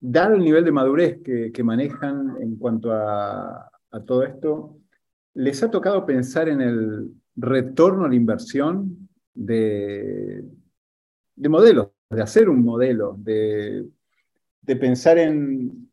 dado 0.00 0.34
el 0.34 0.44
nivel 0.44 0.64
de 0.64 0.72
madurez 0.72 1.22
que, 1.22 1.62
manejan 1.62 2.36
en 2.40 2.56
cuanto 2.56 2.92
a, 2.92 3.70
todo 4.06 4.22
esto, 4.22 4.78
¿les 5.34 5.62
ha 5.62 5.70
tocado 5.70 6.06
pensar 6.06 6.48
en 6.48 6.60
el 6.60 7.10
retorno 7.36 8.04
a 8.04 8.08
la 8.08 8.14
inversión 8.14 9.08
de, 9.34 10.44
de 11.36 11.48
modelos, 11.48 11.88
de 12.08 12.22
hacer 12.22 12.48
un 12.48 12.64
modelo, 12.64 13.16
de, 13.18 13.86
de 14.62 14.76
pensar 14.76 15.18
en, 15.18 15.90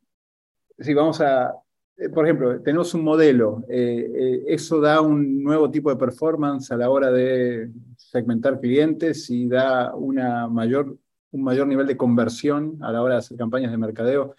si 0.78 0.94
vamos 0.94 1.22
a, 1.22 1.56
eh, 1.98 2.10
por 2.10 2.26
ejemplo, 2.26 2.62
tenemos 2.62 2.94
un 2.94 3.04
modelo, 3.04 3.64
eh, 3.68 4.12
eh, 4.14 4.44
eso 4.48 4.80
da 4.80 5.02
un 5.02 5.44
nuevo 5.44 5.72
tipo 5.72 5.90
de 5.90 5.96
performance 5.96 6.72
a 6.72 6.78
la 6.78 6.90
hora 6.92 7.12
de 7.12 7.72
segmentar 7.98 8.60
clientes 8.60 9.30
y 9.32 9.48
da 9.48 9.96
una 9.96 10.48
mayor 10.48 10.96
un 11.38 11.44
mayor 11.44 11.68
nivel 11.68 11.88
de 11.88 11.98
conversión 11.98 12.78
a 12.82 12.92
la 12.92 13.02
hora 13.02 13.16
de 13.16 13.20
hacer 13.20 13.38
campañas 13.38 13.72
de 13.72 13.78
mercadeo. 13.78 14.36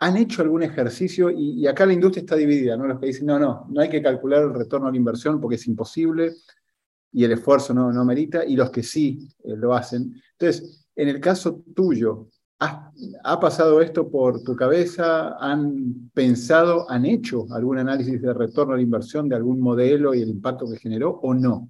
¿Han 0.00 0.16
hecho 0.16 0.42
algún 0.42 0.62
ejercicio? 0.62 1.30
Y, 1.30 1.66
acá 1.66 1.86
la 1.86 1.92
industria 1.92 2.20
está 2.22 2.36
dividida, 2.36 2.76
¿no? 2.76 2.86
Los 2.86 3.00
que 3.00 3.06
dicen, 3.06 3.26
no, 3.26 3.38
no, 3.38 3.66
no 3.70 3.80
hay 3.80 3.88
que 3.88 4.02
calcular 4.02 4.42
el 4.42 4.52
retorno 4.52 4.88
a 4.88 4.90
la 4.90 4.96
inversión 4.96 5.40
porque 5.40 5.56
es 5.56 5.66
imposible 5.66 6.34
y 7.12 7.24
el 7.24 7.32
esfuerzo 7.32 7.72
no, 7.72 7.92
no 7.92 8.04
merita, 8.04 8.44
y 8.44 8.56
los 8.56 8.70
que 8.70 8.82
sí 8.82 9.28
eh, 9.44 9.56
lo 9.56 9.72
hacen. 9.72 10.20
Entonces, 10.32 10.84
en 10.96 11.08
el 11.08 11.20
caso 11.20 11.62
tuyo, 11.74 12.28
¿ha, 12.58 12.90
¿ha 13.22 13.40
pasado 13.40 13.80
esto 13.80 14.10
por 14.10 14.42
tu 14.42 14.56
cabeza? 14.56 15.36
¿Han 15.38 16.10
pensado, 16.12 16.90
han 16.90 17.04
hecho 17.06 17.46
algún 17.52 17.78
análisis 17.78 18.20
de 18.20 18.34
retorno 18.34 18.74
a 18.74 18.76
la 18.76 18.82
inversión 18.82 19.28
de 19.28 19.36
algún 19.36 19.60
modelo 19.60 20.12
y 20.12 20.22
el 20.22 20.28
impacto 20.28 20.68
que 20.68 20.76
generó 20.76 21.20
o 21.22 21.32
no? 21.34 21.68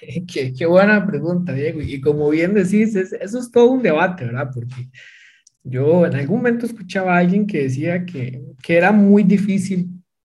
Qué, 0.26 0.52
qué, 0.52 0.66
buena 0.66 1.06
pregunta, 1.06 1.52
Diego. 1.52 1.80
Y 1.82 2.00
como 2.00 2.30
bien 2.30 2.54
decís, 2.54 2.94
es, 2.96 3.12
eso 3.12 3.38
es 3.38 3.50
todo 3.50 3.70
un 3.70 3.82
debate, 3.82 4.24
¿verdad? 4.24 4.50
Porque 4.52 4.88
yo 5.62 6.06
en 6.06 6.14
algún 6.14 6.38
momento 6.38 6.66
escuchaba 6.66 7.16
a 7.16 7.18
alguien 7.18 7.46
que 7.46 7.64
decía 7.64 8.04
que, 8.06 8.42
que 8.62 8.76
era 8.76 8.92
muy 8.92 9.22
difícil 9.22 9.88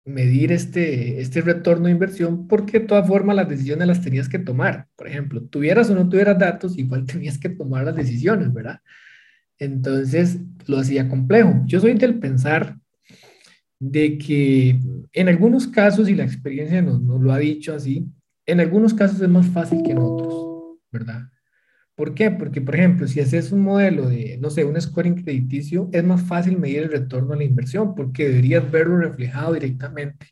medir 0.06 0.52
este, 0.52 1.22
este 1.22 1.42
retorno 1.42 1.86
de 1.86 1.92
inversión 1.92 2.48
porque 2.48 2.82
de 2.82 2.88
todas 2.88 3.08
formas 3.08 3.38
las 3.38 3.48
decisiones 3.48 3.88
las 3.88 4.02
tenías 4.02 4.28
que 4.28 4.40
tomar. 4.40 4.88
Por 4.96 5.08
ejemplo, 5.08 5.42
tuvieras 5.44 5.90
o 5.90 5.96
no 5.96 6.10
tuvieras 6.10 6.38
datos, 6.38 6.78
igual 6.78 7.06
tenías 7.12 7.38
que 7.38 7.50
tomar 7.50 7.86
las 7.86 7.96
decisiones, 7.96 8.54
¿verdad? 8.54 8.80
Entonces 9.60 10.40
lo 10.68 10.80
hacía 10.80 11.08
complejo. 11.08 11.62
Yo 11.66 11.80
soy 11.80 11.94
del 11.94 12.20
pensar 12.20 12.78
de 13.80 14.18
que 14.18 14.80
en 15.14 15.30
algunos 15.30 15.68
casos, 15.68 16.10
y 16.10 16.16
la 16.16 16.24
experiencia 16.24 16.82
nos, 16.82 17.02
nos 17.02 17.22
lo 17.22 17.32
ha 17.32 17.38
dicho 17.38 17.74
así, 17.74 18.08
en 18.46 18.60
algunos 18.60 18.94
casos 18.94 19.22
es 19.22 19.30
más 19.30 19.48
fácil 19.48 19.84
que 19.84 19.92
en 19.92 20.00
otros, 20.00 20.80
¿verdad? 20.92 21.30
¿Por 21.96 22.16
qué? 22.16 22.32
Porque, 22.32 22.60
por 22.60 22.76
ejemplo, 22.76 23.08
si 23.08 23.20
haces 23.20 23.52
un 23.52 23.62
modelo 23.62 24.10
de, 24.10 24.38
no 24.42 24.50
sé, 24.50 24.66
un 24.66 24.80
scoring 24.82 25.24
crediticio, 25.24 25.90
es 25.92 26.04
más 26.04 26.24
fácil 26.24 26.58
medir 26.58 26.84
el 26.84 26.92
retorno 26.92 27.34
a 27.34 27.38
la 27.38 27.44
inversión 27.44 27.94
porque 27.94 28.28
deberías 28.28 28.70
verlo 28.72 28.98
reflejado 28.98 29.54
directamente 29.54 30.28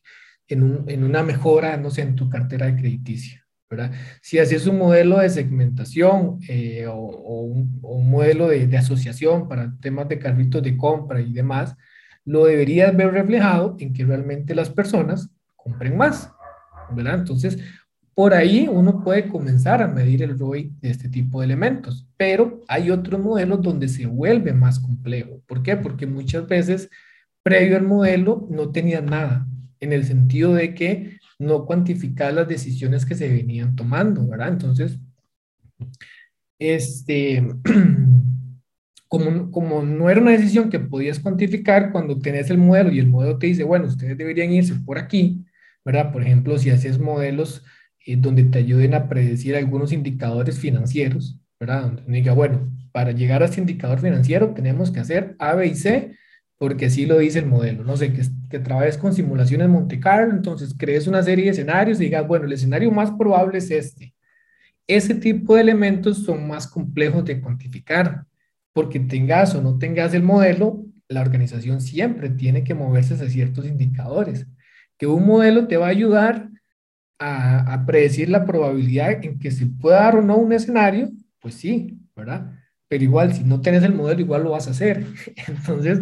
en, 0.48 0.64
un, 0.64 0.90
en 0.90 1.04
una 1.04 1.22
mejora, 1.22 1.78
no 1.78 1.92
sé, 1.92 2.02
en 2.02 2.16
tu 2.16 2.30
cartera 2.30 2.66
de 2.66 2.78
crediticio, 2.78 3.42
¿verdad? 3.70 3.92
Si 4.24 4.40
haces 4.40 4.66
un 4.66 4.80
modelo 4.80 5.20
de 5.20 5.30
segmentación 5.30 6.40
eh, 6.50 6.88
o, 6.88 7.44
un, 7.44 8.10
modelo 8.10 8.48
de, 8.48 8.68
de, 8.68 8.78
asociación 8.78 9.48
para 9.48 9.74
temas 9.80 10.10
de 10.10 10.18
carritos 10.18 10.64
de 10.64 10.76
compra 10.76 11.22
y 11.22 11.32
demás, 11.32 11.76
lo 12.26 12.46
deberías 12.46 12.96
ver 12.96 13.12
reflejado 13.12 13.76
en 13.80 13.94
que 13.94 14.04
realmente 14.04 14.56
las 14.56 14.70
personas 14.70 15.30
compren 15.56 15.96
más, 15.96 16.32
¿verdad? 16.92 17.20
Entonces, 17.20 17.60
por 18.14 18.34
ahí 18.34 18.68
uno 18.70 19.04
puede 19.04 19.30
comenzar 19.30 19.82
a 19.82 19.88
medir 19.88 20.22
el 20.24 20.38
ROI 20.38 20.74
de 20.82 20.90
este 20.90 21.10
tipo 21.10 21.40
de 21.40 21.46
elementos, 21.46 22.08
pero 22.18 22.62
hay 22.68 22.92
otros 22.92 23.22
modelos 23.22 23.62
donde 23.62 23.88
se 23.88 24.06
vuelve 24.06 24.54
más 24.54 24.80
complejo. 24.80 25.42
¿Por 25.48 25.64
qué? 25.64 25.78
Porque 25.78 26.06
muchas 26.06 26.48
veces 26.48 26.90
previo 27.44 27.78
al 27.78 27.84
modelo 27.84 28.48
no 28.50 28.72
tenía 28.72 29.02
nada, 29.02 29.48
en 29.80 29.94
el 29.94 30.06
sentido 30.06 30.54
de 30.54 30.76
que 30.76 31.18
no 31.40 31.66
cuantificar 31.66 32.34
las 32.34 32.48
decisiones 32.48 33.06
que 33.06 33.16
se 33.16 33.28
venían 33.28 33.76
tomando, 33.76 34.28
¿verdad? 34.28 34.50
Entonces, 34.50 35.00
este, 36.60 37.44
como, 39.08 39.52
como 39.52 39.84
no 39.84 40.10
era 40.10 40.22
una 40.22 40.32
decisión 40.32 40.70
que 40.70 40.80
podías 40.80 41.20
cuantificar, 41.20 41.92
cuando 41.92 42.20
tenés 42.20 42.50
el 42.52 42.60
modelo 42.60 42.92
y 42.92 43.00
el 43.00 43.08
modelo 43.08 43.40
te 43.40 43.48
dice, 43.48 43.64
bueno, 43.64 43.88
ustedes 43.88 44.18
deberían 44.18 44.52
irse 44.52 44.76
por 44.86 45.00
aquí, 45.00 45.44
¿verdad? 45.84 46.12
Por 46.12 46.22
ejemplo, 46.22 46.58
si 46.60 46.70
haces 46.70 47.00
modelos 47.00 47.64
eh, 48.06 48.16
donde 48.18 48.44
te 48.44 48.60
ayuden 48.60 48.94
a 48.94 49.08
predecir 49.08 49.56
algunos 49.56 49.92
indicadores 49.92 50.60
financieros, 50.60 51.40
¿verdad? 51.60 51.84
Donde 51.84 52.04
diga, 52.08 52.34
bueno, 52.34 52.72
para 52.92 53.12
llegar 53.12 53.42
a 53.42 53.46
este 53.46 53.62
indicador 53.62 54.00
financiero 54.00 54.54
tenemos 54.54 54.92
que 54.92 55.00
hacer 55.00 55.36
A, 55.40 55.56
B 55.56 55.68
y 55.68 55.76
C, 55.76 56.16
porque 56.58 56.86
así 56.88 57.06
lo 57.06 57.18
dice 57.18 57.40
el 57.40 57.46
modelo. 57.48 57.84
No 57.84 57.98
sé, 57.98 58.14
que, 58.14 58.22
que 58.50 58.60
trabajes 58.60 58.98
con 58.98 59.14
simulaciones 59.14 59.70
Monte 59.70 60.00
Carlo, 60.00 60.34
entonces 60.34 60.76
crees 60.78 61.08
una 61.08 61.24
serie 61.24 61.46
de 61.46 61.52
escenarios 61.52 62.00
y 62.00 62.06
digas, 62.06 62.28
bueno, 62.28 62.46
el 62.46 62.54
escenario 62.54 62.92
más 62.92 63.12
probable 63.12 63.58
es 63.58 63.72
este. 63.72 64.14
Ese 64.88 65.16
tipo 65.16 65.56
de 65.56 65.62
elementos 65.62 66.24
son 66.24 66.48
más 66.48 66.68
complejos 66.68 67.26
de 67.26 67.40
cuantificar, 67.42 68.26
porque 68.74 69.00
tengas 69.00 69.56
o 69.56 69.62
no 69.62 69.78
tengas 69.78 70.14
el 70.14 70.24
modelo, 70.24 70.86
la 71.08 71.22
organización 71.22 71.82
siempre 71.82 72.30
tiene 72.30 72.64
que 72.64 72.74
moverse 72.74 73.14
hacia 73.14 73.30
ciertos 73.30 73.66
indicadores. 73.66 74.48
Que 74.98 75.08
un 75.08 75.26
modelo 75.26 75.68
te 75.68 75.78
va 75.78 75.88
a 75.88 75.90
ayudar 75.90 76.51
a, 77.24 77.84
predecir 77.86 78.30
la 78.30 78.46
probabilidad 78.46 79.24
en 79.24 79.38
que 79.38 79.52
se 79.52 79.68
pueda 79.68 80.02
dar 80.02 80.18
o 80.18 80.22
no 80.22 80.38
un 80.38 80.54
escenario, 80.54 81.10
pues 81.40 81.56
sí, 81.56 82.00
¿verdad? 82.16 82.52
pero 82.92 83.06
igual 83.06 83.34
si 83.34 83.46
no 83.46 83.62
tienes 83.62 83.84
el 83.84 83.94
modelo, 83.94 84.20
igual 84.20 84.44
lo 84.44 84.50
vas 84.50 84.68
a 84.68 84.72
hacer. 84.72 85.06
Entonces, 85.48 86.02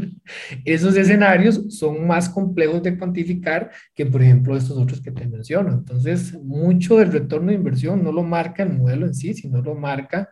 esos 0.65 0.97
escenarios 0.97 1.61
son 1.69 2.07
más 2.07 2.27
complejos 2.27 2.81
de 2.81 2.97
cuantificar 2.97 3.69
que, 3.93 4.07
por 4.07 4.23
ejemplo, 4.23 4.57
estos 4.57 4.75
otros 4.75 4.99
que 4.99 5.11
te 5.11 5.27
menciono. 5.27 5.71
Entonces, 5.71 6.33
mucho 6.33 6.97
del 6.97 7.11
retorno 7.11 7.49
de 7.49 7.57
inversión 7.57 8.03
no 8.03 8.11
lo 8.11 8.23
marca 8.23 8.63
el 8.63 8.73
modelo 8.73 9.05
en 9.05 9.13
sí, 9.13 9.35
sino 9.35 9.61
lo 9.61 9.75
marca 9.75 10.29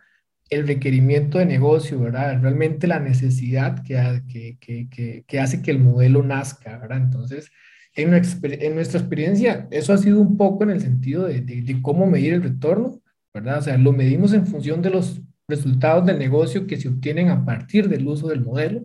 el 0.50 0.66
requerimiento 0.66 1.38
de 1.38 1.46
negocio, 1.46 2.00
¿verdad? 2.00 2.42
Realmente 2.42 2.88
la 2.88 3.00
necesidad 3.00 3.84
que, 3.84 4.24
que, 4.28 4.90
que, 4.90 5.26
que 5.28 5.40
hace 5.40 5.62
que 5.62 5.70
el 5.70 5.80
modelo 5.80 6.24
nazca, 6.24 6.80
¿verdad? 6.80 6.98
Entonces, 6.98 7.52
en, 7.98 8.14
en, 8.14 8.76
nuestra 8.76 9.00
experiencia, 9.00 9.68
eso 9.72 9.92
ha 9.92 9.98
sido 9.98 10.22
un 10.22 10.38
poco 10.38 10.64
en 10.64 10.70
el 10.70 10.82
sentido 10.82 11.26
de, 11.26 11.42
de, 11.42 11.62
de 11.64 11.82
cómo 11.82 12.06
medir 12.06 12.36
el 12.36 12.44
retorno, 12.44 13.02
¿verdad? 13.34 13.58
O 13.58 13.62
sea, 13.62 13.78
lo 13.78 13.92
medimos 13.92 14.34
en 14.34 14.46
función 14.46 14.82
de 14.82 14.92
los 14.92 15.22
resultados 15.48 16.06
del 16.06 16.20
negocio 16.20 16.68
que 16.68 16.78
se 16.78 16.90
obtienen 16.90 17.30
a 17.30 17.44
partir 17.44 17.90
del 17.90 18.08
uso 18.08 18.28
del 18.28 18.42
modelo 18.42 18.84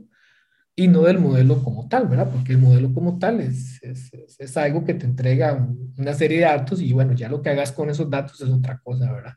y 0.74 0.88
no 0.88 1.02
del 1.02 1.18
modelo 1.18 1.62
como 1.62 1.88
tal, 1.88 2.08
¿verdad? 2.08 2.30
Porque 2.32 2.52
el 2.52 2.58
modelo 2.58 2.92
como 2.94 3.18
tal 3.18 3.40
es, 3.40 3.82
es, 3.82 4.10
es, 4.38 4.56
algo 4.56 4.84
que 4.84 4.94
te 4.94 5.04
entrega 5.04 5.68
una 5.98 6.14
serie 6.14 6.38
de 6.38 6.44
datos 6.44 6.80
y 6.80 6.92
bueno, 6.92 7.12
ya 7.12 7.28
lo 7.28 7.42
que 7.42 7.50
hagas 7.50 7.72
con 7.72 7.90
esos 7.90 8.08
datos 8.08 8.40
es 8.40 8.48
otra 8.48 8.78
cosa, 8.78 9.12
¿verdad? 9.12 9.34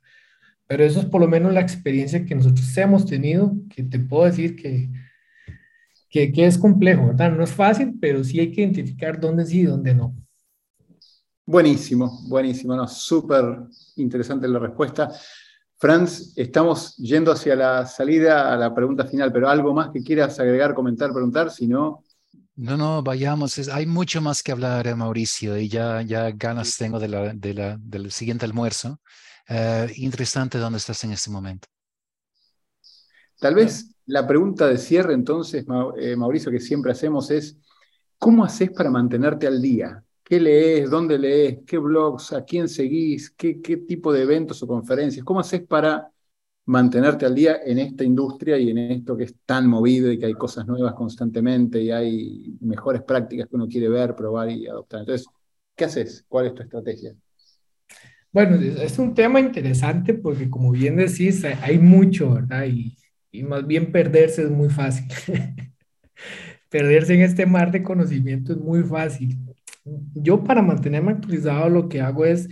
Pero 0.68 0.84
eso 0.86 1.02
es 1.02 1.06
por 1.06 1.20
lo 1.20 1.28
menos 1.28 1.54
la 1.54 1.62
experiencia 1.62 2.26
que 2.26 2.36
nosotros 2.36 2.76
hemos 2.78 3.06
tenido, 3.06 3.54
que 3.70 3.84
te 3.84 4.00
puedo 4.00 4.26
decir 4.26 4.56
que, 4.56 4.90
que, 6.10 6.32
que 6.32 6.46
es 6.46 6.58
complejo, 6.58 7.08
¿verdad? 7.08 7.32
No 7.32 7.44
es 7.44 7.52
fácil, 7.52 7.96
pero 8.00 8.24
sí 8.24 8.40
hay 8.40 8.52
que 8.52 8.62
identificar 8.62 9.20
dónde 9.20 9.46
sí 9.46 9.62
y 9.62 9.64
dónde 9.66 9.94
no. 9.94 10.16
Buenísimo, 11.46 12.22
buenísimo, 12.28 12.76
no, 12.76 12.88
súper 12.88 13.46
interesante 13.98 14.48
la 14.48 14.58
respuesta. 14.58 15.12
Franz, 15.78 16.34
estamos 16.36 16.96
yendo 16.98 17.32
hacia 17.32 17.56
la 17.56 17.86
salida 17.86 18.52
a 18.52 18.58
la 18.58 18.74
pregunta 18.74 19.06
final, 19.06 19.32
pero 19.32 19.48
algo 19.50 19.74
más 19.74 19.92
que 19.92 20.02
quieras 20.02 20.40
agregar, 20.40 20.74
comentar, 20.74 21.12
preguntar, 21.12 21.52
si 21.52 21.68
no... 21.68 22.04
No, 22.56 22.78
no, 22.78 23.04
vayamos. 23.04 23.68
hay 23.68 23.86
mucho 23.86 24.22
más 24.22 24.42
que 24.42 24.54
hablar, 24.54 24.88
eh, 24.88 24.96
Mauricio, 24.96 25.58
y 25.58 25.68
ya, 25.68 26.02
ya 26.02 26.32
ganas 26.32 26.78
tengo 26.78 27.00
de 27.00 27.10
la, 27.10 27.34
de 27.34 27.54
la, 27.54 27.78
del 27.80 28.12
siguiente 28.12 28.46
almuerzo. 28.46 29.02
Eh, 29.48 29.92
interesante 29.98 30.58
dónde 30.58 30.78
estás 30.78 31.04
en 31.04 31.12
este 31.12 31.30
momento. 31.30 31.68
Tal 33.40 33.54
vez 33.54 33.95
la 34.08 34.28
pregunta 34.28 34.68
de 34.68 34.78
cierre, 34.78 35.14
entonces, 35.14 35.66
eh, 35.98 36.16
Mauricio, 36.16 36.52
que 36.52 36.60
siempre 36.60 36.92
hacemos 36.92 37.32
es, 37.32 37.58
¿cómo 38.18 38.44
haces 38.44 38.72
para 38.72 38.90
mantenerte 38.92 39.48
al 39.48 39.62
día? 39.62 40.04
¿Qué 40.24 40.40
lees? 40.40 40.90
¿Dónde 40.90 41.18
lees? 41.18 41.60
¿Qué 41.66 41.78
blogs? 41.78 42.34
¿A 42.34 42.44
quién 42.44 42.68
seguís? 42.68 43.32
¿Qué, 43.32 43.56
tipo 43.88 44.12
de 44.14 44.24
eventos 44.24 44.62
o 44.64 44.68
conferencias? 44.68 45.24
¿Cómo 45.24 45.40
haces 45.40 45.66
para 45.66 46.12
mantenerte 46.66 47.26
al 47.26 47.36
día 47.36 47.60
en 47.64 47.78
esta 47.80 48.04
industria 48.04 48.58
y 48.58 48.72
en 48.72 48.78
esto 48.80 49.16
que 49.16 49.26
es 49.26 49.36
tan 49.46 49.68
movido 49.68 50.12
y 50.12 50.18
que 50.18 50.26
hay 50.26 50.34
cosas 50.34 50.66
nuevas 50.66 50.94
constantemente 50.96 51.82
y 51.82 51.92
hay 51.92 52.58
mejores 52.62 53.04
prácticas 53.04 53.48
que 53.48 53.56
uno 53.56 53.68
quiere 53.68 53.90
ver, 53.90 54.16
probar 54.16 54.50
y 54.50 54.68
adoptar? 54.68 55.02
Entonces, 55.02 55.28
¿qué 55.76 55.86
haces? 55.86 56.26
¿Cuál 56.28 56.48
es 56.48 56.56
tu 56.56 56.64
estrategia? 56.64 57.16
Bueno, 58.32 58.56
es 58.56 59.00
un 59.00 59.14
tema 59.14 59.40
interesante 59.40 60.14
porque 60.16 60.50
como 60.50 60.72
bien 60.72 60.96
decís, 60.96 61.44
hay 61.46 61.80
mucho, 61.80 62.34
¿verdad? 62.34 62.66
Y, 62.66 62.98
y 63.40 63.44
más 63.44 63.66
bien 63.68 63.92
perderse 63.92 64.44
es 64.44 64.50
muy 64.50 64.70
fácil. 64.70 65.06
perderse 66.70 67.14
en 67.14 67.22
este 67.22 67.46
mar 67.46 67.72
de 67.72 67.84
conocimiento 67.84 68.54
es 68.54 68.60
muy 68.60 68.84
fácil 68.84 69.38
yo 70.14 70.44
para 70.44 70.62
mantenerme 70.62 71.12
actualizado 71.12 71.70
lo 71.70 71.90
que 71.90 72.02
hago 72.02 72.26
es, 72.26 72.50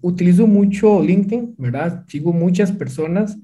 utilizo 0.00 0.46
mucho 0.46 1.02
LinkedIn, 1.02 1.54
¿verdad? 1.58 2.04
Sigo 2.08 2.32
muchas 2.32 2.72
personas, 2.72 3.38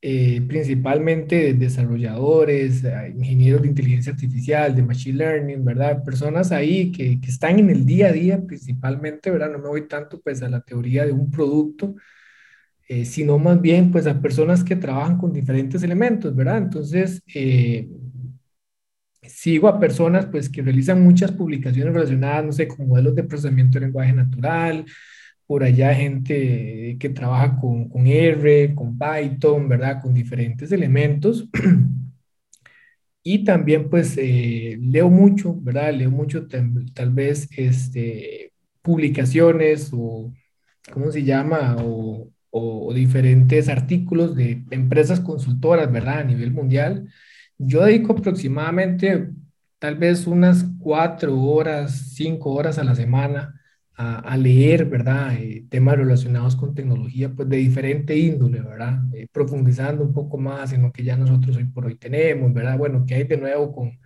eh, 0.00 0.40
principalmente 0.46 1.52
desarrolladores, 1.54 2.84
eh, 2.84 3.12
ingenieros 3.16 3.62
de 3.62 3.68
inteligencia 3.68 4.12
artificial, 4.12 4.76
de 4.76 4.82
machine 4.82 5.18
learning, 5.18 5.64
¿verdad? 5.64 6.04
Personas 6.04 6.52
ahí 6.52 6.92
que, 6.92 7.20
que, 7.20 7.28
están 7.28 7.58
en 7.58 7.70
el 7.70 7.84
día 7.84 8.08
a 8.08 8.12
día 8.12 8.40
principalmente, 8.46 9.32
¿verdad? 9.32 9.50
No 9.50 9.58
me 9.58 9.68
voy 9.68 9.88
tanto 9.88 10.20
pues 10.20 10.42
a 10.42 10.48
la 10.48 10.60
teoría 10.60 11.04
de 11.04 11.12
un 11.12 11.30
producto, 11.30 11.96
eh, 12.88 13.04
sino 13.04 13.38
más 13.38 13.60
bien 13.60 13.90
pues 13.92 14.06
a 14.06 14.20
personas 14.20 14.64
que 14.64 14.76
trabajan 14.76 15.18
con 15.18 15.32
diferentes 15.32 15.82
elementos, 15.82 16.34
¿verdad? 16.34 16.58
Entonces, 16.58 17.22
sigo 19.22 19.68
a 19.68 19.78
personas 19.80 20.26
pues 20.26 20.48
que 20.48 20.62
realizan 20.62 21.02
muchas 21.02 21.32
publicaciones 21.32 21.94
relacionadas, 21.94 22.44
no 22.44 22.52
sé, 22.52 22.68
con 22.68 22.88
modelos 22.88 23.14
de 23.14 23.24
procesamiento 23.24 23.78
de 23.78 23.86
lenguaje 23.86 24.12
natural, 24.12 24.84
por 25.46 25.64
allá 25.64 25.94
gente 25.94 26.96
que 26.98 27.08
trabaja 27.10 27.56
con, 27.58 27.88
con 27.88 28.06
R, 28.06 28.74
con 28.74 28.98
Python, 28.98 29.68
¿verdad? 29.68 30.00
Con 30.02 30.14
diferentes 30.14 30.72
elementos. 30.72 31.48
Y 33.22 33.44
también 33.44 33.90
pues 33.90 34.16
eh, 34.16 34.78
leo 34.80 35.10
mucho, 35.10 35.54
¿verdad? 35.60 35.92
Leo 35.92 36.10
mucho 36.10 36.46
tal 36.48 37.10
vez 37.12 37.48
este, 37.56 38.52
publicaciones 38.82 39.90
o, 39.92 40.32
¿cómo 40.92 41.10
se 41.12 41.24
llama? 41.24 41.76
O, 41.80 42.30
o, 42.50 42.92
diferentes 42.94 43.68
artículos 43.68 44.34
de 44.36 44.64
empresas 44.70 45.20
consultoras, 45.20 45.90
¿verdad? 45.92 46.20
A 46.20 46.24
nivel 46.24 46.52
mundial 46.52 47.08
yo 47.58 47.84
dedico 47.84 48.12
aproximadamente 48.12 49.30
tal 49.78 49.96
vez 49.96 50.26
unas 50.26 50.64
cuatro 50.80 51.40
horas, 51.40 52.12
cinco 52.14 52.52
horas 52.52 52.78
a 52.78 52.84
la 52.84 52.94
semana 52.94 53.54
a, 54.00 54.36
leer, 54.36 54.84
¿verdad? 54.84 55.34
Eh, 55.34 55.66
temas 55.68 55.96
relacionados 55.96 56.54
con 56.54 56.72
tecnología, 56.72 57.30
pues 57.34 57.48
de 57.48 57.56
diferente 57.56 58.16
índole, 58.16 58.60
¿verdad? 58.60 59.00
Eh, 59.12 59.26
profundizando 59.32 60.04
un 60.04 60.12
poco 60.14 60.38
más 60.38 60.72
en 60.72 60.82
lo 60.82 60.92
que 60.92 61.02
ya 61.02 61.16
nosotros 61.16 61.56
hoy 61.56 61.64
por 61.64 61.86
hoy 61.86 61.96
tenemos, 61.96 62.52
¿verdad? 62.54 62.78
Bueno, 62.78 63.04
¿qué 63.06 63.16
hay 63.16 63.24
de 63.24 63.36
nuevo 63.38 63.72
con, 63.72 63.98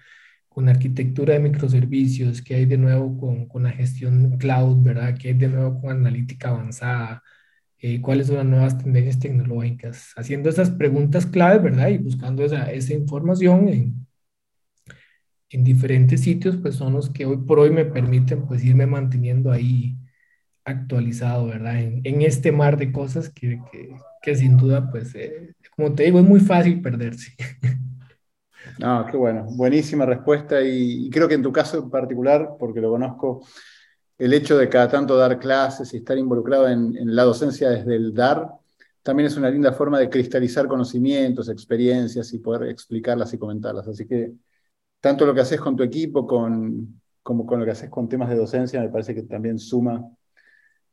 con 0.49 0.69
arquitectura 0.69 1.35
de 1.35 1.41
microservicios? 1.41 2.41
¿Qué 2.43 2.55
hay 2.55 2.67
de 2.67 2.79
nuevo 2.79 3.19
con, 3.19 3.47
con 3.47 3.65
la 3.65 3.73
gestión 3.73 4.39
cloud, 4.39 4.83
¿verdad? 4.83 5.15
¿Qué 5.19 5.29
hay 5.29 5.35
de 5.35 5.49
nuevo 5.49 5.81
con 5.81 5.91
analítica 5.91 6.49
avanzada? 6.51 7.23
Eh, 7.83 8.01
cuáles 8.01 8.29
son 8.29 8.37
las 8.37 8.47
nuevas 8.47 8.79
tendencias 8.79 9.19
tecnológicas, 9.19 10.13
haciendo 10.17 10.49
esas 10.49 10.71
preguntas 10.71 11.27
claves, 11.27 11.63
¿verdad? 11.63 11.89
Y 11.89 11.99
buscando 11.99 12.45
esa, 12.45 12.71
esa 12.73 12.95
información 12.95 13.69
en, 13.69 14.07
en 15.51 15.65
diferentes 15.65 16.21
sitios, 16.23 16.57
pues 16.57 16.77
son 16.77 16.95
los 16.95 17.11
que 17.11 17.27
hoy 17.27 17.39
por 17.39 17.59
hoy 17.59 17.71
me 17.71 17.85
permiten 17.85 18.47
pues 18.47 18.65
irme 18.65 18.87
manteniendo 18.87 19.51
ahí 19.53 19.97
actualizado, 20.65 21.47
¿verdad? 21.47 21.81
En, 21.83 22.01
en 22.05 22.23
este 22.23 22.53
mar 22.53 22.79
de 22.79 22.93
cosas 22.93 23.31
que, 23.31 23.61
que, 23.73 23.91
que 24.23 24.37
sin 24.37 24.57
duda, 24.57 24.91
pues, 24.91 25.15
eh, 25.15 25.55
como 25.77 25.95
te 25.95 26.05
digo, 26.05 26.21
es 26.21 26.27
muy 26.27 26.41
fácil 26.41 26.81
perderse. 26.83 27.33
No, 28.79 29.07
qué 29.11 29.17
bueno, 29.17 29.45
buenísima 29.51 30.07
respuesta 30.07 30.61
y, 30.63 31.07
y 31.07 31.11
creo 31.11 31.29
que 31.29 31.35
en 31.35 31.43
tu 31.43 31.53
caso 31.53 31.79
en 31.79 31.91
particular, 31.91 32.51
porque 32.59 32.81
lo 32.81 32.91
conozco, 32.91 33.45
el 34.19 34.33
hecho 34.35 34.59
de 34.59 34.69
cada 34.69 34.89
tanto 34.89 35.17
dar 35.17 35.39
clases 35.39 35.93
y 35.95 35.99
estar 35.99 36.17
involucrado 36.19 36.69
en, 36.69 37.15
la 37.15 37.25
docencia 37.25 37.71
desde 37.71 37.97
el 37.97 38.15
dar, 38.15 38.49
también 39.03 39.27
es 39.27 39.37
una 39.37 39.51
linda 39.51 39.73
forma 39.73 39.99
de 39.99 40.09
cristalizar 40.09 40.69
conocimientos, 40.69 41.49
experiencias 41.49 42.33
y 42.33 42.39
poder 42.39 42.69
explicarlas 42.71 43.33
y 43.35 43.39
comentarlas. 43.39 43.89
Así 43.89 44.07
que 44.07 44.33
tanto 45.01 45.27
lo 45.27 45.35
que 45.35 45.41
haces 45.41 45.61
con 45.61 45.77
tu 45.77 45.83
equipo 45.83 46.27
como 46.27 47.47
con 47.47 47.59
lo 47.59 47.65
que 47.65 47.73
haces 47.73 47.91
con 47.91 48.09
temas 48.09 48.29
de 48.29 48.37
docencia, 48.37 48.81
me 48.81 48.89
parece 48.89 49.15
que 49.15 49.23
también 49.23 49.59
suma 49.59 50.05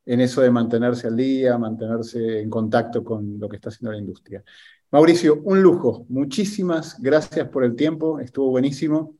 en 0.06 0.22
eso 0.22 0.42
de 0.42 0.50
mantenerse 0.50 1.08
al 1.08 1.16
día, 1.16 1.58
mantenerse 1.58 2.42
en 2.42 2.50
contacto 2.50 3.04
con 3.04 3.40
lo 3.40 3.48
que 3.48 3.58
está 3.58 3.70
haciendo 3.70 3.92
la 3.92 4.00
industria. 4.00 4.44
Mauricio, 4.92 5.42
un 5.44 5.62
lujo. 5.62 6.06
Muchísimas 6.10 7.00
gracias 7.00 7.48
por 7.50 7.64
el 7.64 7.76
tiempo, 7.76 8.20
estuvo 8.20 8.50
buenísimo. 8.50 9.18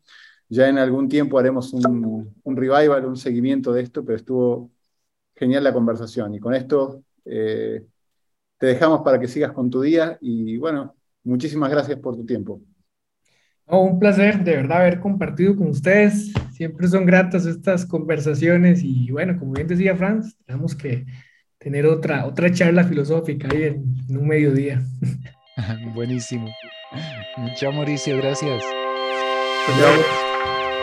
Ya 0.50 0.68
en 0.68 0.80
algún 0.80 1.08
tiempo 1.08 1.38
haremos 1.38 1.72
un, 1.74 2.58
revival, 2.58 3.06
un 3.06 3.16
seguimiento 3.16 3.72
de 3.72 3.84
esto, 3.84 4.04
pero 4.04 4.18
estuvo 4.18 4.72
genial 5.36 5.64
la 5.64 5.74
conversación. 5.74 6.34
Y 6.34 6.40
con 6.40 6.56
esto 6.56 7.04
eh, 7.24 7.86
te 8.58 8.68
dejamos 8.68 9.02
para 9.02 9.20
que 9.20 9.28
sigas 9.28 9.52
con 9.52 9.70
tu 9.70 9.82
día 9.82 10.18
y 10.22 10.58
bueno, 10.58 10.96
muchísimas 11.24 11.70
gracias 11.70 12.00
por 12.00 12.16
tu 12.16 12.26
tiempo. 12.26 12.62
un 13.68 14.00
placer 14.00 14.44
de 14.44 14.56
verdad 14.56 14.82
haber 14.82 15.00
compartido 15.00 15.56
con 15.56 15.68
ustedes. 15.68 16.34
Siempre 16.52 16.88
son 16.88 17.06
gratas 17.06 17.46
estas 17.46 17.86
conversaciones 17.86 18.82
y 18.84 19.12
bueno, 19.12 19.38
como 19.38 19.54
bien 19.54 19.68
decía 19.68 19.96
Franz, 19.96 20.36
tenemos 20.46 20.76
que 20.76 21.06
tener 21.60 21.86
otra, 21.86 22.26
otra 22.26 22.52
charla 22.52 22.84
filosófica 22.84 23.48
ahí 23.52 23.64
en, 23.64 24.18
un 24.18 24.28
mediodía. 24.28 24.82
Buenísimo. 25.94 26.50
Chao 27.56 27.72
Mauricio, 27.72 28.18
gracias. 28.18 28.64